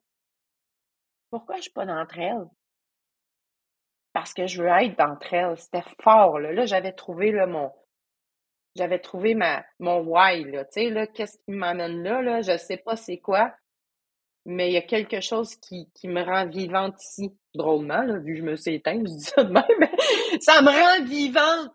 Pourquoi 1.30 1.56
je 1.56 1.62
suis 1.62 1.72
pas 1.72 1.84
d'entre 1.84 2.18
elles? 2.18 2.46
Parce 4.14 4.32
que 4.32 4.46
je 4.46 4.62
veux 4.62 4.68
être 4.68 4.96
d'entre 4.96 5.34
elles. 5.34 5.58
C'était 5.58 5.84
fort, 6.00 6.38
là. 6.38 6.52
Là, 6.52 6.64
j'avais 6.64 6.92
trouvé, 6.92 7.32
là, 7.32 7.46
mon, 7.46 7.70
j'avais 8.76 9.00
trouvé 9.00 9.34
ma, 9.34 9.64
mon 9.78 10.00
why, 10.00 10.44
là. 10.44 10.64
Tu 10.64 10.84
sais, 10.84 10.90
là, 10.90 11.06
qu'est-ce 11.06 11.36
qui 11.44 11.50
m'amène 11.52 12.02
là, 12.02 12.22
là? 12.22 12.40
Je 12.40 12.56
sais 12.56 12.78
pas 12.78 12.96
c'est 12.96 13.18
quoi, 13.18 13.54
mais 14.46 14.70
il 14.70 14.74
y 14.74 14.78
a 14.78 14.82
quelque 14.82 15.20
chose 15.20 15.56
qui, 15.56 15.90
qui 15.94 16.08
me 16.08 16.22
rend 16.22 16.46
vivante 16.46 17.02
ici. 17.02 17.36
Drôlement, 17.54 18.02
là, 18.02 18.18
vu 18.18 18.34
que 18.34 18.38
je 18.40 18.44
me 18.44 18.56
suis 18.56 18.74
éteinte, 18.74 19.02
je 19.06 19.12
dis 19.12 19.20
ça 19.20 19.44
de 19.44 19.52
même, 19.52 19.90
ça 20.40 20.62
me 20.62 20.70
rend 20.70 21.04
vivante. 21.04 21.70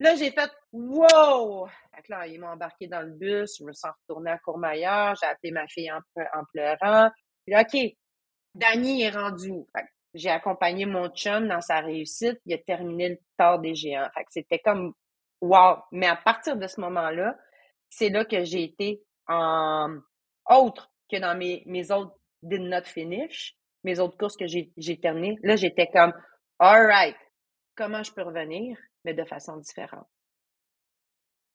Là, 0.00 0.14
j'ai 0.16 0.30
fait 0.30 0.50
Wow! 0.72 1.66
Fait 1.94 2.02
que 2.02 2.12
là, 2.12 2.26
ils 2.26 2.40
m'ont 2.40 2.48
embarqué 2.48 2.86
dans 2.86 3.02
le 3.02 3.12
bus, 3.12 3.56
je 3.58 3.64
me 3.64 3.72
suis 3.72 3.88
retournée 3.88 4.30
à 4.30 4.38
Courmayeur, 4.38 5.14
j'ai 5.20 5.26
appelé 5.26 5.52
ma 5.52 5.66
fille 5.68 5.92
en, 5.92 6.00
pleurant. 6.52 7.10
Puis 7.44 7.52
là, 7.52 7.62
OK, 7.62 7.78
Danny 8.54 9.02
est 9.02 9.10
rendu 9.10 9.50
où? 9.50 9.66
Fait 9.76 9.82
que 9.82 9.88
j'ai 10.14 10.30
accompagné 10.30 10.86
mon 10.86 11.08
chum 11.08 11.48
dans 11.48 11.60
sa 11.60 11.80
réussite, 11.80 12.40
il 12.46 12.54
a 12.54 12.58
terminé 12.58 13.10
le 13.10 13.18
tard 13.36 13.58
des 13.60 13.74
géants. 13.74 14.08
Fait 14.14 14.24
que 14.24 14.32
c'était 14.32 14.58
comme 14.58 14.94
wow! 15.40 15.76
Mais 15.92 16.06
à 16.06 16.16
partir 16.16 16.56
de 16.56 16.66
ce 16.66 16.80
moment-là, 16.80 17.36
c'est 17.88 18.08
là 18.08 18.24
que 18.24 18.44
j'ai 18.44 18.62
été 18.62 19.02
en 19.28 19.98
autre 20.48 20.92
que 21.10 21.18
dans 21.18 21.36
mes, 21.36 21.62
mes 21.66 21.90
autres 21.90 22.16
did 22.42 22.62
not 22.62 22.84
finish, 22.84 23.56
mes 23.84 23.98
autres 24.00 24.16
courses 24.16 24.36
que 24.36 24.46
j'ai 24.46 25.00
terminées. 25.00 25.38
Là, 25.42 25.56
j'étais 25.56 25.88
comme 25.88 26.12
All 26.58 26.86
right, 26.86 27.16
comment 27.76 28.02
je 28.02 28.12
peux 28.12 28.22
revenir, 28.22 28.78
mais 29.04 29.14
de 29.14 29.24
façon 29.24 29.56
différente. 29.56 30.06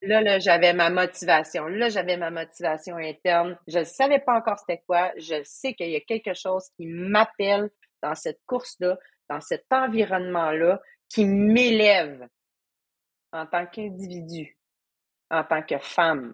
Là, 0.01 0.21
là, 0.21 0.37
j'avais 0.37 0.73
ma 0.73 0.89
motivation. 0.89 1.65
Là, 1.65 1.89
j'avais 1.89 2.17
ma 2.17 2.29
motivation 2.29 2.97
interne. 2.97 3.57
Je 3.67 3.79
ne 3.79 3.83
savais 3.83 4.19
pas 4.19 4.35
encore 4.37 4.59
c'était 4.59 4.83
quoi. 4.85 5.11
Je 5.17 5.41
sais 5.43 5.73
qu'il 5.73 5.89
y 5.89 5.95
a 5.95 6.01
quelque 6.01 6.35
chose 6.35 6.69
qui 6.75 6.85
m'appelle 6.85 7.69
dans 8.01 8.15
cette 8.15 8.41
course-là, 8.45 8.97
dans 9.29 9.41
cet 9.41 9.65
environnement-là, 9.71 10.81
qui 11.09 11.25
m'élève 11.25 12.27
en 13.31 13.45
tant 13.45 13.65
qu'individu, 13.65 14.57
en 15.29 15.43
tant 15.43 15.61
que 15.61 15.77
femme. 15.79 16.33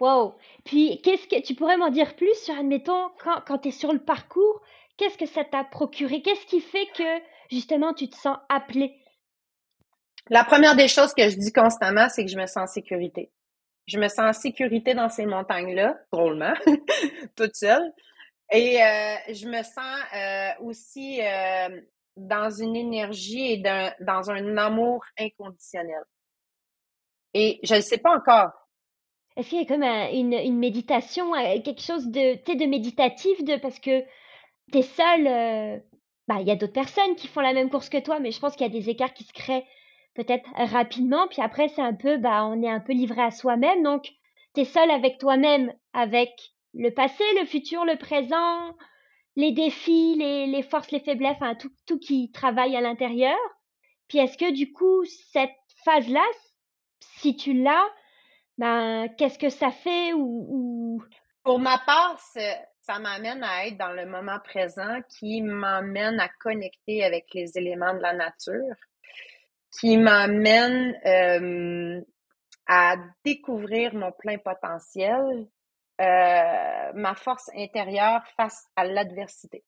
Wow! 0.00 0.36
Puis, 0.64 1.00
qu'est-ce 1.02 1.26
que 1.26 1.42
tu 1.42 1.54
pourrais 1.54 1.76
m'en 1.76 1.90
dire 1.90 2.14
plus 2.14 2.34
sur, 2.34 2.56
admettons, 2.56 3.10
quand, 3.20 3.42
quand 3.46 3.58
tu 3.58 3.68
es 3.68 3.72
sur 3.72 3.92
le 3.92 3.98
parcours, 3.98 4.62
qu'est-ce 4.96 5.18
que 5.18 5.26
ça 5.26 5.44
t'a 5.44 5.64
procuré? 5.64 6.22
Qu'est-ce 6.22 6.46
qui 6.46 6.60
fait 6.60 6.86
que, 6.96 7.22
justement, 7.50 7.92
tu 7.92 8.08
te 8.08 8.16
sens 8.16 8.36
appelée? 8.48 8.94
La 10.30 10.44
première 10.44 10.76
des 10.76 10.88
choses 10.88 11.14
que 11.14 11.28
je 11.28 11.36
dis 11.36 11.52
constamment, 11.52 12.08
c'est 12.08 12.24
que 12.24 12.30
je 12.30 12.38
me 12.38 12.46
sens 12.46 12.56
en 12.58 12.66
sécurité. 12.66 13.32
Je 13.86 13.98
me 13.98 14.08
sens 14.08 14.20
en 14.20 14.32
sécurité 14.32 14.94
dans 14.94 15.08
ces 15.08 15.24
montagnes-là, 15.24 15.98
drôlement, 16.12 16.52
toute 17.36 17.56
seule. 17.56 17.92
Et 18.50 18.82
euh, 18.82 19.16
je 19.28 19.46
me 19.46 19.62
sens 19.62 19.98
euh, 20.14 20.66
aussi 20.66 21.20
euh, 21.20 21.80
dans 22.16 22.50
une 22.50 22.76
énergie 22.76 23.52
et 23.52 23.58
dans 23.58 24.30
un 24.30 24.56
amour 24.56 25.04
inconditionnel. 25.18 26.02
Et 27.34 27.60
je 27.62 27.74
ne 27.74 27.80
sais 27.80 27.98
pas 27.98 28.16
encore. 28.16 28.50
Est-ce 29.36 29.50
qu'il 29.50 29.58
y 29.58 29.62
a 29.62 29.66
comme 29.66 29.82
une, 29.82 30.32
une, 30.32 30.58
méditation, 30.58 31.32
quelque 31.62 31.82
chose 31.82 32.08
de, 32.08 32.34
de 32.34 32.66
méditatif, 32.66 33.44
de, 33.44 33.56
parce 33.56 33.78
que 33.78 34.02
tu 34.72 34.78
es 34.78 34.82
seule, 34.82 35.82
bah, 36.26 36.38
il 36.40 36.48
y 36.48 36.50
a 36.50 36.56
d'autres 36.56 36.72
personnes 36.72 37.14
qui 37.14 37.28
font 37.28 37.40
la 37.40 37.52
même 37.52 37.70
course 37.70 37.88
que 37.88 37.98
toi, 37.98 38.18
mais 38.18 38.32
je 38.32 38.40
pense 38.40 38.56
qu'il 38.56 38.66
y 38.66 38.70
a 38.70 38.72
des 38.72 38.90
écarts 38.90 39.14
qui 39.14 39.24
se 39.24 39.32
créent 39.32 39.64
peut-être 40.14 40.48
rapidement, 40.56 41.28
puis 41.28 41.40
après 41.40 41.68
c'est 41.68 41.82
un 41.82 41.94
peu, 41.94 42.16
bah, 42.16 42.44
on 42.46 42.60
est 42.62 42.68
un 42.68 42.80
peu 42.80 42.92
livré 42.92 43.22
à 43.22 43.30
soi-même, 43.30 43.84
donc 43.84 44.10
tu 44.54 44.62
es 44.62 44.64
seul 44.64 44.90
avec 44.90 45.18
toi-même, 45.18 45.72
avec 45.92 46.32
le 46.78 46.90
passé, 46.90 47.24
le 47.38 47.44
futur, 47.44 47.84
le 47.84 47.96
présent, 47.96 48.74
les 49.36 49.52
défis, 49.52 50.14
les, 50.16 50.62
forces, 50.62 50.90
les 50.90 51.00
faiblesses, 51.00 51.36
tout, 51.60 51.70
tout 51.86 51.98
qui 51.98 52.30
travaille 52.30 52.76
à 52.76 52.80
l'intérieur. 52.80 53.36
Puis 54.08 54.18
est-ce 54.18 54.38
que 54.38 54.52
du 54.52 54.72
coup, 54.72 55.04
cette 55.32 55.50
phase-là, 55.84 56.24
si 57.00 57.36
tu 57.36 57.52
l'as, 57.52 57.88
ben, 58.56 59.08
qu'est-ce 59.18 59.38
que 59.38 59.50
ça 59.50 59.70
fait 59.70 60.12
ou, 60.14 61.02
Pour 61.42 61.58
ma 61.58 61.78
part, 61.78 62.18
ça 62.80 62.98
m'amène 62.98 63.42
à 63.42 63.66
être 63.66 63.76
dans 63.76 63.92
le 63.92 64.06
moment 64.06 64.38
présent 64.42 65.00
qui 65.18 65.42
m'amène 65.42 66.18
à 66.20 66.28
connecter 66.40 67.04
avec 67.04 67.26
les 67.34 67.58
éléments 67.58 67.94
de 67.94 68.00
la 68.00 68.14
nature 68.14 68.74
qui 69.80 69.96
m'amène 69.98 70.98
euh, 71.04 72.00
à 72.66 72.96
découvrir 73.24 73.94
mon 73.94 74.12
plein 74.12 74.38
potentiel, 74.38 75.46
euh, 76.00 76.92
ma 76.94 77.14
force 77.14 77.50
intérieure 77.54 78.22
face 78.36 78.66
à 78.76 78.84
l'adversité. 78.84 79.64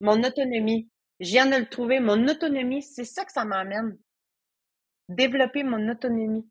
Mon 0.00 0.22
autonomie. 0.22 0.90
Je 1.20 1.30
viens 1.30 1.46
de 1.46 1.56
le 1.56 1.68
trouver. 1.68 2.00
Mon 2.00 2.26
autonomie, 2.26 2.82
c'est 2.82 3.04
ça 3.04 3.24
que 3.24 3.32
ça 3.32 3.44
m'amène. 3.44 3.98
Développer 5.08 5.62
mon 5.62 5.88
autonomie. 5.88 6.48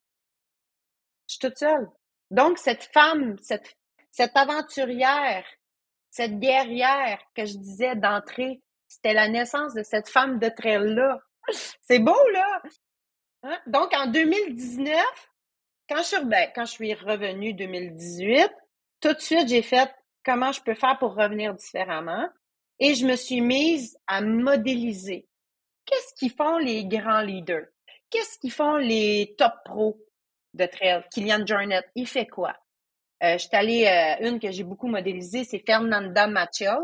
Je 1.27 1.33
suis 1.33 1.39
toute 1.39 1.57
seule. 1.57 1.89
Donc, 2.29 2.57
cette 2.57 2.83
femme, 2.93 3.37
cette, 3.41 3.75
cette 4.11 4.35
aventurière, 4.35 5.45
cette 6.11 6.39
guerrière 6.39 7.19
que 7.35 7.45
je 7.45 7.57
disais 7.57 7.95
d'entrée, 7.95 8.61
c'était 8.87 9.13
la 9.13 9.29
naissance 9.29 9.73
de 9.73 9.83
cette 9.83 10.09
femme 10.09 10.39
de 10.39 10.49
trail-là 10.49 11.19
c'est 11.81 11.99
beau, 11.99 12.29
là! 12.33 12.61
Hein? 13.43 13.57
Donc, 13.67 13.93
en 13.93 14.07
2019, 14.07 14.95
quand 15.89 15.97
je, 15.97 16.03
suis, 16.03 16.25
ben, 16.25 16.49
quand 16.53 16.65
revenue 17.05 17.53
2018, 17.53 18.49
tout 19.01 19.13
de 19.13 19.19
suite, 19.19 19.49
j'ai 19.49 19.63
fait 19.63 19.89
comment 20.23 20.51
je 20.51 20.61
peux 20.61 20.75
faire 20.75 20.97
pour 20.99 21.15
revenir 21.15 21.53
différemment. 21.55 22.27
Et 22.79 22.93
je 22.95 23.05
me 23.05 23.15
suis 23.15 23.41
mise 23.41 23.97
à 24.07 24.21
modéliser. 24.21 25.27
Qu'est-ce 25.85 26.13
qu'ils 26.13 26.31
font 26.31 26.57
les 26.57 26.85
grands 26.85 27.21
leaders? 27.21 27.65
Qu'est-ce 28.09 28.37
qu'ils 28.39 28.51
font 28.51 28.77
les 28.77 29.35
top 29.37 29.53
pros 29.65 29.99
de 30.53 30.65
trail? 30.65 31.03
Kylian 31.11 31.45
Jornet, 31.45 31.83
il 31.95 32.07
fait 32.07 32.27
quoi? 32.27 32.55
Euh, 33.23 33.33
je 33.33 33.39
suis 33.39 33.49
allée, 33.51 33.85
euh, 33.85 34.27
une 34.27 34.39
que 34.39 34.51
j'ai 34.51 34.63
beaucoup 34.63 34.87
modélisée, 34.87 35.43
c'est 35.43 35.63
Fernanda 35.65 36.27
Machel, 36.27 36.77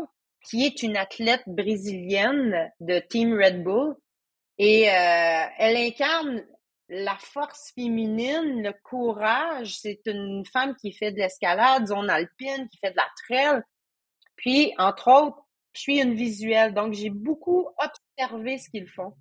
qui 0.44 0.66
est 0.66 0.82
une 0.82 0.96
athlète 0.96 1.42
brésilienne 1.46 2.70
de 2.80 2.98
Team 2.98 3.32
Red 3.32 3.62
Bull, 3.62 3.96
et 4.58 4.90
euh, 4.90 5.44
elle 5.58 5.76
incarne 5.76 6.44
la 6.88 7.16
force 7.16 7.72
féminine, 7.74 8.62
le 8.62 8.72
courage. 8.72 9.78
C'est 9.78 10.00
une 10.06 10.44
femme 10.46 10.74
qui 10.76 10.92
fait 10.92 11.12
de 11.12 11.18
l'escalade, 11.18 11.86
zone 11.86 12.10
alpine, 12.10 12.68
qui 12.68 12.78
fait 12.78 12.92
de 12.92 12.96
la 12.96 13.08
trail. 13.24 13.62
Puis, 14.36 14.72
entre 14.78 15.08
autres, 15.08 15.42
je 15.72 15.80
suis 15.80 16.00
une 16.00 16.14
visuelle, 16.14 16.74
donc 16.74 16.94
j'ai 16.94 17.10
beaucoup 17.10 17.68
observé 17.78 18.58
ce 18.58 18.70
qu'ils 18.70 18.88
font. 18.88 19.14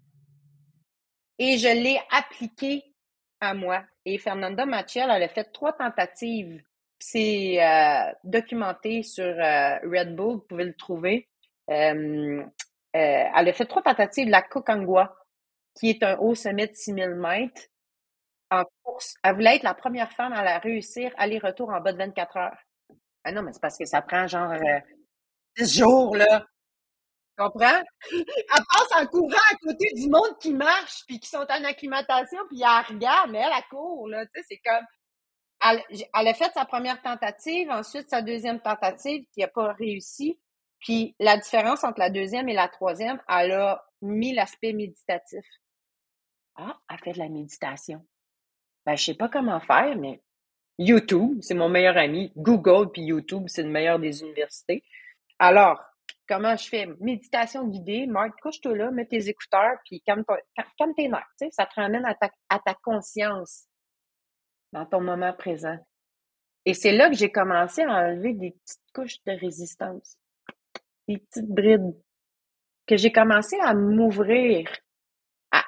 Et 1.38 1.58
je 1.58 1.68
l'ai 1.68 2.00
appliqué 2.12 2.84
à 3.42 3.54
moi. 3.54 3.84
Et 4.06 4.18
Fernanda 4.18 4.66
Machel, 4.66 5.10
elle 5.12 5.24
a 5.24 5.30
fait 5.30 5.52
trois 5.52 5.74
tentatives. 5.74 6.62
C'est 7.00 7.62
euh, 7.62 8.12
documenté 8.24 9.04
sur 9.04 9.26
euh, 9.26 9.78
Red 9.84 10.16
Bull, 10.16 10.36
vous 10.36 10.46
pouvez 10.48 10.64
le 10.64 10.76
trouver. 10.76 11.28
elle 11.68 12.50
a 12.94 13.54
fait 13.54 13.66
trois 13.66 13.82
tentatives 13.82 14.28
de 14.28 14.32
la 14.32 14.42
Kokangwa 14.42 15.14
qui 15.76 15.90
est 15.90 16.04
un 16.04 16.18
haut 16.18 16.36
sommet 16.36 16.68
de 16.68 16.76
6000 16.76 17.16
mètres 17.16 17.62
en 18.52 18.64
course. 18.84 19.16
Elle 19.24 19.36
voulait 19.36 19.58
être 19.58 19.64
la 19.64 19.74
première 19.74 20.12
femme 20.12 20.34
à 20.34 20.44
la 20.44 20.60
réussir 20.60 21.12
aller-retour 21.18 21.70
en 21.70 21.82
bas 21.82 21.94
de 21.94 21.98
24 21.98 22.38
heures. 22.38 22.58
Ah 23.24 23.32
non, 23.32 23.42
mais 23.42 23.54
c'est 23.54 23.62
parce 23.62 23.78
que 23.78 23.86
ça 23.86 24.02
prend 24.02 24.28
genre 24.28 24.52
euh, 24.52 24.80
10 25.58 25.80
jours, 25.80 26.16
là. 26.16 26.46
Tu 27.38 27.44
comprends? 27.44 27.84
Elle 28.12 28.26
passe 28.48 29.02
en 29.02 29.08
courant 29.08 29.36
à 29.52 29.56
côté 29.56 29.92
du 29.96 30.10
monde 30.10 30.38
qui 30.40 30.54
marche, 30.54 31.04
puis 31.08 31.20
qui 31.20 31.28
sont 31.28 31.46
en 31.50 31.64
acclimatation, 31.64 32.40
puis 32.50 32.62
elle 32.62 32.96
regarde, 32.96 33.32
mais 33.32 33.40
elle, 33.40 33.52
elle 33.56 33.64
court, 33.70 34.08
là. 34.08 34.26
Tu 34.28 34.32
sais, 34.36 34.46
c'est 34.50 34.62
comme... 34.64 34.86
Elle, 35.68 35.84
elle, 35.90 36.28
a 36.28 36.34
fait 36.34 36.52
sa 36.54 36.66
première 36.66 37.02
tentative, 37.02 37.70
ensuite 37.72 38.10
sa 38.10 38.22
deuxième 38.22 38.60
tentative 38.60 39.26
qui 39.34 39.40
n'a 39.40 39.48
pas 39.48 39.74
réussi. 39.74 40.40
Puis 40.80 41.16
la 41.20 41.38
différence 41.38 41.84
entre 41.84 42.00
la 42.00 42.10
deuxième 42.10 42.48
et 42.50 42.54
la 42.54 42.68
troisième, 42.68 43.20
elle 43.28 43.54
a 43.54 43.84
mis 44.02 44.34
l'aspect 44.34 44.74
méditatif. 44.74 45.46
Ah, 46.56 46.80
elle 46.90 47.00
fait 47.00 47.14
de 47.14 47.20
la 47.20 47.30
méditation. 47.30 48.06
Ben, 48.86 48.96
je 48.96 49.04
sais 49.04 49.14
pas 49.16 49.30
comment 49.30 49.60
faire, 49.60 49.98
mais 49.98 50.22
YouTube, 50.78 51.40
c'est 51.42 51.54
mon 51.54 51.70
meilleur 51.70 51.98
ami. 51.98 52.32
Google 52.36 52.92
puis 52.92 53.04
YouTube, 53.04 53.46
c'est 53.48 53.64
le 53.64 53.70
meilleur 53.70 54.00
des 54.00 54.22
universités. 54.22 54.84
Alors, 55.40 55.82
comment 56.28 56.56
je 56.56 56.68
fais? 56.68 56.88
Méditation 57.00 57.68
guidée. 57.68 58.08
Marc, 58.08 58.40
couche-toi 58.42 58.76
là, 58.76 58.92
mets 58.92 59.06
tes 59.06 59.30
écouteurs, 59.30 59.78
puis 59.86 60.02
calme, 60.02 60.24
tes 60.96 61.08
nerfs. 61.08 61.28
Tu 61.40 61.46
sais, 61.46 61.52
ça 61.52 61.66
te 61.66 61.76
ramène 61.76 62.06
à 62.06 62.16
ta, 62.60 62.74
conscience 62.84 63.68
dans 64.72 64.86
ton 64.86 65.02
moment 65.02 65.34
présent. 65.34 65.78
Et 66.66 66.74
c'est 66.74 66.92
là 66.92 67.10
que 67.10 67.16
j'ai 67.16 67.32
commencé 67.32 67.84
à 67.84 67.92
enlever 67.92 68.34
des 68.34 68.52
petites 68.52 68.92
couches 68.94 69.24
de 69.26 69.34
résistance, 69.34 70.18
des 71.08 71.18
petites 71.18 71.50
brides, 71.50 71.96
que 72.88 72.98
j'ai 72.98 73.12
commencé 73.12 73.58
à 73.60 73.74
m'ouvrir 73.74 74.68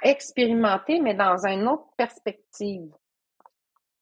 expérimenter, 0.01 0.99
mais 0.99 1.13
dans 1.13 1.45
une 1.45 1.67
autre 1.67 1.87
perspective. 1.97 2.91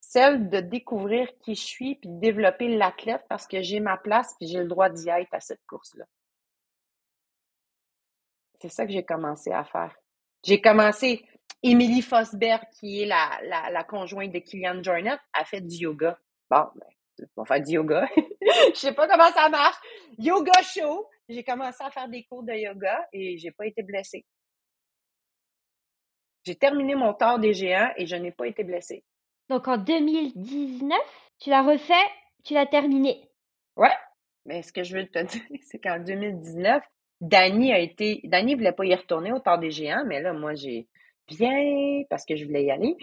Celle 0.02 0.50
de 0.50 0.60
découvrir 0.60 1.28
qui 1.40 1.56
je 1.56 1.64
suis, 1.64 1.96
puis 1.96 2.10
de 2.10 2.20
développer 2.20 2.68
l'athlète 2.70 3.24
parce 3.28 3.48
que 3.48 3.62
j'ai 3.62 3.80
ma 3.80 3.98
place, 3.98 4.36
puis 4.40 4.48
j'ai 4.48 4.60
le 4.60 4.68
droit 4.68 4.90
d'y 4.90 5.10
être 5.10 5.34
à 5.34 5.40
cette 5.40 5.66
course-là. 5.68 6.06
C'est 8.62 8.70
ça 8.70 8.86
que 8.86 8.92
j'ai 8.92 9.04
commencé 9.04 9.52
à 9.52 9.64
faire. 9.64 9.96
J'ai 10.44 10.62
commencé, 10.62 11.26
Émilie 11.64 12.02
Fosberg, 12.02 12.62
qui 12.80 13.02
est 13.02 13.06
la, 13.06 13.84
conjointe 13.84 14.32
de 14.32 14.40
Kylian 14.40 14.84
Jornet, 14.84 15.18
a 15.34 15.44
fait 15.44 15.62
du 15.62 15.76
yoga. 15.76 16.18
Bon, 16.50 16.66
ben, 16.76 17.28
on 17.36 17.42
va 17.42 17.46
faire 17.46 17.66
du 17.66 17.74
yoga. 17.74 18.08
Je 18.74 18.80
sais 18.80 18.94
pas 18.94 19.08
comment 19.08 19.32
ça 19.32 19.50
marche. 19.50 19.78
Yoga 20.18 20.62
show. 20.62 21.08
J'ai 21.28 21.44
commencé 21.44 21.84
à 21.84 21.90
faire 21.90 22.08
des 22.08 22.24
cours 22.26 22.44
de 22.44 22.54
yoga 22.54 23.08
et 23.12 23.38
j'ai 23.38 23.52
pas 23.52 23.66
été 23.66 23.82
blessée. 23.82 24.24
J'ai 26.46 26.56
terminé 26.56 26.96
mon 26.96 27.14
tort 27.14 27.40
des 27.40 27.54
géants 27.54 27.90
et 27.98 28.06
je 28.06 28.16
n'ai 28.16 28.32
pas 28.32 28.48
été 28.48 28.64
blessée. 28.64 29.04
Donc 29.50 29.68
en 29.68 29.78
2019, 29.78 30.98
tu 31.40 31.50
l'as 31.50 31.64
refait, 31.64 31.94
tu 32.44 32.54
l'as 32.54 32.68
terminé. 32.68 33.30
Ouais. 33.76 33.94
Mais 34.46 34.62
ce 34.62 34.72
que 34.72 34.84
je 34.84 34.96
veux 34.96 35.08
te 35.08 35.20
dire, 35.24 35.42
c'est 35.64 35.80
qu'en 35.80 36.00
2019, 36.00 36.84
Danny 37.22 37.74
a 37.74 37.80
été. 37.80 38.22
Danny 38.26 38.56
voulait 38.56 38.72
pas 38.72 38.86
y 38.86 38.94
retourner 38.94 39.32
au 39.32 39.40
tort 39.40 39.58
des 39.58 39.72
géants, 39.72 40.04
mais 40.06 40.22
là, 40.22 40.34
moi, 40.34 40.54
j'ai 40.54 40.88
bien 41.28 42.04
parce 42.10 42.26
que 42.26 42.36
je 42.36 42.46
voulais 42.46 42.66
y 42.66 42.72
aller. 42.72 42.96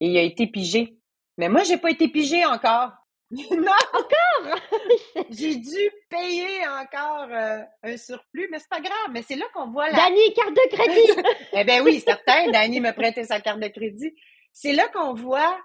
Et 0.00 0.08
il 0.08 0.16
a 0.16 0.22
été 0.22 0.46
pigé. 0.46 0.96
Mais 1.36 1.48
moi, 1.48 1.64
j'ai 1.64 1.76
pas 1.76 1.90
été 1.90 2.08
pigé 2.08 2.46
encore. 2.46 2.92
non! 3.30 3.72
Encore! 3.92 4.58
j'ai 5.30 5.56
dû 5.56 5.90
payer 6.08 6.66
encore 6.66 7.28
euh, 7.30 7.62
un 7.82 7.96
surplus, 7.96 8.48
mais 8.50 8.58
c'est 8.58 8.68
pas 8.68 8.80
grave. 8.80 9.10
Mais 9.10 9.22
c'est 9.22 9.36
là 9.36 9.46
qu'on 9.52 9.70
voit 9.70 9.90
la. 9.90 9.96
Danny, 9.96 10.32
carte 10.34 10.54
de 10.54 10.76
crédit! 10.76 11.28
eh 11.52 11.64
bien 11.64 11.82
oui, 11.82 12.00
certain. 12.00 12.50
Danny 12.50 12.80
me 12.80 12.92
prêtait 12.92 13.24
sa 13.24 13.40
carte 13.40 13.60
de 13.60 13.68
crédit. 13.68 14.14
C'est 14.52 14.72
là 14.72 14.86
qu'on 14.88 15.14
voit, 15.14 15.60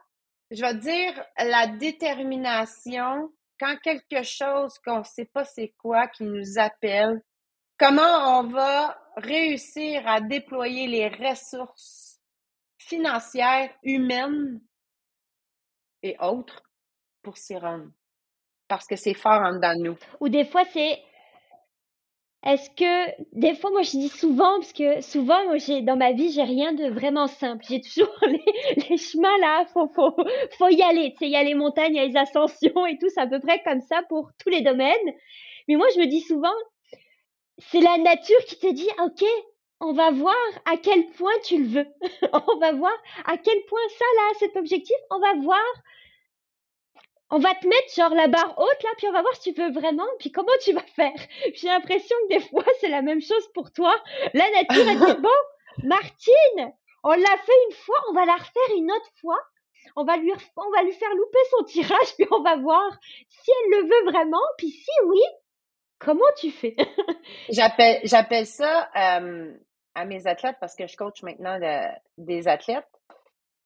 je 0.49 0.61
vais 0.61 0.73
dire, 0.75 1.23
la 1.37 1.67
détermination 1.67 3.31
quand 3.59 3.77
quelque 3.77 4.23
chose 4.23 4.79
qu'on 4.79 4.99
ne 4.99 5.03
sait 5.03 5.29
pas 5.31 5.45
c'est 5.45 5.75
quoi 5.77 6.07
qui 6.07 6.23
nous 6.23 6.57
appelle, 6.57 7.21
comment 7.77 8.39
on 8.39 8.47
va 8.47 8.99
réussir 9.17 10.07
à 10.07 10.19
déployer 10.19 10.87
les 10.87 11.07
ressources 11.09 12.19
financières, 12.79 13.71
humaines 13.83 14.59
et 16.01 16.17
autres 16.19 16.70
pour 17.23 17.37
s'y 17.37 17.55
rendre. 17.57 17.87
Parce 18.67 18.87
que 18.87 18.95
c'est 18.95 19.13
fort 19.13 19.41
en 19.41 19.53
dedans 19.53 19.75
de 19.75 19.83
nous. 19.83 19.97
Ou 20.19 20.29
des 20.29 20.45
fois, 20.45 20.63
c'est 20.65 20.99
est-ce 22.43 22.71
que 22.71 23.23
des 23.33 23.53
fois 23.53 23.69
moi 23.69 23.83
je 23.83 23.91
dis 23.91 24.09
souvent 24.09 24.59
parce 24.59 24.73
que 24.73 25.01
souvent 25.01 25.43
moi 25.45 25.57
j'ai 25.57 25.83
dans 25.83 25.95
ma 25.95 26.11
vie 26.11 26.31
j'ai 26.31 26.41
rien 26.41 26.73
de 26.73 26.89
vraiment 26.89 27.27
simple 27.27 27.63
j'ai 27.69 27.81
toujours 27.81 28.11
les, 28.89 28.97
chemins 28.97 29.37
là 29.41 29.65
faut 29.73 29.87
faut 29.89 30.15
faut 30.57 30.69
y 30.69 30.81
aller 30.81 31.11
tu 31.11 31.17
sais 31.19 31.25
il 31.25 31.31
y 31.31 31.35
a 31.35 31.43
les 31.43 31.53
montagnes 31.53 31.93
il 31.93 31.97
y 31.97 31.99
a 31.99 32.07
les 32.07 32.17
ascensions 32.17 32.85
et 32.87 32.97
tout 32.97 33.09
c'est 33.13 33.21
à 33.21 33.27
peu 33.27 33.39
près 33.39 33.61
comme 33.61 33.81
ça 33.81 34.01
pour 34.09 34.31
tous 34.43 34.49
les 34.49 34.61
domaines 34.61 35.13
mais 35.67 35.75
moi 35.75 35.85
je 35.93 35.99
me 35.99 36.07
dis 36.07 36.21
souvent 36.21 36.53
c'est 37.59 37.81
la 37.81 37.99
nature 37.99 38.43
qui 38.47 38.57
te 38.57 38.73
dit 38.73 38.89
ok 39.03 39.23
on 39.79 39.93
va 39.93 40.09
voir 40.09 40.35
à 40.65 40.77
quel 40.77 41.05
point 41.11 41.37
tu 41.43 41.59
le 41.59 41.67
veux 41.67 41.87
on 42.33 42.57
va 42.57 42.71
voir 42.71 42.97
à 43.25 43.37
quel 43.37 43.61
point 43.65 43.87
ça 43.99 44.05
là 44.17 44.39
cet 44.39 44.55
objectif 44.57 44.97
on 45.11 45.19
va 45.19 45.35
voir 45.43 45.61
on 47.31 47.39
va 47.39 47.55
te 47.55 47.65
mettre 47.65 47.93
genre 47.95 48.13
la 48.13 48.27
barre 48.27 48.53
haute 48.59 48.83
là, 48.83 48.89
puis 48.97 49.07
on 49.07 49.13
va 49.13 49.21
voir 49.21 49.33
si 49.35 49.53
tu 49.53 49.53
peux 49.53 49.71
vraiment, 49.71 50.07
puis 50.19 50.31
comment 50.31 50.51
tu 50.61 50.73
vas 50.73 50.85
faire. 50.95 51.13
J'ai 51.55 51.67
l'impression 51.67 52.15
que 52.23 52.35
des 52.35 52.41
fois 52.41 52.65
c'est 52.79 52.89
la 52.89 53.01
même 53.01 53.21
chose 53.21 53.47
pour 53.53 53.71
toi. 53.71 53.95
La 54.33 54.49
nature 54.51 54.87
a 54.87 55.13
dit 55.13 55.21
bon, 55.21 55.87
Martine, 55.87 56.73
on 57.03 57.11
l'a 57.11 57.37
fait 57.37 57.59
une 57.69 57.75
fois, 57.75 57.95
on 58.09 58.13
va 58.13 58.25
la 58.25 58.33
refaire 58.33 58.75
une 58.75 58.91
autre 58.91 59.09
fois. 59.21 59.39
On 59.95 60.03
va 60.03 60.17
lui, 60.17 60.31
on 60.57 60.71
va 60.71 60.83
lui 60.83 60.93
faire 60.93 61.13
louper 61.15 61.39
son 61.49 61.63
tirage, 61.63 62.15
puis 62.17 62.27
on 62.31 62.41
va 62.43 62.57
voir 62.57 62.91
si 63.29 63.51
elle 63.51 63.79
le 63.79 63.83
veut 63.87 64.11
vraiment, 64.11 64.43
puis 64.57 64.69
si 64.69 64.91
oui, 65.05 65.21
comment 65.99 66.19
tu 66.37 66.51
fais? 66.51 66.75
j'appelle, 67.49 68.01
j'appelle 68.03 68.45
ça 68.45 68.89
euh, 68.95 69.53
à 69.95 70.05
mes 70.05 70.27
athlètes 70.27 70.57
parce 70.59 70.75
que 70.75 70.85
je 70.85 70.97
coach 70.97 71.23
maintenant 71.23 71.59
des 72.17 72.47
athlètes 72.47 72.87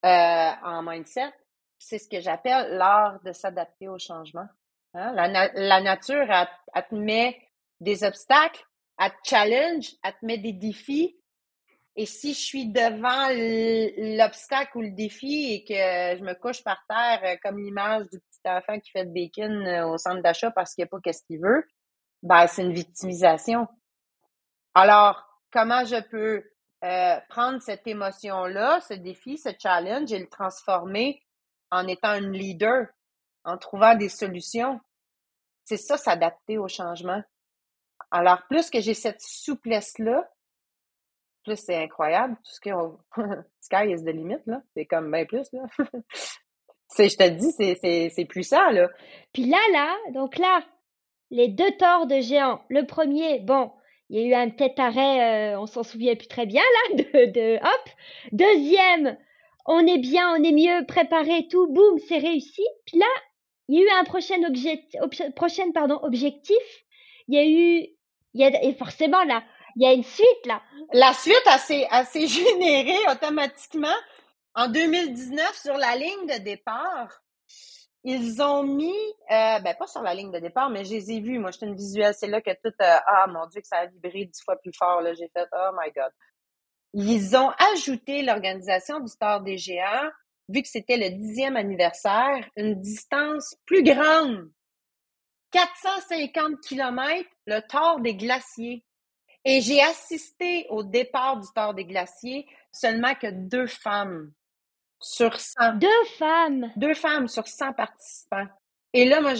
euh, 0.05 0.51
en 0.63 0.84
mindset 0.84 1.34
c'est 1.78 1.99
ce 1.99 2.07
que 2.09 2.19
j'appelle 2.19 2.76
l'art 2.78 3.19
de 3.23 3.32
s'adapter 3.32 3.88
au 3.88 3.97
changement. 3.97 4.47
Hein? 4.93 5.11
La, 5.13 5.82
nature, 5.82 6.26
elle, 6.30 6.88
te 6.89 6.95
met 6.95 7.38
des 7.80 8.03
obstacles, 8.03 8.63
elle 8.99 9.11
te 9.11 9.30
challenge, 9.30 9.91
elle 10.03 10.13
te 10.13 10.26
met 10.26 10.38
des 10.38 10.53
défis. 10.53 11.17
Et 11.97 12.05
si 12.05 12.34
je 12.34 12.39
suis 12.39 12.67
devant 12.67 13.30
l'obstacle 14.17 14.78
ou 14.78 14.82
le 14.82 14.91
défi 14.91 15.53
et 15.53 15.63
que 15.63 16.17
je 16.17 16.23
me 16.23 16.34
couche 16.34 16.61
par 16.61 16.78
terre 16.89 17.21
euh, 17.23 17.38
comme 17.41 17.57
l'image 17.57 18.09
du 18.09 18.19
petit 18.19 18.41
enfant 18.45 18.78
qui 18.80 18.91
fait 18.91 19.05
le 19.05 19.11
bacon 19.11 19.65
euh, 19.65 19.88
au 19.88 19.97
centre 19.97 20.21
d'achat 20.21 20.51
parce 20.51 20.76
qu'il 20.76 20.84
n'y 20.84 20.88
a 20.88 20.89
pas 20.89 20.99
qu'est-ce 21.01 21.23
qu'il 21.23 21.39
veut, 21.39 21.63
ben 22.21 22.47
c'est 22.47 22.63
une 22.63 22.73
victimisation. 22.73 23.65
Alors, 24.73 25.26
comment 25.51 25.86
je 25.86 26.01
peux 26.01 26.43
euh, 26.84 27.19
prendre 27.30 27.61
cette 27.61 27.88
émotion-là, 27.88 28.82
ce 28.82 28.93
défi, 28.93 29.38
ce 29.38 29.49
challenge 29.57 30.11
et 30.11 30.19
le 30.19 30.28
transformer 30.28 31.24
en 31.76 31.88
étant 31.88 32.09
un 32.09 32.32
leader, 32.32 32.88
en 33.43 33.57
trouvant 33.57 33.95
des 33.95 34.09
solutions. 34.09 34.80
C'est 35.65 35.78
ça, 35.78 35.97
s'adapter 35.97 36.57
au 36.57 36.67
changement. 36.67 37.21
Alors, 38.11 38.43
plus 38.47 38.69
que 38.69 38.82
j'ai 38.82 38.93
cette 38.93 39.21
souplesse-là, 39.21 40.30
plus 41.43 41.57
c'est 41.57 41.76
incroyable. 41.76 42.36
Tout 42.38 42.51
ce 42.51 42.59
qu'on. 42.59 42.97
Sky 43.61 43.91
is 43.91 44.03
the 44.03 44.13
limit, 44.13 44.41
là. 44.45 44.61
C'est 44.76 44.86
comme 44.86 45.11
bien 45.11 45.26
plus, 45.26 45.47
là. 45.53 45.63
c'est, 46.88 47.09
je 47.09 47.17
te 47.17 47.30
dis, 47.30 47.51
c'est, 47.51 48.09
c'est, 48.09 48.26
puissant, 48.26 48.69
là. 48.71 48.89
Puis 49.34 49.45
là, 49.45 49.59
là, 49.71 49.95
donc 50.11 50.38
là, 50.38 50.61
les 51.32 51.47
deux 51.47 51.71
torts 51.78 52.07
de 52.07 52.19
géant. 52.19 52.61
Le 52.69 52.86
premier, 52.86 53.39
bon, 53.39 53.71
il 54.09 54.19
y 54.19 54.23
a 54.23 54.28
eu 54.28 54.34
un 54.43 54.49
petit 54.49 54.80
arrêt, 54.80 55.53
euh, 55.53 55.59
on 55.59 55.65
s'en 55.65 55.84
souvient 55.84 56.15
plus 56.15 56.28
très 56.28 56.45
bien, 56.45 56.61
là, 56.61 56.95
de 57.28 57.57
hop. 57.57 57.89
Deuxième, 58.32 59.17
on 59.66 59.86
est 59.88 59.97
bien, 59.97 60.32
on 60.32 60.43
est 60.43 60.51
mieux 60.51 60.86
préparé, 60.86 61.47
tout, 61.49 61.68
boum, 61.68 61.97
c'est 62.07 62.20
réussi. 62.20 62.63
Puis 62.86 62.97
là, 62.97 63.05
il 63.68 63.80
y 63.80 63.82
a 63.82 63.86
eu 63.86 63.99
un 63.99 64.03
prochain, 64.03 64.39
objectif. 66.03 66.57
Il 67.28 67.36
y 67.36 67.39
a 67.39 67.45
eu, 67.45 67.88
il 68.34 68.41
y 68.41 68.43
a, 68.43 68.63
et 68.63 68.74
forcément 68.76 69.24
là, 69.24 69.43
il 69.76 69.84
y 69.84 69.88
a 69.88 69.93
une 69.93 70.03
suite 70.03 70.45
là. 70.45 70.61
La 70.93 71.13
suite 71.13 71.41
a 71.47 71.57
s'est 71.57 71.88
générée 72.28 73.11
automatiquement 73.11 73.95
en 74.53 74.68
2019 74.68 75.59
sur 75.59 75.78
la 75.78 75.95
ligne 75.95 76.28
de 76.28 76.43
départ. 76.43 77.22
Ils 78.03 78.39
ont 78.43 78.61
mis, 78.61 78.93
euh, 79.32 79.59
ben 79.61 79.76
pas 79.78 79.88
sur 79.88 80.03
la 80.03 80.13
ligne 80.13 80.32
de 80.32 80.38
départ, 80.38 80.70
mais 80.70 80.86
je 80.86 80.91
les 80.91 81.11
ai 81.11 81.20
vus. 81.22 81.39
Moi, 81.39 81.49
j'étais 81.49 81.66
une 81.66 81.76
visuelle, 81.76 82.13
c'est 82.13 82.28
là 82.28 82.39
que 82.39 82.51
tout, 82.51 82.74
euh, 82.80 82.97
ah 83.07 83.26
mon 83.28 83.47
Dieu, 83.47 83.61
que 83.61 83.68
ça 83.68 83.78
a 83.78 83.86
vibré 83.88 84.26
dix 84.26 84.43
fois 84.43 84.57
plus 84.57 84.72
fort. 84.78 85.01
J'ai 85.18 85.28
fait, 85.30 85.47
oh 85.51 85.72
my 85.74 85.91
God. 85.91 86.11
Ils 86.98 87.36
ont 87.36 87.52
ajouté 87.74 88.22
l'organisation 88.22 89.02
du 89.02 89.10
Stade 89.10 89.43
des 89.43 89.58
Géants, 89.58 90.10
vu 90.48 90.62
que 90.62 90.68
c'était 90.70 90.96
le 90.96 91.10
dixième 91.10 91.58
anniversaire, 91.58 92.50
une 92.56 92.80
distance 92.80 93.54
plus 93.66 93.84
grande. 93.84 94.50
450 95.52 96.62
km, 96.62 97.30
le 97.48 97.60
Tour 97.68 98.00
des 98.00 98.16
Glaciers. 98.16 98.86
Et 99.43 99.60
j'ai 99.60 99.82
assisté 99.82 100.68
au 100.70 100.84
départ 100.84 101.38
du 101.38 101.48
Tour 101.54 101.74
des 101.74 101.84
Glaciers 101.84 102.48
seulement 102.72 103.14
que 103.14 103.28
deux 103.30 103.68
femmes 103.68 104.32
sur 105.02 105.38
100. 105.38 105.74
Deux 105.74 106.06
femmes? 106.18 106.72
Deux 106.78 106.93
femmes 106.93 107.28
sur 107.28 107.46
100 107.46 107.74
participants. 107.74 108.48
Et 108.93 109.04
là, 109.04 109.20
moi, 109.20 109.34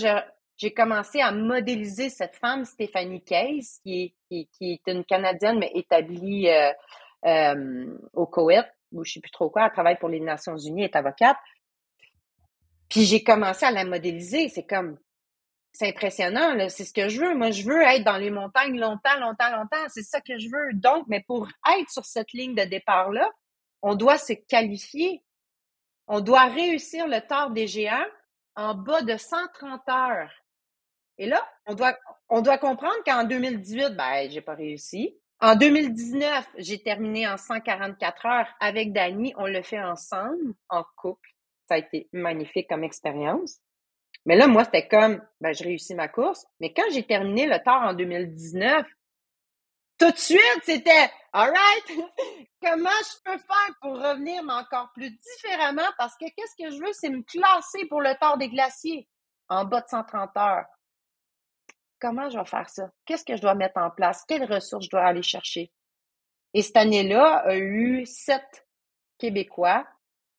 j'ai 0.58 0.74
commencé 0.74 1.22
à 1.22 1.32
modéliser 1.32 2.10
cette 2.10 2.36
femme, 2.36 2.66
Stéphanie 2.66 3.24
Case, 3.24 3.80
qui 3.82 4.14
est, 4.30 4.48
qui, 4.52 4.74
est 4.74 4.92
une 4.92 5.06
Canadienne, 5.06 5.60
mais 5.60 5.72
établie 5.74 6.50
euh, 6.50 6.72
euh, 7.26 7.98
au 8.14 8.26
Koweït, 8.26 8.66
ou 8.92 9.04
je 9.04 9.14
sais 9.14 9.20
plus 9.20 9.32
trop 9.32 9.50
quoi, 9.50 9.66
elle 9.66 9.72
travaille 9.72 9.98
pour 9.98 10.10
les 10.10 10.20
Nations 10.20 10.58
Unies, 10.58 10.84
est 10.84 10.96
avocate. 10.96 11.38
Puis 12.90 13.06
j'ai 13.06 13.24
commencé 13.24 13.66
à 13.66 13.72
la 13.72 13.84
modéliser. 13.84 14.50
C'est 14.50 14.66
comme, 14.66 14.98
c'est 15.74 15.90
impressionnant, 15.90 16.56
c'est 16.70 16.86
ce 16.86 16.94
que 16.94 17.10
je 17.10 17.20
veux. 17.20 17.36
Moi, 17.36 17.52
je 17.52 17.64
veux 17.64 17.82
être 17.82 18.04
dans 18.04 18.18
les 18.18 18.30
montagnes 18.30 18.80
longtemps, 18.80 19.20
longtemps, 19.20 19.52
longtemps. 19.52 19.86
C'est 19.90 20.04
ça 20.04 20.22
que 20.22 20.38
je 20.38 20.48
veux. 20.50 20.74
Donc, 20.74 21.06
mais 21.08 21.24
pour 21.28 21.48
être 21.78 21.90
sur 21.90 22.06
cette 22.06 22.32
ligne 22.32 22.56
de 22.56 22.64
départ-là, 22.64 23.30
on 23.82 23.96
doit 23.96 24.18
se 24.18 24.34
qualifier. 24.34 25.24
On 26.08 26.22
doit 26.22 26.46
réussir 26.46 27.08
le 27.08 27.20
tort 27.20 27.52
des 27.52 27.68
géants 27.68 28.06
en 28.56 28.76
bas 28.76 29.02
de 29.02 29.18
130 29.18 29.82
heures. 29.90 30.32
Et 31.18 31.28
là, 31.28 31.46
on 31.66 31.74
doit, 31.74 31.98
on 32.30 32.42
doit 32.42 32.58
comprendre 32.58 32.96
qu'en 33.06 33.24
2018, 33.24 33.96
ben, 33.96 34.30
j'ai 34.30 34.42
pas 34.42 34.56
réussi. 34.56 35.18
En 35.42 35.56
2019, 35.56 36.48
j'ai 36.58 36.82
terminé 36.82 37.28
en 37.28 37.38
144 37.38 38.26
heures 38.26 38.48
avec 38.60 38.94
Dani. 38.94 39.34
On 39.38 39.48
le 39.48 39.62
fait 39.62 39.82
ensemble, 39.82 40.54
en 40.70 40.84
couple. 40.96 41.30
Ça 41.68 41.76
a 41.76 41.78
été 41.80 42.08
magnifique 42.14 42.70
comme 42.70 42.84
expérience. 42.84 43.60
Mais 44.26 44.36
là, 44.36 44.48
moi, 44.48 44.64
c'était 44.64 44.88
comme, 44.88 45.22
ben, 45.42 45.54
je 45.54 45.64
réussis 45.64 45.94
ma 45.94 46.08
course. 46.08 46.46
Mais 46.60 46.74
quand 46.74 46.90
j'ai 46.92 47.04
terminé 47.04 47.46
le 47.48 47.62
tard 47.64 47.84
en 47.84 47.94
2019, 47.94 48.86
tout 50.00 50.12
de 50.12 50.18
suite, 50.18 50.62
c'était, 50.64 51.12
alright, 51.32 51.86
comment 52.62 52.90
je 52.90 53.24
peux 53.24 53.38
faire 53.38 53.76
pour 53.82 53.94
revenir, 53.94 54.42
mais 54.44 54.54
encore 54.54 54.92
plus 54.94 55.12
différemment? 55.12 55.90
Parce 55.98 56.16
que 56.16 56.26
qu'est-ce 56.26 56.56
que 56.64 56.72
je 56.72 56.80
veux, 56.80 56.94
c'est 56.94 57.10
me 57.10 57.24
classer 57.24 57.86
pour 57.88 58.02
le 58.02 58.16
tard 58.16 58.38
des 58.38 58.50
glaciers 58.50 59.08
en 59.50 59.66
bas 59.66 59.82
de 59.82 59.88
130 59.88 60.38
heures 60.38 60.66
comment 62.00 62.30
je 62.30 62.38
vais 62.38 62.46
faire 62.46 62.70
ça? 62.70 62.92
Qu'est-ce 63.06 63.26
que 63.26 63.36
je 63.36 63.42
dois 63.42 63.56
mettre 63.56 63.78
en 63.78 63.90
place? 63.90 64.24
Quelles 64.28 64.52
ressources 64.52 64.86
je 64.86 64.90
dois 64.90 65.06
aller 65.06 65.24
chercher? 65.24 65.72
Et 66.54 66.62
cette 66.62 66.78
année-là, 66.78 67.44
a 67.46 67.58
eu 67.58 68.06
sept 68.06 68.66
Québécois 69.18 69.86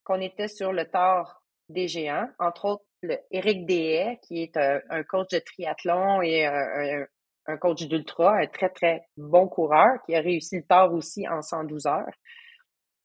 qu'on 0.04 0.20
était 0.20 0.48
sur 0.48 0.72
le 0.72 0.88
tort 0.88 1.42
des 1.68 1.88
géants, 1.88 2.28
entre 2.38 2.66
autres 2.66 2.84
le 3.02 3.18
Éric 3.30 3.66
Dehaye, 3.66 4.18
qui 4.22 4.42
est 4.42 4.56
un, 4.56 5.02
coach 5.04 5.30
de 5.30 5.38
triathlon 5.38 6.22
et 6.22 6.46
un, 6.46 7.56
coach 7.58 7.82
d'ultra, 7.86 8.38
un 8.38 8.46
très, 8.46 8.70
très 8.70 9.06
bon 9.16 9.48
coureur, 9.48 10.02
qui 10.06 10.14
a 10.14 10.20
réussi 10.20 10.56
le 10.56 10.64
tort 10.64 10.92
aussi 10.92 11.28
en 11.28 11.42
112 11.42 11.86
heures. 11.86 12.14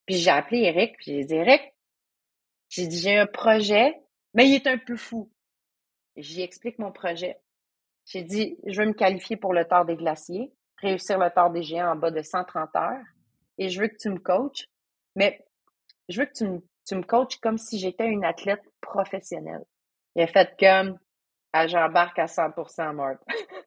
Puis 0.06 0.16
j'ai 0.16 0.32
appelé 0.32 0.62
Eric, 0.62 0.96
puis 0.98 1.12
j'ai 1.12 1.26
dit, 1.26 1.36
Eric, 1.36 1.62
j'ai 2.70 2.88
dit, 2.88 2.98
j'ai 2.98 3.18
un 3.18 3.28
projet, 3.28 3.94
mais 4.34 4.48
il 4.48 4.56
est 4.56 4.68
un 4.68 4.78
peu 4.78 4.96
fou. 4.96 5.30
J'y 6.16 6.42
explique 6.42 6.80
mon 6.80 6.92
projet. 6.92 7.38
J'ai 8.06 8.24
dit, 8.24 8.58
je 8.66 8.82
veux 8.82 8.88
me 8.88 8.94
qualifier 8.94 9.38
pour 9.38 9.54
le 9.54 9.66
tort 9.66 9.86
des 9.86 9.96
glaciers, 9.96 10.52
réussir 10.78 11.18
le 11.18 11.30
tort 11.30 11.52
des 11.52 11.64
géants 11.64 11.92
en 11.92 11.96
bas 11.96 12.12
de 12.12 12.22
130 12.22 12.76
heures, 12.76 13.06
et 13.58 13.70
je 13.70 13.80
veux 13.80 13.88
que 13.88 13.98
tu 13.98 14.10
me 14.10 14.20
coaches, 14.20 14.66
mais 15.16 15.46
je 16.10 16.20
veux 16.20 16.26
que 16.26 16.34
tu 16.34 16.46
me, 16.46 16.60
tu 16.88 16.96
me 16.96 17.04
coaches 17.04 17.38
comme 17.38 17.58
si 17.58 17.80
j'étais 17.80 18.08
une 18.08 18.26
athlète 18.26 18.64
professionnelle. 18.82 19.64
Il 20.16 20.24
a 20.24 20.28
fait 20.28 20.56
comme, 20.60 20.98
ah, 21.54 21.68
j'embarque 21.68 22.20
à 22.20 22.26
100% 22.26 22.94
Marc. 22.94 23.20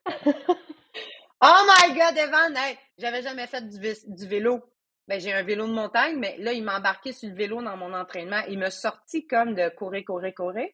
oh 0.26 1.66
my 1.66 1.95
God, 1.95 2.16
Evan! 2.16 2.55
j'avais 2.99 3.22
jamais 3.22 3.47
fait 3.47 3.62
du, 3.62 4.26
vélo. 4.26 4.62
Ben, 5.07 5.20
j'ai 5.20 5.32
un 5.32 5.43
vélo 5.43 5.66
de 5.66 5.72
montagne, 5.72 6.16
mais 6.18 6.37
là, 6.39 6.53
il 6.53 6.64
m'a 6.64 6.78
embarqué 6.78 7.12
sur 7.12 7.28
le 7.28 7.35
vélo 7.35 7.62
dans 7.62 7.76
mon 7.76 7.93
entraînement. 7.93 8.43
Il 8.49 8.59
m'a 8.59 8.70
sorti 8.70 9.26
comme 9.26 9.55
de 9.55 9.68
courir, 9.70 10.05
courir, 10.07 10.35
courir. 10.35 10.68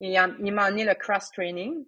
Et 0.00 0.14
il 0.14 0.52
m'a 0.52 0.64
amené 0.64 0.84
le 0.84 0.94
cross-training. 0.94 1.84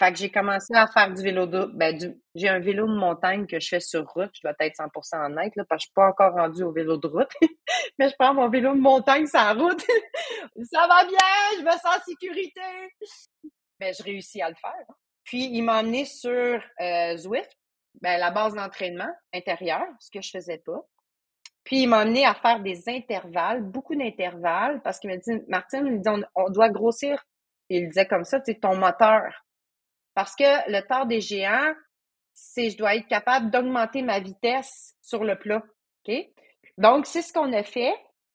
Fait 0.00 0.12
que 0.12 0.18
j'ai 0.18 0.30
commencé 0.30 0.72
à 0.74 0.86
faire 0.86 1.12
du 1.12 1.22
vélo 1.22 1.44
de, 1.44 1.66
ben, 1.74 1.94
j'ai 2.34 2.48
un 2.48 2.58
vélo 2.58 2.86
de 2.86 2.98
montagne 2.98 3.46
que 3.46 3.60
je 3.60 3.68
fais 3.68 3.80
sur 3.80 4.08
route. 4.08 4.30
Je 4.32 4.40
dois 4.42 4.54
être 4.58 4.76
100% 4.76 5.26
honnête, 5.26 5.54
là, 5.56 5.64
parce 5.68 5.80
que 5.80 5.82
je 5.82 5.86
suis 5.88 5.94
pas 5.94 6.08
encore 6.08 6.32
rendu 6.32 6.62
au 6.62 6.72
vélo 6.72 6.96
de 6.96 7.06
route. 7.06 7.28
mais 7.98 8.08
je 8.08 8.14
prends 8.18 8.32
mon 8.32 8.48
vélo 8.48 8.72
de 8.72 8.80
montagne 8.80 9.26
sur 9.26 9.38
route. 9.58 9.82
ça 10.72 10.86
va 10.88 11.04
bien, 11.04 11.58
je 11.58 11.64
me 11.64 11.70
sens 11.72 11.98
en 11.98 12.00
sécurité. 12.02 12.62
Mais 13.78 13.92
je 13.92 14.02
réussis 14.02 14.40
à 14.40 14.48
le 14.48 14.54
faire. 14.54 14.86
Puis, 15.22 15.50
il 15.52 15.60
m'a 15.60 15.80
emmené 15.80 16.06
sur 16.06 16.62
euh, 16.80 17.16
Zwift, 17.18 17.52
ben, 18.00 18.18
la 18.18 18.30
base 18.30 18.54
d'entraînement 18.54 19.12
intérieur, 19.34 19.84
ce 19.98 20.10
que 20.10 20.22
je 20.22 20.30
faisais 20.30 20.62
pas. 20.64 20.80
Puis, 21.62 21.82
il 21.82 21.88
m'a 21.88 21.98
amené 21.98 22.24
à 22.24 22.32
faire 22.32 22.60
des 22.60 22.88
intervalles, 22.88 23.62
beaucoup 23.64 23.94
d'intervalles, 23.94 24.80
parce 24.80 24.98
qu'il 24.98 25.10
m'a 25.10 25.18
dit, 25.18 25.42
Martine, 25.46 26.00
dit, 26.00 26.08
on, 26.34 26.48
doit 26.48 26.70
grossir, 26.70 27.22
il 27.68 27.88
disait 27.88 28.06
comme 28.06 28.24
ça, 28.24 28.40
tu 28.40 28.58
ton 28.58 28.76
moteur 28.76 29.44
parce 30.20 30.36
que 30.36 30.70
le 30.70 30.86
tort 30.86 31.06
des 31.06 31.22
géants, 31.22 31.72
c'est 32.34 32.68
je 32.68 32.76
dois 32.76 32.94
être 32.94 33.06
capable 33.06 33.50
d'augmenter 33.50 34.02
ma 34.02 34.20
vitesse 34.20 34.94
sur 35.00 35.24
le 35.24 35.38
plat. 35.38 35.62
Donc, 36.76 37.06
c'est 37.06 37.22
ce 37.22 37.32
qu'on 37.32 37.50
a 37.54 37.62
fait. 37.62 37.94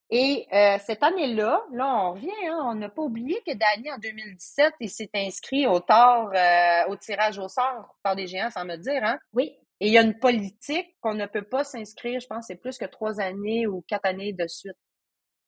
Et 0.09 0.47
euh, 0.51 0.79
cette 0.83 1.03
année-là, 1.03 1.63
là, 1.71 1.95
on 1.95 2.13
revient, 2.13 2.31
hein, 2.47 2.57
on 2.71 2.73
n'a 2.73 2.89
pas 2.89 3.03
oublié 3.03 3.39
que 3.45 3.53
Danny, 3.53 3.91
en 3.91 3.99
2017, 3.99 4.73
il 4.79 4.89
s'est 4.89 5.11
inscrit 5.13 5.67
au 5.67 5.79
tort, 5.79 6.31
euh, 6.33 6.88
au 6.88 6.95
tirage 6.95 7.38
au 7.38 7.47
sort, 7.47 7.95
tort 8.03 8.15
des 8.15 8.25
géants, 8.25 8.49
sans 8.49 8.65
me 8.65 8.77
dire, 8.77 9.03
hein? 9.03 9.19
Oui. 9.33 9.55
Et 9.79 9.86
il 9.86 9.93
y 9.93 9.99
a 9.99 10.01
une 10.01 10.17
politique 10.17 10.97
qu'on 11.01 11.13
ne 11.13 11.27
peut 11.27 11.47
pas 11.47 11.63
s'inscrire, 11.63 12.19
je 12.19 12.25
pense, 12.25 12.45
c'est 12.47 12.55
plus 12.55 12.79
que 12.79 12.86
trois 12.86 13.21
années 13.21 13.67
ou 13.67 13.83
quatre 13.88 14.05
années 14.05 14.33
de 14.33 14.47
suite. 14.47 14.77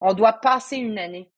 On 0.01 0.13
doit 0.13 0.33
passer 0.33 0.77
une 0.77 0.99
année. 0.99 1.31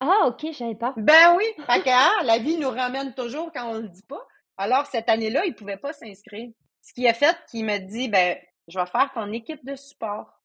Ah, 0.00 0.26
OK, 0.26 0.40
je 0.42 0.52
savais 0.52 0.74
pas. 0.74 0.92
Ben 0.96 1.34
oui, 1.36 1.44
fait 1.66 1.82
que, 1.82 1.90
hein, 1.90 2.24
la 2.24 2.38
vie 2.38 2.58
nous 2.58 2.70
ramène 2.70 3.14
toujours 3.14 3.50
quand 3.52 3.70
on 3.70 3.80
le 3.80 3.88
dit 3.88 4.02
pas. 4.02 4.26
Alors, 4.56 4.86
cette 4.86 5.08
année-là, 5.08 5.44
il 5.46 5.54
pouvait 5.54 5.76
pas 5.76 5.92
s'inscrire. 5.92 6.50
Ce 6.82 6.92
qui 6.92 7.06
a 7.08 7.14
fait 7.14 7.36
qu'il 7.50 7.64
m'a 7.64 7.78
dit, 7.78 8.08
ben, 8.08 8.38
je 8.68 8.78
vais 8.78 8.86
faire 8.86 9.10
ton 9.14 9.32
équipe 9.32 9.64
de 9.64 9.74
support. 9.76 10.40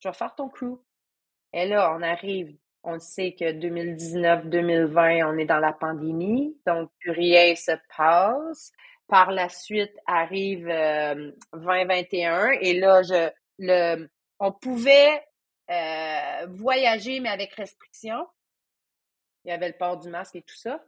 Je 0.00 0.08
vais 0.08 0.14
faire 0.14 0.34
ton 0.34 0.48
crew. 0.48 0.78
Et 1.52 1.66
là, 1.66 1.94
on 1.96 2.02
arrive, 2.02 2.56
on 2.82 2.98
sait 2.98 3.32
que 3.32 3.44
2019-2020, 3.44 5.24
on 5.24 5.38
est 5.38 5.46
dans 5.46 5.58
la 5.58 5.72
pandémie, 5.72 6.56
donc 6.66 6.90
rien 7.04 7.54
se 7.54 7.72
passe. 7.96 8.72
Par 9.08 9.30
la 9.30 9.48
suite 9.48 9.94
arrive 10.06 10.66
2021 10.66 12.48
euh, 12.48 12.58
et 12.60 12.74
là, 12.74 13.02
je, 13.04 13.30
le, 13.58 14.08
on 14.40 14.50
pouvait 14.50 15.24
euh, 15.70 16.46
voyager, 16.50 17.20
mais 17.20 17.28
avec 17.28 17.54
restriction. 17.54 18.26
Il 19.46 19.50
y 19.50 19.52
avait 19.52 19.68
le 19.68 19.76
port 19.78 19.96
du 19.98 20.10
masque 20.10 20.34
et 20.34 20.42
tout 20.42 20.56
ça. 20.56 20.84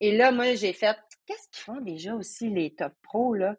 Et 0.00 0.16
là, 0.16 0.30
moi, 0.30 0.54
j'ai 0.54 0.72
fait, 0.72 0.96
qu'est-ce 1.26 1.48
qu'ils 1.50 1.64
font 1.64 1.80
déjà 1.80 2.14
aussi 2.14 2.48
les 2.48 2.72
top 2.72 2.92
pros, 3.02 3.34
là? 3.34 3.56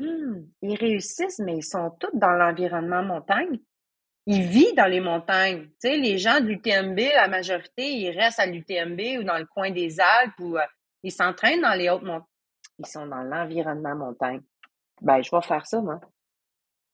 Hum, 0.00 0.46
ils 0.60 0.76
réussissent, 0.76 1.38
mais 1.38 1.56
ils 1.56 1.64
sont 1.64 1.90
tous 1.98 2.10
dans 2.12 2.32
l'environnement 2.32 3.02
montagne. 3.02 3.58
Ils 4.26 4.42
vivent 4.42 4.74
dans 4.74 4.86
les 4.86 5.00
montagnes. 5.00 5.64
Tu 5.64 5.88
sais, 5.88 5.96
les 5.96 6.18
gens 6.18 6.40
de 6.40 6.46
l'UTMB, 6.46 6.98
la 7.14 7.28
majorité, 7.28 7.90
ils 7.90 8.10
restent 8.10 8.38
à 8.38 8.46
l'UTMB 8.46 9.20
ou 9.20 9.24
dans 9.24 9.38
le 9.38 9.46
coin 9.46 9.70
des 9.70 9.98
Alpes 9.98 10.38
ou 10.40 10.58
euh, 10.58 10.66
ils 11.02 11.12
s'entraînent 11.12 11.62
dans 11.62 11.74
les 11.74 11.88
hautes 11.88 12.02
montagnes. 12.02 12.26
Ils 12.78 12.86
sont 12.86 13.06
dans 13.06 13.22
l'environnement 13.22 13.96
montagne. 13.96 14.42
Ben, 15.00 15.22
je 15.22 15.30
vais 15.30 15.42
faire 15.42 15.66
ça, 15.66 15.80
moi. 15.80 16.00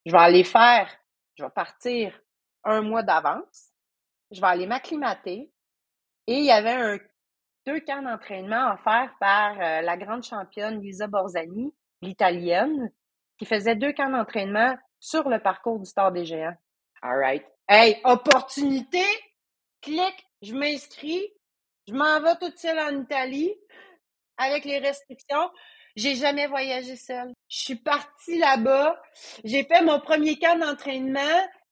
Je 0.04 0.12
vais 0.12 0.18
aller 0.18 0.44
faire, 0.44 0.88
je 1.36 1.42
vais 1.42 1.50
partir 1.50 2.16
un 2.62 2.82
mois 2.82 3.02
d'avance. 3.02 3.72
Je 4.30 4.40
vais 4.40 4.46
aller 4.46 4.66
m'acclimater. 4.66 5.50
Et 6.26 6.38
il 6.38 6.44
y 6.44 6.50
avait 6.50 6.70
un, 6.70 6.98
deux 7.66 7.80
camps 7.80 8.02
d'entraînement 8.02 8.72
offerts 8.74 9.14
par 9.20 9.60
euh, 9.60 9.80
la 9.80 9.96
grande 9.96 10.24
championne 10.24 10.80
Lisa 10.80 11.06
Borzani, 11.06 11.74
l'italienne, 12.02 12.90
qui 13.38 13.44
faisait 13.44 13.76
deux 13.76 13.92
camps 13.92 14.10
d'entraînement 14.10 14.76
sur 15.00 15.28
le 15.28 15.38
parcours 15.38 15.78
du 15.78 15.86
Star 15.86 16.12
des 16.12 16.24
Géants. 16.24 16.56
All 17.02 17.18
right. 17.18 17.44
Hey, 17.68 18.00
opportunité! 18.04 19.02
Clic, 19.82 20.26
je 20.42 20.54
m'inscris. 20.54 21.32
Je 21.88 21.94
m'en 21.94 22.20
vais 22.20 22.36
toute 22.40 22.58
seule 22.58 22.78
en 22.78 23.02
Italie 23.02 23.54
avec 24.36 24.64
les 24.64 24.78
restrictions. 24.78 25.50
J'ai 25.94 26.14
jamais 26.14 26.46
voyagé 26.46 26.96
seule. 26.96 27.32
Je 27.48 27.58
suis 27.58 27.76
partie 27.76 28.38
là-bas. 28.38 29.00
J'ai 29.44 29.64
fait 29.64 29.82
mon 29.82 30.00
premier 30.00 30.38
camp 30.38 30.58
d'entraînement. 30.58 31.20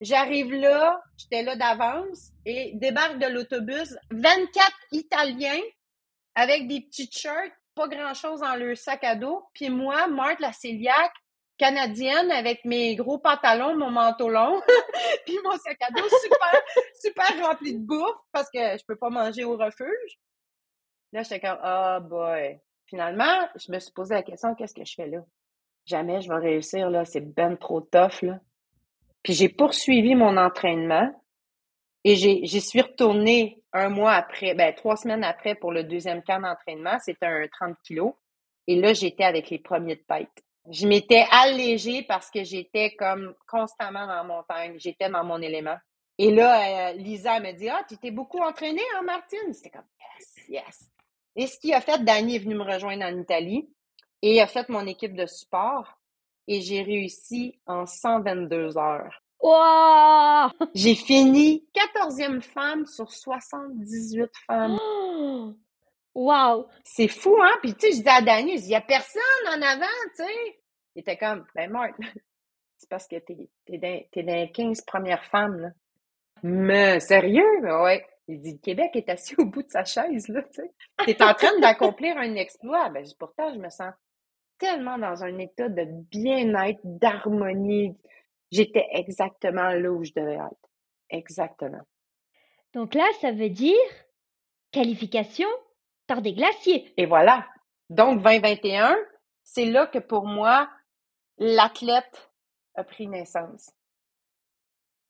J'arrive 0.05 0.53
là, 0.53 1.01
j'étais 1.17 1.43
là 1.43 1.57
d'avance 1.57 2.31
et 2.45 2.73
débarque 2.75 3.19
de 3.19 3.27
l'autobus 3.27 3.97
24 4.11 4.71
Italiens 4.93 5.63
avec 6.35 6.69
des 6.69 6.83
petits 6.83 7.11
shirts, 7.11 7.55
pas 7.75 7.89
grand-chose 7.89 8.41
dans 8.41 8.55
leur 8.55 8.77
sac 8.77 9.03
à 9.03 9.15
dos. 9.15 9.47
Puis 9.55 9.71
moi, 9.71 10.07
Marthe 10.09 10.41
la 10.41 10.53
céliaque, 10.53 11.15
canadienne 11.57 12.31
avec 12.33 12.67
mes 12.67 12.97
gros 12.97 13.17
pantalons, 13.17 13.79
mon 13.79 13.91
manteau 13.91 14.29
long, 14.29 14.61
puis 15.25 15.39
mon 15.43 15.57
sac 15.57 15.79
à 15.81 15.91
dos 15.91 16.07
super, 16.21 16.63
super 17.01 17.47
rempli 17.49 17.75
de 17.75 17.87
bouffe 17.87 18.19
parce 18.31 18.51
que 18.51 18.59
je 18.59 18.85
peux 18.87 18.97
pas 18.97 19.09
manger 19.09 19.45
au 19.45 19.57
refuge. 19.57 20.19
Là, 21.13 21.23
j'étais 21.23 21.41
comme, 21.41 21.61
oh 21.65 21.99
boy. 22.03 22.61
Finalement, 22.89 23.49
je 23.57 23.73
me 23.73 23.79
suis 23.79 23.93
posé 23.93 24.17
la 24.17 24.23
question, 24.23 24.55
qu'est-ce 24.55 24.75
que 24.75 24.85
je 24.85 24.95
fais 24.97 25.07
là? 25.07 25.25
Jamais 25.87 26.21
je 26.21 26.29
vais 26.29 26.41
réussir, 26.41 26.91
là. 26.91 27.07
C'est 27.07 27.23
ben 27.23 27.57
trop 27.57 27.81
tough, 27.81 28.21
là. 28.21 28.39
Puis 29.25 29.33
j'ai 29.33 29.49
poursuivi 29.49 30.15
mon 30.15 30.37
entraînement 30.37 31.11
et 32.05 32.15
j'y 32.15 32.61
suis 32.61 32.83
retournée 32.83 33.63
un 33.73 33.89
mois 33.89 34.13
après, 34.13 34.55
ben, 34.55 34.73
trois 34.75 34.97
semaines 34.97 35.25
après 35.25 35.55
pour 35.55 35.73
le 35.73 35.83
deuxième 35.83 36.23
camp 36.23 36.41
d'entraînement. 36.41 36.99
C'était 37.01 37.27
un 37.27 37.47
30 37.49 37.77
kilos. 37.83 38.13
Et 38.67 38.77
là, 38.77 38.93
j'étais 38.93 39.25
avec 39.25 39.49
les 39.49 39.59
premiers 39.59 39.97
de 39.97 40.05
tête. 40.07 40.45
Je 40.71 40.87
m'étais 40.87 41.25
allégée 41.31 42.03
parce 42.03 42.31
que 42.31 42.45
j'étais 42.45 42.95
comme 42.95 43.35
constamment 43.49 44.07
dans 44.07 44.15
la 44.15 44.25
montagne. 44.25 44.77
J'étais 44.79 45.09
dans 45.09 45.25
mon 45.25 45.41
élément. 45.41 45.77
Et 46.19 46.31
là, 46.31 46.91
euh, 46.91 46.93
Lisa 46.93 47.41
me 47.41 47.53
dit, 47.53 47.69
ah, 47.69 47.83
tu 47.89 47.97
t'es 47.97 48.11
beaucoup 48.11 48.39
entraînée, 48.39 48.83
hein, 48.97 49.03
Martine? 49.03 49.53
C'était 49.53 49.71
comme, 49.71 49.89
yes, 50.19 50.49
yes. 50.49 50.91
Et 51.35 51.47
ce 51.47 51.59
qui 51.59 51.73
a 51.73 51.81
fait, 51.81 52.05
Danny 52.05 52.37
est 52.37 52.41
venu 52.41 52.55
me 52.55 52.63
rejoindre 52.63 53.05
en 53.05 53.19
Italie 53.19 53.69
et 54.23 54.41
a 54.41 54.47
fait 54.47 54.69
mon 54.69 54.87
équipe 54.87 55.17
de 55.17 55.27
support 55.27 55.99
et 56.47 56.61
j'ai 56.61 56.83
réussi 56.83 57.59
en 57.67 57.87
122 57.87 58.77
heures. 58.77 59.23
Wow! 59.41 60.51
J'ai 60.75 60.95
fini 60.95 61.69
14e 61.75 62.41
femme 62.41 62.87
sur 62.87 63.11
78 63.13 64.31
femmes. 64.47 64.79
wow! 66.15 66.67
C'est 66.83 67.09
fou, 67.09 67.37
hein? 67.43 67.53
Puis, 67.61 67.75
tu 67.75 67.81
sais, 67.81 67.93
je 67.93 67.97
disais 67.99 68.11
à 68.11 68.23
Danny, 68.23 68.55
il 68.55 68.67
n'y 68.67 68.75
a 68.75 68.81
personne 68.81 69.23
en 69.49 69.61
avant, 69.61 69.87
tu 70.17 70.25
sais? 70.25 70.61
Il 70.95 71.01
était 71.01 71.19
comme, 71.19 71.45
ben, 71.55 71.71
Marc, 71.71 71.95
c'est 72.79 72.89
parce 72.89 73.07
que 73.07 73.17
t'es, 73.17 73.37
t'es, 73.67 73.79
dans, 74.23 74.33
les 74.33 74.51
15 74.51 74.83
premières 74.83 75.25
femmes, 75.25 75.61
là. 75.61 75.69
Mais, 76.43 77.01
sérieux? 77.01 77.61
Ouais. 77.63 78.07
Il 78.29 78.41
dit, 78.41 78.53
le 78.53 78.59
Québec 78.59 78.93
est 78.95 79.11
assis 79.11 79.35
au 79.37 79.45
bout 79.45 79.63
de 79.63 79.71
sa 79.71 79.85
chaise, 79.85 80.29
là, 80.29 80.43
tu 80.43 80.63
sais. 80.63 80.73
T'es 81.05 81.23
en 81.23 81.35
train 81.35 81.59
d'accomplir 81.61 82.17
un 82.17 82.35
exploit. 82.37 82.89
Ben, 82.89 83.05
pourtant, 83.19 83.53
je 83.53 83.59
me 83.59 83.69
sens 83.69 83.93
tellement 84.59 84.99
dans 84.99 85.25
un 85.25 85.39
état 85.39 85.69
de 85.69 85.85
bien-être, 86.11 86.81
d'harmonie. 86.85 87.97
J'étais 88.51 88.87
exactement 88.93 89.71
là 89.71 89.91
où 89.91 90.05
je 90.05 90.13
devais 90.15 90.35
être. 90.35 90.71
Exactement. 91.11 91.83
Donc 92.73 92.95
là, 92.95 93.05
ça 93.21 93.33
veut 93.33 93.51
dire 93.51 93.77
qualification 94.73 95.49
par 96.07 96.23
des 96.23 96.35
glaciers. 96.35 96.93
Et 96.97 97.07
voilà. 97.07 97.47
Donc 97.91 98.23
2021, 98.23 98.97
c'est 99.43 99.67
là 99.67 99.87
que 99.87 99.99
pour 99.99 100.27
moi, 100.27 100.69
l'athlète 101.39 102.31
a 102.75 102.85
pris 102.85 103.07
naissance. 103.07 103.71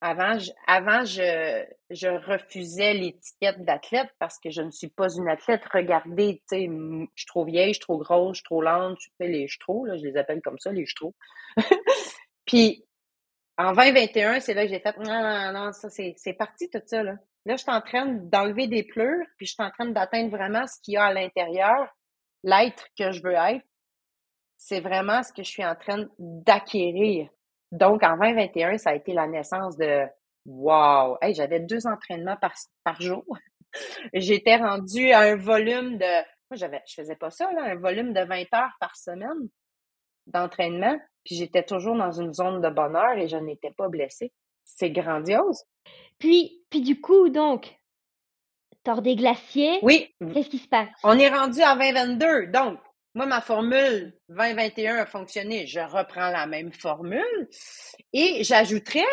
Avant, 0.07 0.39
je, 0.39 0.51
avant 0.67 1.03
je, 1.07 2.09
refusais 2.31 2.93
l'étiquette 2.93 3.65
d'athlète 3.65 4.11
parce 4.19 4.39
que 4.39 4.51
je 4.51 4.61
ne 4.61 4.71
suis 4.71 4.91
pas 4.91 5.09
une 5.15 5.31
athlète. 5.31 5.63
Regardez, 5.73 6.43
tu 6.47 6.59
sais, 6.59 6.67
je 6.67 7.07
suis 7.17 7.27
trop 7.27 7.47
vieille, 7.47 7.69
je 7.69 7.79
suis 7.79 7.81
trop 7.81 7.97
grosse, 7.97 8.37
je 8.37 8.41
suis 8.41 8.45
trop 8.45 8.61
lente, 8.61 8.99
je 9.01 9.09
fais 9.17 9.29
les 9.29 9.49
chevaux, 9.49 9.87
là, 9.87 9.97
je 9.97 10.03
les 10.03 10.19
appelle 10.19 10.43
comme 10.43 10.59
ça, 10.59 10.73
les 10.73 10.85
chevaux. 10.85 11.15
Puis, 12.45 12.85
en 13.57 13.73
2021, 13.73 14.41
c'est 14.41 14.53
là 14.53 14.65
que 14.65 14.69
j'ai 14.69 14.81
fait, 14.81 14.95
non, 14.99 15.23
non, 15.23 15.53
non, 15.55 15.73
ça, 15.73 15.89
c'est 15.89 16.35
parti 16.35 16.69
tout 16.69 16.83
ça, 16.85 17.03
là. 17.03 17.15
Là, 17.47 17.57
je 17.57 17.63
suis 17.63 17.73
en 17.73 17.81
train 17.81 18.05
d'enlever 18.05 18.67
des 18.67 18.83
pleurs, 18.83 19.25
puis 19.39 19.47
je 19.47 19.55
suis 19.55 19.63
en 19.63 19.71
train 19.71 19.87
d'atteindre 19.87 20.31
vraiment 20.37 20.67
ce 20.67 20.83
qu'il 20.83 20.95
y 20.95 20.97
a 20.99 21.05
à 21.05 21.15
l'intérieur, 21.15 21.89
l'être 22.43 22.89
que 22.99 23.11
je 23.11 23.23
veux 23.23 23.33
être. 23.33 23.65
C'est 24.59 24.81
vraiment 24.81 25.23
ce 25.23 25.33
que 25.33 25.43
je 25.43 25.49
suis 25.49 25.65
en 25.65 25.75
train 25.75 26.07
d'acquérir. 26.19 27.31
Donc, 27.75 28.05
en 28.05 28.17
2021, 28.17 28.79
ça 28.79 28.91
a 28.91 28.95
été 28.95 29.13
la 29.13 29.27
naissance 29.27 29.77
de 29.77 30.05
Wow! 30.47 31.19
Hey, 31.21 31.35
j'avais 31.35 31.59
deux 31.59 31.87
entraînements 31.89 32.37
par, 32.37 32.55
par 32.85 33.01
jour. 33.01 33.25
J'étais 34.15 34.57
rendue 34.57 35.11
à 35.11 35.21
un 35.21 35.37
volume 35.37 35.99
de. 35.99 36.23
Moi, 36.51 36.57
j'avais, 36.57 36.83
je 36.87 36.95
faisais 36.95 37.17
pas 37.17 37.31
ça, 37.31 37.51
là, 37.53 37.65
un 37.65 37.75
volume 37.75 38.13
de 38.13 38.21
20 38.21 38.43
heures 38.55 38.77
par 38.79 38.95
semaine 38.95 39.49
d'entraînement. 40.27 40.97
Puis 41.25 41.35
j'étais 41.35 41.65
toujours 41.65 41.97
dans 41.97 42.13
une 42.13 42.33
zone 42.33 42.61
de 42.61 42.69
bonheur 42.69 43.19
et 43.19 43.27
je 43.27 43.39
n'étais 43.39 43.73
pas 43.73 43.89
blessée. 43.89 44.33
C'est 44.65 44.91
grandiose. 44.91 45.65
Puis, 46.19 46.63
puis 46.71 46.81
du 46.81 47.01
coup, 47.01 47.29
donc, 47.29 47.75
tord 48.85 49.03
des 49.03 49.17
glaciers. 49.17 49.81
Oui. 49.83 50.15
Qu'est-ce 50.33 50.49
qui 50.49 50.59
se 50.59 50.69
passe? 50.69 50.91
On 51.03 51.19
est 51.19 51.29
rendu 51.29 51.61
à 51.61 51.75
2022. 51.75 52.47
Donc, 52.53 52.79
moi, 53.15 53.27
ma 53.27 53.41
formule 53.41 54.13
2021 54.29 54.97
a 54.97 55.07
fonctionné. 55.07 55.67
Je 55.67 55.81
reprends 55.81 56.31
la 56.31 56.47
même 56.47 56.73
formule 56.73 57.49
et 58.13 58.43
j'ajouterais, 58.43 59.07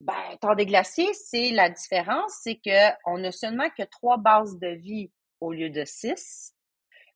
ben, 0.00 0.14
tord 0.40 0.56
des 0.56 0.66
glaciers, 0.66 1.12
c'est 1.12 1.50
la 1.50 1.68
différence, 1.68 2.32
c'est 2.42 2.60
qu'on 2.64 3.18
n'a 3.18 3.30
seulement 3.30 3.68
que 3.76 3.82
trois 3.84 4.16
bases 4.16 4.58
de 4.58 4.68
vie 4.68 5.10
au 5.40 5.52
lieu 5.52 5.68
de 5.68 5.84
six. 5.84 6.54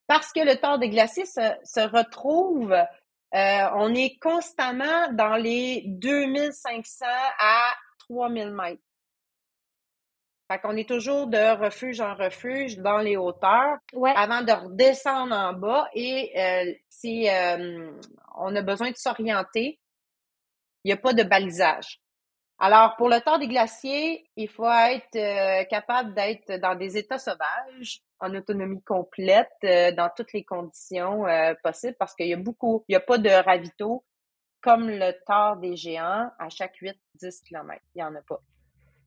Parce 0.07 0.33
que 0.33 0.41
le 0.41 0.57
tord 0.57 0.79
des 0.79 0.91
glaciers 0.91 1.27
se, 1.27 1.55
se 1.65 1.81
retrouve, 1.81 2.73
euh, 2.73 3.69
on 3.75 3.95
est 3.95 4.19
constamment 4.21 5.11
dans 5.13 5.37
les 5.37 5.85
2500 5.87 7.07
à 7.39 7.75
3000 8.09 8.51
mètres. 8.51 8.83
Fait 10.49 10.61
qu'on 10.61 10.77
est 10.77 10.89
toujours 10.89 11.27
de 11.27 11.61
refuge 11.61 12.01
en 12.01 12.15
refuge 12.15 12.79
dans 12.79 12.99
les 12.99 13.17
hauteurs 13.17 13.79
avant 14.15 14.43
de 14.43 14.53
redescendre 14.53 15.35
en 15.35 15.53
bas 15.53 15.89
et 15.93 16.33
euh, 16.39 16.73
si 16.89 17.29
euh, 17.29 17.91
on 18.37 18.55
a 18.55 18.63
besoin 18.63 18.93
de 18.93 18.97
s'orienter, 18.97 19.81
il 20.85 20.89
n'y 20.89 20.93
a 20.93 20.97
pas 20.97 21.13
de 21.13 21.25
balisage. 21.25 22.01
Alors, 22.59 22.97
pour 22.97 23.09
le 23.09 23.21
temps 23.21 23.39
des 23.39 23.49
glaciers, 23.49 24.31
il 24.37 24.49
faut 24.49 24.71
être 24.71 25.17
euh, 25.17 25.65
capable 25.65 26.15
d'être 26.15 26.61
dans 26.61 26.77
des 26.77 26.97
états 26.97 27.19
sauvages, 27.19 28.03
en 28.21 28.33
autonomie 28.35 28.83
complète, 28.83 29.51
dans 29.63 30.11
toutes 30.17 30.33
les 30.33 30.45
conditions 30.45 31.25
possibles, 31.63 31.97
parce 31.99 32.15
qu'il 32.15 32.29
y 32.29 32.33
a 32.33 32.39
beaucoup, 32.39 32.85
il 32.89 32.93
n'y 32.93 32.97
a 32.97 33.01
pas 33.01 33.19
de 33.19 33.29
ravito 33.29 34.05
comme 34.63 34.89
le 34.89 35.13
tard 35.27 35.59
des 35.59 35.77
géants 35.77 36.31
à 36.39 36.49
chaque 36.49 36.77
8-10 36.81 37.43
km. 37.43 37.83
Il 37.95 37.99
n'y 37.99 38.05
en 38.05 38.15
a 38.15 38.23
pas 38.23 38.41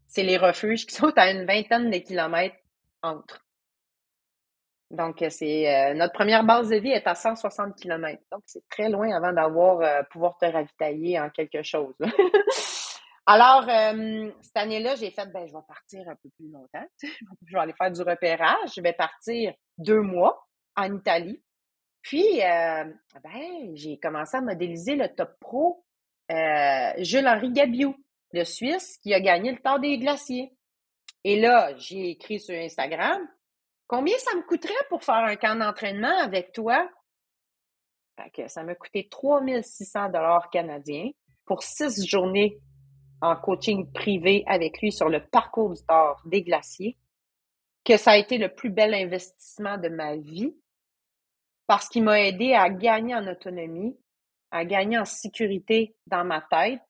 c'est 0.09 0.23
les 0.23 0.37
refuges 0.37 0.85
qui 0.87 0.95
sont 0.95 1.13
à 1.15 1.31
une 1.31 1.45
vingtaine 1.45 1.91
de 1.91 1.97
kilomètres 1.99 2.57
entre. 3.01 3.45
Donc, 4.89 5.23
c'est 5.29 5.71
euh, 5.71 5.93
notre 5.93 6.13
première 6.13 6.43
base 6.43 6.69
de 6.69 6.77
vie 6.77 6.89
est 6.89 7.05
à 7.05 7.13
160 7.13 7.75
km. 7.75 8.19
Donc, 8.31 8.41
c'est 8.47 8.67
très 8.69 8.89
loin 8.89 9.15
avant 9.15 9.31
d'avoir 9.31 9.81
euh, 9.81 10.01
pouvoir 10.09 10.35
te 10.37 10.45
ravitailler 10.45 11.19
en 11.19 11.29
quelque 11.29 11.61
chose. 11.61 11.93
Alors, 13.27 13.69
euh, 13.69 14.31
cette 14.41 14.57
année-là, 14.57 14.95
j'ai 14.95 15.11
fait, 15.11 15.27
ben, 15.27 15.45
je 15.47 15.53
vais 15.53 15.63
partir 15.67 16.09
un 16.09 16.15
peu 16.15 16.29
plus 16.35 16.49
longtemps. 16.49 16.87
je 17.45 17.53
vais 17.53 17.59
aller 17.59 17.75
faire 17.79 17.91
du 17.91 18.01
repérage. 18.01 18.73
Je 18.75 18.81
vais 18.81 18.93
partir 18.93 19.53
deux 19.77 20.01
mois 20.01 20.43
en 20.75 20.91
Italie. 20.91 21.39
Puis, 22.01 22.39
ben, 22.39 23.75
j'ai 23.75 23.99
commencé 23.99 24.37
à 24.37 24.41
modéliser 24.41 24.95
le 24.95 25.07
top 25.09 25.37
pro 25.39 25.85
Jules-Henri 26.29 27.51
Gabiou 27.51 27.95
le 28.31 28.43
Suisse, 28.43 28.97
qui 29.01 29.13
a 29.13 29.19
gagné 29.19 29.51
le 29.51 29.59
temps 29.59 29.79
des 29.79 29.97
glaciers. 29.97 30.53
Et 31.23 31.39
là, 31.39 31.75
j'ai 31.77 32.11
écrit 32.11 32.39
sur 32.39 32.55
Instagram, 32.55 33.21
combien 33.87 34.17
ça 34.17 34.35
me 34.35 34.43
coûterait 34.43 34.73
pour 34.89 35.03
faire 35.03 35.15
un 35.15 35.35
camp 35.35 35.55
d'entraînement 35.55 36.17
avec 36.19 36.53
toi? 36.53 36.89
Fait 38.15 38.29
que 38.31 38.47
ça 38.47 38.63
m'a 38.63 38.75
coûté 38.75 39.07
3600 39.09 40.07
dollars 40.09 40.49
canadiens 40.49 41.09
pour 41.45 41.63
six 41.63 42.05
journées 42.05 42.59
en 43.21 43.35
coaching 43.35 43.91
privé 43.91 44.43
avec 44.47 44.81
lui 44.81 44.91
sur 44.91 45.09
le 45.09 45.25
parcours 45.25 45.73
du 45.73 45.83
tort 45.85 46.21
des 46.25 46.43
glaciers, 46.43 46.97
que 47.83 47.97
ça 47.97 48.11
a 48.11 48.17
été 48.17 48.37
le 48.37 48.53
plus 48.53 48.69
bel 48.69 48.93
investissement 48.93 49.77
de 49.77 49.89
ma 49.89 50.15
vie 50.15 50.53
parce 51.67 51.87
qu'il 51.87 52.03
m'a 52.03 52.19
aidé 52.19 52.53
à 52.53 52.69
gagner 52.69 53.13
en 53.13 53.27
autonomie, 53.27 53.95
à 54.49 54.65
gagner 54.65 54.97
en 54.97 55.05
sécurité 55.05 55.95
dans 56.07 56.25
ma 56.25 56.41
tête 56.41 56.81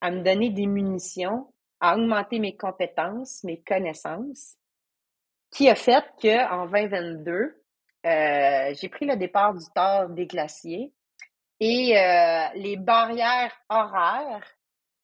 à 0.00 0.10
me 0.10 0.22
donner 0.22 0.50
des 0.50 0.66
munitions, 0.66 1.52
à 1.80 1.96
augmenter 1.96 2.38
mes 2.38 2.56
compétences, 2.56 3.42
mes 3.44 3.60
connaissances, 3.62 4.56
qui 5.50 5.68
a 5.68 5.74
fait 5.74 6.04
qu'en 6.20 6.66
2022, 6.66 7.62
euh, 8.06 8.74
j'ai 8.74 8.88
pris 8.88 9.06
le 9.06 9.16
départ 9.16 9.54
du 9.54 9.64
tort 9.74 10.08
des 10.08 10.26
glaciers 10.26 10.92
et 11.60 11.98
euh, 11.98 12.48
les 12.54 12.76
barrières 12.76 13.52
horaires 13.68 14.46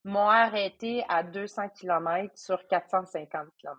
m'ont 0.05 0.29
arrêté 0.29 1.03
à 1.09 1.23
200 1.23 1.71
km 1.71 2.31
sur 2.37 2.67
450 2.69 3.49
km. 3.59 3.79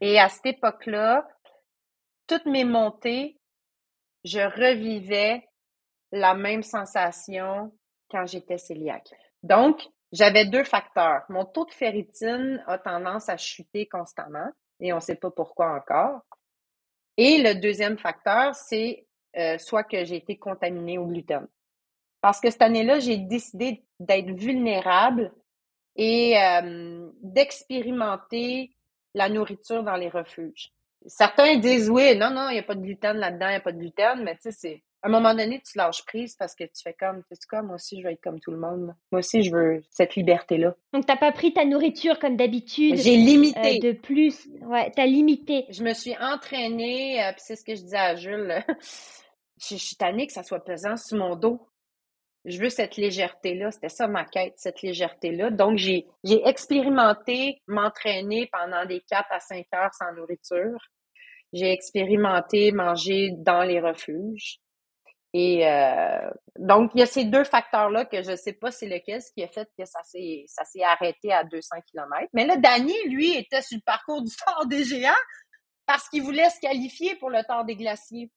Et 0.00 0.18
à 0.18 0.28
cette 0.28 0.46
époque-là, 0.46 1.28
toutes 2.26 2.46
mes 2.46 2.64
montées, 2.64 3.38
je 4.24 4.40
revivais 4.40 5.46
la 6.10 6.34
même 6.34 6.62
sensation 6.62 7.72
quand 8.10 8.26
j'étais 8.26 8.56
cœliaque. 8.56 9.10
Donc, 9.42 9.86
j'avais 10.12 10.46
deux 10.46 10.64
facteurs. 10.64 11.22
Mon 11.28 11.44
taux 11.44 11.66
de 11.66 11.72
ferritine 11.72 12.62
a 12.66 12.78
tendance 12.78 13.28
à 13.28 13.36
chuter 13.36 13.86
constamment 13.86 14.50
et 14.80 14.92
on 14.92 14.96
ne 14.96 15.00
sait 15.00 15.16
pas 15.16 15.30
pourquoi 15.30 15.74
encore. 15.74 16.22
Et 17.16 17.42
le 17.42 17.60
deuxième 17.60 17.98
facteur, 17.98 18.54
c'est 18.54 19.06
euh, 19.36 19.58
soit 19.58 19.84
que 19.84 20.04
j'ai 20.04 20.16
été 20.16 20.36
contaminée 20.38 20.98
au 20.98 21.06
gluten. 21.06 21.46
Parce 22.20 22.40
que 22.40 22.50
cette 22.50 22.62
année-là, 22.62 22.98
j'ai 23.00 23.18
décidé 23.18 23.84
d'être 24.00 24.30
vulnérable 24.30 25.32
et 25.96 26.38
euh, 26.40 27.10
d'expérimenter 27.22 28.70
la 29.14 29.28
nourriture 29.28 29.82
dans 29.82 29.96
les 29.96 30.08
refuges. 30.08 30.72
Certains 31.06 31.56
disent 31.56 31.90
oui, 31.90 32.16
non, 32.16 32.30
non, 32.30 32.48
il 32.50 32.54
n'y 32.54 32.58
a 32.60 32.64
pas 32.64 32.74
de 32.74 32.82
gluten 32.82 33.16
là-dedans, 33.16 33.46
il 33.46 33.50
n'y 33.50 33.56
a 33.56 33.60
pas 33.60 33.72
de 33.72 33.78
gluten, 33.78 34.22
mais 34.22 34.34
tu 34.36 34.42
sais, 34.42 34.52
c'est 34.52 34.82
à 35.02 35.08
un 35.08 35.10
moment 35.10 35.32
donné, 35.32 35.60
tu 35.60 35.78
lâches 35.78 36.04
prise 36.04 36.34
parce 36.36 36.54
que 36.54 36.64
tu 36.64 36.82
fais 36.82 36.94
comme, 36.94 37.22
tu 37.22 37.28
sais 37.36 37.46
quoi, 37.48 37.62
moi 37.62 37.76
aussi, 37.76 38.00
je 38.00 38.06
veux 38.06 38.12
être 38.12 38.20
comme 38.20 38.40
tout 38.40 38.50
le 38.50 38.58
monde. 38.58 38.94
Moi 39.12 39.20
aussi, 39.20 39.42
je 39.42 39.52
veux 39.52 39.82
cette 39.90 40.16
liberté-là. 40.16 40.74
Donc, 40.92 41.06
t'as 41.06 41.16
pas 41.16 41.30
pris 41.30 41.52
ta 41.52 41.64
nourriture 41.64 42.18
comme 42.18 42.36
d'habitude. 42.36 42.96
J'ai 42.96 43.16
limité. 43.16 43.78
Euh, 43.78 43.92
de 43.92 43.92
plus, 43.92 44.48
ouais, 44.62 44.90
t'as 44.96 45.06
limité. 45.06 45.66
Je 45.70 45.84
me 45.84 45.94
suis 45.94 46.16
entraînée, 46.18 47.22
euh, 47.22 47.30
puis 47.32 47.42
c'est 47.44 47.56
ce 47.56 47.64
que 47.64 47.76
je 47.76 47.82
disais 47.82 47.96
à 47.96 48.16
Jules. 48.16 48.64
je, 49.60 49.76
suis 49.76 49.96
tannée 49.96 50.26
que 50.26 50.32
ça 50.32 50.42
soit 50.42 50.64
pesant 50.64 50.96
sur 50.96 51.16
mon 51.16 51.36
dos. 51.36 51.60
Je 52.44 52.58
veux 52.60 52.70
cette 52.70 52.96
légèreté-là. 52.96 53.70
C'était 53.70 53.90
ça 53.90 54.08
ma 54.08 54.24
quête, 54.24 54.54
cette 54.56 54.82
légèreté-là. 54.82 55.50
Donc, 55.50 55.78
j'ai, 55.78 56.06
j'ai 56.24 56.44
expérimenté 56.44 57.62
m'entraîner 57.68 58.48
pendant 58.52 58.84
des 58.84 59.00
4 59.08 59.26
à 59.30 59.38
5 59.38 59.64
heures 59.74 59.94
sans 59.94 60.12
nourriture. 60.14 60.78
J'ai 61.52 61.70
expérimenté 61.70 62.72
manger 62.72 63.30
dans 63.36 63.62
les 63.62 63.80
refuges. 63.80 64.60
Et 65.34 65.66
euh, 65.68 66.30
donc, 66.58 66.92
il 66.94 67.00
y 67.00 67.02
a 67.02 67.06
ces 67.06 67.24
deux 67.24 67.44
facteurs-là 67.44 68.06
que 68.06 68.22
je 68.22 68.30
ne 68.30 68.36
sais 68.36 68.54
pas 68.54 68.70
c'est 68.70 68.88
lequel, 68.88 69.20
ce 69.20 69.30
qui 69.32 69.42
a 69.42 69.48
fait 69.48 69.68
que 69.78 69.84
ça 69.84 70.02
s'est, 70.02 70.44
ça 70.46 70.64
s'est 70.64 70.82
arrêté 70.82 71.32
à 71.32 71.44
200 71.44 71.76
km. 71.90 72.28
Mais 72.32 72.46
là, 72.46 72.56
Danny, 72.56 72.96
lui, 73.08 73.36
était 73.36 73.62
sur 73.62 73.76
le 73.76 73.82
parcours 73.82 74.22
du 74.22 74.30
Tour 74.34 74.66
des 74.66 74.84
Géants 74.84 75.12
parce 75.86 76.08
qu'il 76.08 76.22
voulait 76.22 76.48
se 76.50 76.60
qualifier 76.60 77.16
pour 77.16 77.30
le 77.30 77.42
Tour 77.44 77.64
des 77.64 77.76
Glaciers. 77.76 78.30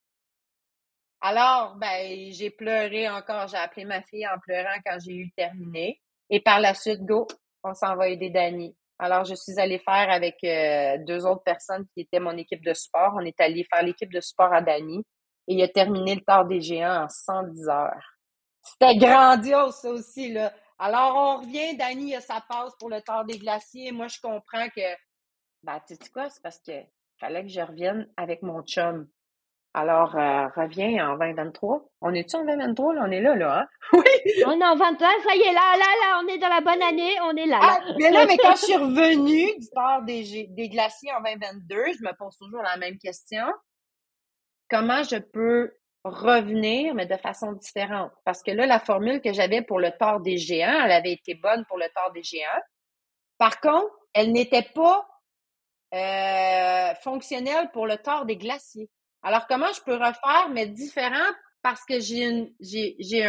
Alors, 1.22 1.76
ben, 1.76 2.32
j'ai 2.32 2.50
pleuré 2.50 3.08
encore. 3.10 3.48
J'ai 3.48 3.58
appelé 3.58 3.86
ma 3.86 4.02
fille 4.02 4.28
en 4.28 4.40
pleurant 4.40 4.78
quand 4.86 4.98
j'ai 5.00 5.14
eu 5.14 5.32
terminé. 5.32 6.02
Et 6.30 6.42
par 6.42 6.60
la 6.60 6.74
suite, 6.74 7.06
go, 7.06 7.28
on 7.64 7.74
s'en 7.74 7.96
va 7.96 8.10
aider 8.10 8.32
Danny. 8.32 8.76
Alors, 9.00 9.24
je 9.26 9.36
suis 9.36 9.60
allée 9.60 9.80
faire 9.80 10.10
avec 10.10 10.38
euh, 10.44 10.98
deux 11.06 11.26
autres 11.26 11.44
personnes 11.44 11.86
qui 11.94 12.02
étaient 12.02 12.20
mon 12.20 12.38
équipe 12.38 12.64
de 12.64 12.74
sport. 12.74 13.14
On 13.16 13.26
est 13.26 13.40
allé 13.40 13.66
faire 13.72 13.84
l'équipe 13.84 14.12
de 14.12 14.22
sport 14.22 14.54
à 14.54 14.62
Danny 14.62 15.04
et 15.52 15.56
il 15.56 15.62
a 15.64 15.68
terminé 15.68 16.16
le 16.16 16.22
Tard 16.22 16.46
des 16.46 16.62
Géants 16.62 17.04
en 17.04 17.10
110 17.10 17.68
heures. 17.68 18.18
C'était 18.64 18.96
grandiose, 18.96 19.76
ça 19.76 19.90
aussi, 19.90 20.32
là. 20.32 20.54
Alors, 20.80 21.14
on 21.16 21.42
revient, 21.42 21.76
Dani 21.76 22.16
a 22.16 22.22
sa 22.22 22.42
passe 22.48 22.74
pour 22.80 22.90
le 22.90 23.02
Tard 23.02 23.26
des 23.26 23.38
Glaciers. 23.38 23.92
Moi, 23.92 24.08
je 24.08 24.20
comprends 24.22 24.70
que, 24.70 24.96
ben, 25.64 25.80
tu 25.86 25.96
sais 25.96 26.10
quoi, 26.10 26.30
c'est 26.30 26.42
parce 26.42 26.60
que 26.60 26.72
fallait 27.20 27.44
que 27.44 27.50
je 27.50 27.60
revienne 27.60 28.08
avec 28.16 28.44
mon 28.44 28.62
chum. 28.64 29.08
Alors, 29.74 30.16
euh, 30.16 30.48
reviens 30.56 31.12
en 31.12 31.18
2023. 31.18 31.86
On 32.02 32.14
est-tu 32.14 32.36
en 32.38 32.46
2023? 32.46 32.94
Là? 32.94 33.04
On 33.06 33.12
est 33.12 33.22
là, 33.22 33.36
là, 33.36 33.60
hein? 33.60 33.68
Oui! 33.94 34.44
On 34.46 34.60
est 34.60 34.66
en 34.66 34.76
23, 34.76 35.10
ça 35.24 35.36
y 35.36 35.42
est, 35.42 35.54
là, 35.54 35.78
là, 35.78 35.86
là, 36.02 36.22
on 36.24 36.28
est 36.30 36.38
dans 36.38 36.50
la 36.50 36.62
bonne 36.62 36.82
année, 36.82 37.16
on 37.24 37.36
est 37.36 37.46
là. 37.46 37.60
là. 37.60 37.80
Ah, 37.80 37.94
mais 38.00 38.10
là, 38.10 38.26
mais 38.26 38.38
quand 38.38 38.56
je 38.56 38.62
suis 38.66 38.76
revenue 38.78 39.60
du 39.60 39.68
port 39.74 40.02
des, 40.04 40.48
des 40.50 40.70
glaciers 40.70 41.12
en 41.14 41.22
2022, 41.22 41.76
je 42.00 42.04
me 42.04 42.16
pose 42.18 42.38
toujours 42.38 42.62
la 42.62 42.78
même 42.78 42.98
question. 42.98 43.46
Comment 44.72 45.04
je 45.04 45.18
peux 45.18 45.78
revenir, 46.06 46.96
mais 46.96 47.06
de 47.06 47.18
façon 47.18 47.52
différente? 47.52 48.14
Parce 48.24 48.42
que 48.42 48.52
là, 48.52 48.66
la 48.66 48.80
formule 48.80 49.22
que 49.22 49.34
j'avais 49.34 49.62
pour 49.62 49.82
le 49.82 49.92
tort 49.92 50.22
des 50.22 50.38
géants, 50.38 50.86
elle 50.86 50.94
avait 50.94 51.12
été 51.12 51.36
bonne 51.36 51.66
pour 51.66 51.78
le 51.78 51.88
tort 51.94 52.14
des 52.14 52.24
géants. 52.24 52.48
Par 53.38 53.60
contre, 53.60 53.94
elle 54.14 54.32
n'était 54.32 54.70
pas 54.74 55.06
euh, 55.94 56.96
fonctionnelle 57.04 57.70
pour 57.74 57.86
le 57.86 57.98
tort 57.98 58.26
des 58.26 58.38
glaciers. 58.38 58.90
Alors, 59.24 59.46
comment 59.46 59.74
je 59.74 59.82
peux 59.82 59.96
refaire, 59.96 60.48
mais 60.52 60.68
différent 60.68 61.30
parce 61.62 61.84
que 61.84 62.00
j'ai 62.00 63.26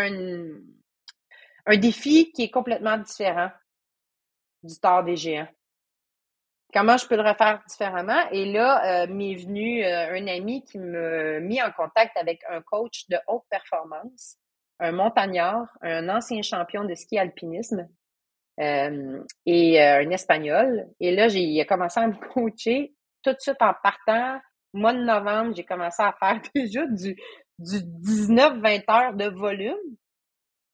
un 1.67 1.77
défi 1.77 2.31
qui 2.31 2.45
est 2.45 2.51
complètement 2.51 2.99
différent 2.99 3.51
du 4.63 4.79
tort 4.79 5.03
des 5.03 5.17
géants? 5.17 5.49
Comment 6.73 6.97
je 6.97 7.07
peux 7.07 7.17
le 7.17 7.23
refaire 7.23 7.63
différemment? 7.69 8.31
Et 8.31 8.51
là, 8.51 9.03
euh, 9.03 9.07
m'est 9.07 9.35
venu 9.35 9.85
euh, 9.85 10.15
un 10.15 10.27
ami 10.27 10.65
qui 10.65 10.79
me 10.79 11.41
mis 11.41 11.63
en 11.63 11.71
contact 11.71 12.17
avec 12.17 12.41
un 12.49 12.63
coach 12.63 13.09
de 13.11 13.19
haute 13.27 13.45
performance, 13.51 14.39
un 14.81 14.93
montagnard, 14.93 15.67
un 15.83 16.09
ancien 16.09 16.41
champion 16.41 16.85
de 16.85 16.95
ski 16.95 17.19
alpinisme 17.19 17.89
euh, 18.61 19.23
et 19.45 19.83
un 19.83 20.09
espagnol. 20.11 20.89
Et 20.99 21.15
là, 21.15 21.29
j'ai 21.29 21.65
commencé 21.67 22.01
à 22.01 22.07
me 22.07 22.15
coacher 22.33 22.95
tout 23.23 23.33
de 23.33 23.39
suite 23.39 23.61
en 23.61 23.75
partant 23.83 24.41
mois 24.73 24.95
de 24.95 25.05
novembre, 25.05 25.55
j'ai 25.55 25.65
commencé 25.65 26.03
à 26.03 26.15
faire 26.19 26.41
déjà 26.55 26.87
du, 26.87 27.15
du 27.59 27.77
19-20 27.77 28.91
heures 28.91 29.15
de 29.15 29.27
volume, 29.27 29.77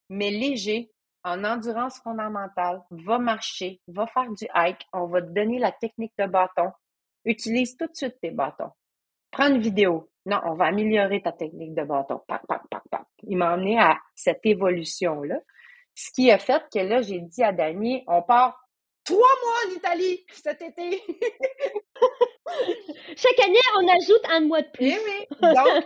mais 0.09 0.31
léger, 0.31 0.91
en 1.25 1.45
endurance 1.45 1.99
fondamentale. 2.01 2.83
Va 2.91 3.19
marcher, 3.19 3.81
va 3.89 4.07
faire 4.07 4.31
du 4.31 4.47
hike, 4.55 4.87
on 4.93 5.07
va 5.07 5.23
te 5.23 5.29
donner 5.29 5.59
la 5.59 5.73
technique 5.73 6.13
de 6.19 6.27
bâton. 6.27 6.71
Utilise 7.25 7.75
tout 7.77 7.87
de 7.87 7.95
suite 7.95 8.21
tes 8.21 8.31
bâtons. 8.31 8.71
Prends 9.31 9.49
une 9.49 9.61
vidéo. 9.61 10.11
Non, 10.27 10.41
on 10.45 10.55
va 10.55 10.67
améliorer 10.67 11.23
ta 11.23 11.33
technique 11.33 11.75
de 11.75 11.85
bâton. 11.85 12.21
Il 13.25 13.37
m'a 13.37 13.55
emmené 13.55 13.79
à 13.79 13.99
cette 14.15 14.45
évolution-là. 14.45 15.41
Ce 15.95 16.11
qui 16.13 16.31
a 16.31 16.39
fait 16.39 16.63
que 16.73 16.79
là, 16.79 17.03
j'ai 17.03 17.21
dit 17.21 17.43
à 17.43 17.53
Dani, 17.53 18.05
on 18.07 18.23
part 18.23 18.59
trois 19.05 19.19
mois 19.19 19.59
en 19.67 19.73
Italie 19.77 20.25
cet 20.33 20.63
été. 20.63 21.03
Chaque 23.17 23.41
année, 23.41 23.59
on 23.77 23.89
ajoute 23.89 24.25
un 24.31 24.41
mois 24.41 24.63
de 24.63 24.71
plus. 24.71 24.91
Eh 24.91 24.99
oui, 24.99 25.27
Donc, 25.41 25.85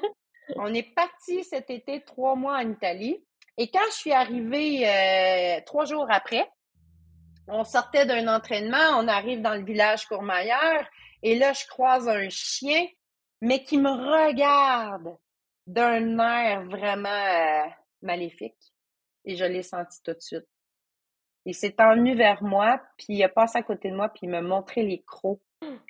on 0.57 0.75
est 0.75 0.95
parti 0.95 1.45
cet 1.45 1.71
été 1.71 2.03
trois 2.03 2.35
mois 2.35 2.59
en 2.59 2.71
Italie. 2.71 3.25
Et 3.59 3.71
quand 3.71 3.85
je 3.91 3.97
suis 3.97 4.13
arrivée 4.13 4.89
euh, 4.89 5.61
trois 5.67 5.85
jours 5.85 6.07
après, 6.09 6.51
on 7.49 7.65
sortait 7.65 8.07
d'un 8.07 8.29
entraînement, 8.29 8.99
on 8.99 9.09
arrive 9.09 9.43
dans 9.43 9.55
le 9.55 9.65
village 9.65 10.07
Courmayeur, 10.07 10.87
et 11.23 11.39
là, 11.39 11.53
je 11.53 11.67
croise 11.67 12.09
un 12.09 12.29
chien, 12.31 12.87
mais 13.41 13.63
qui 13.63 13.79
me 13.79 13.91
regarde 13.91 15.17
d'un 15.67 16.19
air 16.19 16.65
vraiment 16.65 17.09
euh, 17.09 17.69
maléfique. 18.01 18.73
Et 19.25 19.37
je 19.37 19.45
l'ai 19.45 19.63
senti 19.63 20.03
tout 20.03 20.15
de 20.15 20.21
suite. 20.21 20.49
Il 21.45 21.55
s'est 21.55 21.73
tenu 21.73 22.17
vers 22.17 22.43
moi, 22.43 22.81
puis 22.97 23.15
il 23.15 23.23
a 23.23 23.29
passé 23.29 23.59
à 23.59 23.63
côté 23.63 23.91
de 23.91 23.97
moi, 23.97 24.09
puis 24.09 24.21
il 24.25 24.31
m'a 24.31 24.43
montré 24.43 24.83
les 24.83 25.03
crocs. 25.03 25.41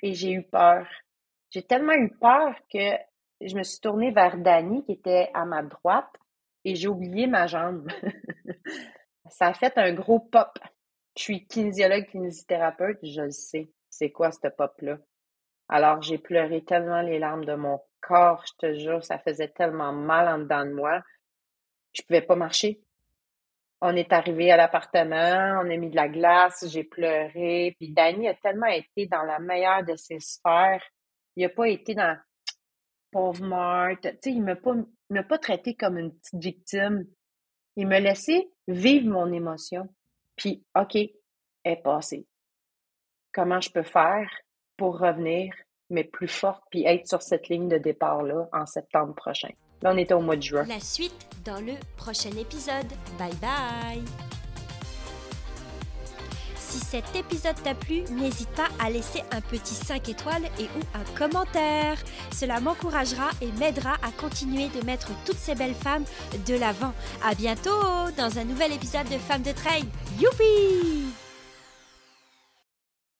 Et 0.01 0.13
j'ai 0.13 0.31
eu 0.31 0.43
peur. 0.43 0.87
J'ai 1.49 1.63
tellement 1.63 1.93
eu 1.93 2.15
peur 2.17 2.55
que 2.71 2.97
je 3.41 3.55
me 3.55 3.63
suis 3.63 3.79
tournée 3.79 4.11
vers 4.11 4.37
Dani, 4.37 4.83
qui 4.85 4.93
était 4.93 5.29
à 5.33 5.45
ma 5.45 5.63
droite, 5.63 6.15
et 6.65 6.75
j'ai 6.75 6.87
oublié 6.87 7.27
ma 7.27 7.47
jambe. 7.47 7.87
Ça 9.29 9.47
a 9.47 9.53
fait 9.53 9.77
un 9.77 9.93
gros 9.93 10.19
pop. 10.19 10.57
Je 11.17 11.23
suis 11.23 11.47
kinésiologue, 11.47 12.05
kinésithérapeute, 12.07 12.99
je 13.03 13.21
le 13.21 13.31
sais. 13.31 13.71
C'est 13.89 14.11
quoi 14.11 14.31
ce 14.31 14.47
pop-là? 14.47 14.97
Alors, 15.69 16.01
j'ai 16.01 16.17
pleuré 16.17 16.63
tellement 16.63 17.01
les 17.01 17.19
larmes 17.19 17.45
de 17.45 17.55
mon 17.55 17.79
corps, 18.01 18.43
je 18.45 18.67
te 18.67 18.73
jure, 18.73 19.03
ça 19.03 19.17
faisait 19.19 19.47
tellement 19.47 19.93
mal 19.93 20.27
en 20.27 20.39
dedans 20.39 20.65
de 20.65 20.73
moi. 20.73 21.01
Je 21.93 22.01
pouvais 22.01 22.21
pas 22.21 22.35
marcher. 22.35 22.81
On 23.81 23.95
est 23.95 24.13
arrivé 24.13 24.51
à 24.51 24.57
l'appartement, 24.57 25.61
on 25.61 25.69
a 25.69 25.77
mis 25.77 25.89
de 25.89 25.95
la 25.95 26.07
glace, 26.07 26.65
j'ai 26.69 26.83
pleuré. 26.83 27.75
Puis 27.77 27.91
Danny 27.91 28.27
a 28.27 28.33
tellement 28.33 28.67
été 28.67 29.07
dans 29.07 29.23
la 29.23 29.39
meilleure 29.39 29.83
de 29.83 29.95
ses 29.95 30.19
sphères. 30.19 30.83
Il 31.35 31.43
n'a 31.43 31.49
pas 31.49 31.67
été 31.67 31.93
dans 31.93 32.17
pauvre 33.11 33.45
Marthe. 33.45 34.01
Tu 34.01 34.17
sais, 34.21 34.31
il 34.31 34.43
m'a 34.43 34.55
pas, 34.55 34.75
m'a 35.13 35.23
pas 35.23 35.37
traité 35.37 35.75
comme 35.75 35.97
une 35.97 36.13
petite 36.13 36.41
victime. 36.41 37.05
Il 37.75 37.87
m'a 37.87 37.99
laissé 37.99 38.51
vivre 38.67 39.07
mon 39.07 39.31
émotion. 39.31 39.87
Puis, 40.35 40.63
OK, 40.75 40.95
elle 40.95 41.11
est 41.63 41.81
passée. 41.81 42.25
Comment 43.31 43.61
je 43.61 43.71
peux 43.71 43.83
faire 43.83 44.29
pour 44.77 44.99
revenir, 44.99 45.53
mais 45.89 46.03
plus 46.03 46.27
forte, 46.27 46.63
puis 46.69 46.85
être 46.85 47.07
sur 47.07 47.21
cette 47.21 47.49
ligne 47.49 47.69
de 47.69 47.77
départ-là 47.77 48.47
en 48.51 48.65
septembre 48.65 49.15
prochain? 49.15 49.51
Là, 49.81 49.91
on 49.93 49.97
était 49.97 50.13
au 50.13 50.21
mois 50.21 50.37
de 50.37 50.41
juin. 50.41 50.65
La 50.65 50.79
suite 50.79 51.27
dans 51.43 51.59
le 51.59 51.73
prochain 51.97 52.31
épisode. 52.31 52.87
Bye 53.17 53.35
bye 53.41 54.32
si 56.73 56.79
cet 56.79 57.15
épisode 57.15 57.61
t'a 57.63 57.75
plu, 57.75 58.01
n'hésite 58.11 58.49
pas 58.49 58.67
à 58.83 58.89
laisser 58.89 59.21
un 59.31 59.41
petit 59.41 59.75
5 59.75 60.09
étoiles 60.09 60.45
et 60.59 60.63
ou 60.63 60.81
un 60.95 61.17
commentaire. 61.17 61.97
Cela 62.35 62.59
m'encouragera 62.59 63.29
et 63.41 63.51
m'aidera 63.59 63.93
à 64.01 64.11
continuer 64.19 64.69
de 64.69 64.83
mettre 64.85 65.09
toutes 65.25 65.37
ces 65.37 65.55
belles 65.55 65.75
femmes 65.75 66.05
de 66.47 66.55
l'avant. 66.55 66.93
À 67.23 67.35
bientôt 67.35 67.69
dans 68.17 68.39
un 68.39 68.43
nouvel 68.43 68.73
épisode 68.73 69.07
de 69.09 69.17
Femmes 69.17 69.43
de 69.43 69.51
Trail. 69.51 69.85
Youpi 70.19 71.22